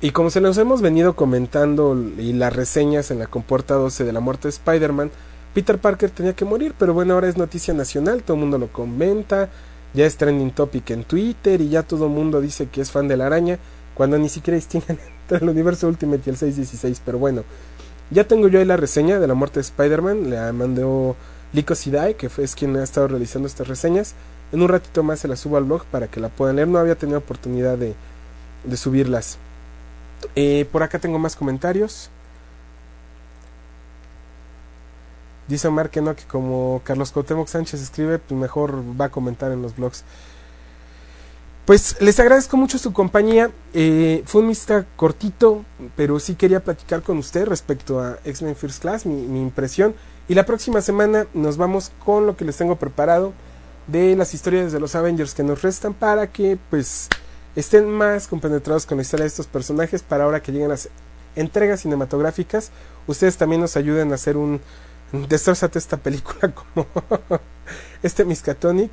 y 0.00 0.10
como 0.10 0.30
se 0.30 0.40
nos 0.40 0.58
hemos 0.58 0.82
venido 0.82 1.14
comentando 1.14 1.96
y 2.18 2.32
las 2.32 2.54
reseñas 2.54 3.12
en 3.12 3.20
la 3.20 3.28
compuerta 3.28 3.74
12 3.74 4.04
de 4.04 4.12
la 4.12 4.18
muerte 4.18 4.48
de 4.48 4.50
Spider-Man, 4.50 5.12
Peter 5.54 5.78
Parker 5.78 6.10
tenía 6.10 6.32
que 6.32 6.44
morir, 6.44 6.74
pero 6.76 6.92
bueno, 6.92 7.14
ahora 7.14 7.28
es 7.28 7.36
noticia 7.36 7.72
nacional, 7.72 8.24
todo 8.24 8.34
el 8.34 8.40
mundo 8.40 8.58
lo 8.58 8.66
comenta, 8.72 9.48
ya 9.94 10.04
es 10.04 10.16
trending 10.16 10.50
topic 10.50 10.90
en 10.90 11.04
Twitter 11.04 11.60
y 11.60 11.68
ya 11.68 11.84
todo 11.84 12.06
el 12.06 12.12
mundo 12.12 12.40
dice 12.40 12.66
que 12.66 12.80
es 12.80 12.90
fan 12.90 13.06
de 13.06 13.16
la 13.16 13.26
araña, 13.26 13.58
cuando 13.94 14.18
ni 14.18 14.28
siquiera 14.28 14.56
distinguen 14.56 14.98
entre 15.22 15.38
el 15.38 15.48
universo 15.48 15.86
Ultimate 15.86 16.22
y 16.26 16.30
el 16.30 16.36
616, 16.36 17.00
pero 17.04 17.18
bueno, 17.18 17.44
ya 18.12 18.24
tengo 18.28 18.48
yo 18.48 18.58
ahí 18.58 18.64
la 18.64 18.76
reseña 18.76 19.18
de 19.18 19.26
la 19.26 19.34
muerte 19.34 19.56
de 19.56 19.62
Spider-Man, 19.62 20.30
la 20.30 20.52
mandó 20.52 21.16
Lico 21.52 21.74
Sidai, 21.74 22.14
que 22.14 22.30
es 22.38 22.54
quien 22.54 22.76
ha 22.76 22.84
estado 22.84 23.08
realizando 23.08 23.48
estas 23.48 23.68
reseñas, 23.68 24.14
en 24.52 24.60
un 24.60 24.68
ratito 24.68 25.02
más 25.02 25.20
se 25.20 25.28
las 25.28 25.40
subo 25.40 25.56
al 25.56 25.64
blog 25.64 25.84
para 25.86 26.08
que 26.08 26.20
la 26.20 26.28
puedan 26.28 26.56
leer, 26.56 26.68
no 26.68 26.78
había 26.78 26.94
tenido 26.94 27.18
oportunidad 27.18 27.78
de, 27.78 27.94
subirlas. 28.76 29.38
Eh, 30.36 30.66
por 30.70 30.82
acá 30.82 30.98
tengo 30.98 31.18
más 31.18 31.36
comentarios. 31.36 32.10
Dice 35.48 35.68
Omar 35.68 35.90
que 35.90 36.00
no, 36.00 36.14
que 36.14 36.24
como 36.24 36.80
Carlos 36.84 37.12
Cuauhtémoc 37.12 37.48
Sánchez 37.48 37.80
escribe, 37.80 38.18
pues 38.18 38.38
mejor 38.38 38.82
va 38.98 39.06
a 39.06 39.08
comentar 39.10 39.50
en 39.52 39.62
los 39.62 39.76
blogs. 39.76 40.04
Pues 41.64 41.96
les 42.00 42.18
agradezco 42.18 42.56
mucho 42.56 42.76
su 42.76 42.92
compañía. 42.92 43.50
Eh, 43.72 44.22
fue 44.26 44.40
un 44.40 44.48
mista 44.48 44.84
cortito, 44.96 45.64
pero 45.96 46.18
sí 46.18 46.34
quería 46.34 46.64
platicar 46.64 47.02
con 47.02 47.18
usted 47.18 47.46
respecto 47.46 48.00
a 48.00 48.18
X-Men 48.24 48.56
First 48.56 48.82
Class, 48.82 49.06
mi, 49.06 49.14
mi 49.14 49.40
impresión. 49.40 49.94
Y 50.28 50.34
la 50.34 50.44
próxima 50.44 50.80
semana 50.80 51.26
nos 51.34 51.56
vamos 51.56 51.92
con 52.04 52.26
lo 52.26 52.36
que 52.36 52.44
les 52.44 52.56
tengo 52.56 52.76
preparado 52.76 53.32
de 53.86 54.16
las 54.16 54.34
historias 54.34 54.72
de 54.72 54.80
los 54.80 54.94
Avengers 54.96 55.34
que 55.34 55.42
nos 55.44 55.62
restan 55.62 55.94
para 55.94 56.28
que 56.28 56.58
pues 56.70 57.08
estén 57.54 57.88
más 57.88 58.28
compenetrados 58.28 58.86
con 58.86 58.98
la 58.98 59.02
historia 59.02 59.24
de 59.24 59.28
estos 59.28 59.46
personajes 59.46 60.02
para 60.02 60.24
ahora 60.24 60.42
que 60.42 60.52
lleguen 60.52 60.68
las 60.68 60.88
entregas 61.36 61.80
cinematográficas. 61.80 62.72
Ustedes 63.06 63.36
también 63.36 63.60
nos 63.60 63.76
ayuden 63.76 64.10
a 64.10 64.16
hacer 64.16 64.36
un 64.36 64.60
destrozate 65.28 65.78
esta 65.78 65.96
película 65.96 66.52
como 66.74 66.86
este 68.02 68.24
Miskatonic 68.24 68.90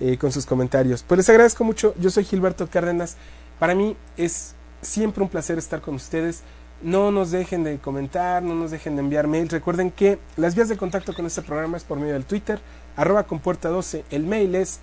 eh, 0.00 0.16
con 0.16 0.32
sus 0.32 0.46
comentarios. 0.46 1.02
Pues 1.02 1.18
les 1.18 1.28
agradezco 1.28 1.62
mucho. 1.62 1.94
Yo 1.98 2.10
soy 2.10 2.24
Gilberto 2.24 2.68
Cárdenas. 2.68 3.16
Para 3.58 3.74
mí 3.74 3.96
es 4.16 4.54
siempre 4.82 5.22
un 5.22 5.28
placer 5.28 5.58
estar 5.58 5.80
con 5.80 5.94
ustedes. 5.94 6.42
No 6.82 7.10
nos 7.10 7.30
dejen 7.30 7.62
de 7.64 7.78
comentar, 7.78 8.42
no 8.42 8.54
nos 8.54 8.70
dejen 8.70 8.96
de 8.96 9.02
enviar 9.02 9.26
mail. 9.26 9.48
Recuerden 9.50 9.90
que 9.90 10.18
las 10.36 10.54
vías 10.54 10.70
de 10.70 10.78
contacto 10.78 11.14
con 11.14 11.26
este 11.26 11.42
programa 11.42 11.76
es 11.76 11.84
por 11.84 11.98
medio 11.98 12.14
del 12.14 12.24
Twitter, 12.24 12.60
arroba 12.96 13.24
compuerta 13.24 13.68
12. 13.68 14.04
El 14.10 14.24
mail 14.24 14.54
es 14.54 14.80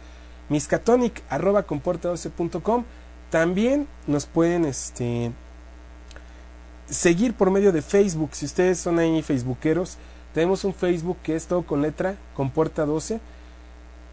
miskatonic, 0.50 1.24
arroba 1.30 1.64
compuerta 1.64 2.12
12.com. 2.12 2.84
También 3.32 3.88
nos 4.06 4.28
pueden 4.28 4.66
este, 4.66 5.32
seguir 6.88 7.34
por 7.34 7.50
medio 7.50 7.72
de 7.72 7.82
Facebook. 7.82 8.30
Si 8.34 8.46
ustedes 8.46 8.78
son 8.78 9.00
ahí 9.00 9.24
facebookeros, 9.24 9.98
tenemos 10.34 10.64
un 10.64 10.76
Facebook 10.76 11.18
que 11.24 11.36
es 11.36 11.48
todo 11.48 11.64
con 11.64 11.82
letra, 11.82 12.16
compuerta 12.36 12.86
12. 12.86 13.20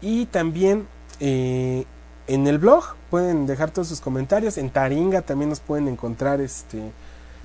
Y 0.01 0.25
también 0.25 0.87
eh, 1.19 1.85
en 2.27 2.47
el 2.47 2.57
blog 2.57 2.95
pueden 3.09 3.45
dejar 3.45 3.71
todos 3.71 3.87
sus 3.87 4.01
comentarios. 4.01 4.57
En 4.57 4.69
Taringa 4.69 5.21
también 5.21 5.49
nos 5.49 5.59
pueden 5.59 5.87
encontrar 5.87 6.41
este, 6.41 6.91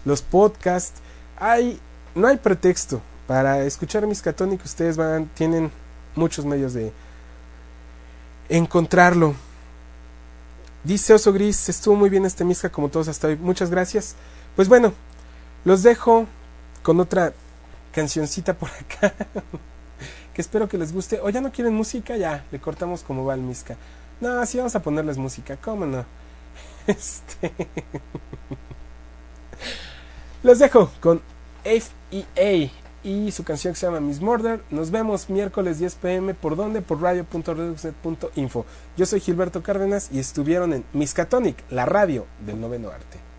los 0.04 0.22
podcasts. 0.22 1.00
Hay, 1.36 1.80
no 2.14 2.28
hay 2.28 2.36
pretexto 2.38 3.00
para 3.26 3.62
escuchar 3.64 4.06
Miskatonic. 4.06 4.64
Ustedes 4.64 4.96
van, 4.96 5.26
tienen 5.34 5.70
muchos 6.14 6.44
medios 6.44 6.74
de 6.74 6.92
encontrarlo. 8.48 9.34
Dice 10.82 11.12
Oso 11.12 11.32
Gris, 11.32 11.68
estuvo 11.68 11.94
muy 11.94 12.08
bien 12.08 12.24
este 12.24 12.44
Miska 12.44 12.70
como 12.70 12.88
todos 12.88 13.08
hasta 13.08 13.28
hoy. 13.28 13.36
Muchas 13.36 13.70
gracias. 13.70 14.16
Pues 14.56 14.68
bueno, 14.68 14.92
los 15.64 15.82
dejo 15.82 16.26
con 16.82 17.00
otra 17.00 17.32
cancioncita 17.92 18.54
por 18.54 18.70
acá. 18.70 19.14
espero 20.40 20.68
que 20.68 20.78
les 20.78 20.92
guste. 20.92 21.20
O 21.20 21.30
ya 21.30 21.40
no 21.40 21.52
quieren 21.52 21.74
música, 21.74 22.16
ya, 22.16 22.44
le 22.50 22.60
cortamos 22.60 23.02
como 23.02 23.24
va 23.24 23.34
el 23.34 23.40
Miska. 23.40 23.76
No, 24.20 24.44
sí 24.46 24.58
vamos 24.58 24.74
a 24.74 24.82
ponerles 24.82 25.18
música, 25.18 25.56
¿cómo 25.56 25.86
no? 25.86 26.04
Este. 26.86 27.52
los 30.42 30.58
dejo 30.58 30.90
con 31.00 31.20
FEA 31.62 32.70
y 33.02 33.30
su 33.32 33.44
canción 33.44 33.74
que 33.74 33.80
se 33.80 33.86
llama 33.86 34.00
Miss 34.00 34.20
Murder. 34.20 34.60
Nos 34.70 34.90
vemos 34.90 35.30
miércoles 35.30 35.78
10 35.78 35.94
pm. 35.96 36.34
¿Por 36.34 36.56
dónde? 36.56 36.82
Por 36.82 37.00
radio.reduxnet.info. 37.00 38.66
Yo 38.96 39.06
soy 39.06 39.20
Gilberto 39.20 39.62
Cárdenas 39.62 40.10
y 40.12 40.18
estuvieron 40.18 40.72
en 40.72 40.84
Miskatonic, 40.92 41.56
la 41.70 41.86
radio 41.86 42.26
del 42.44 42.60
noveno 42.60 42.90
arte. 42.90 43.29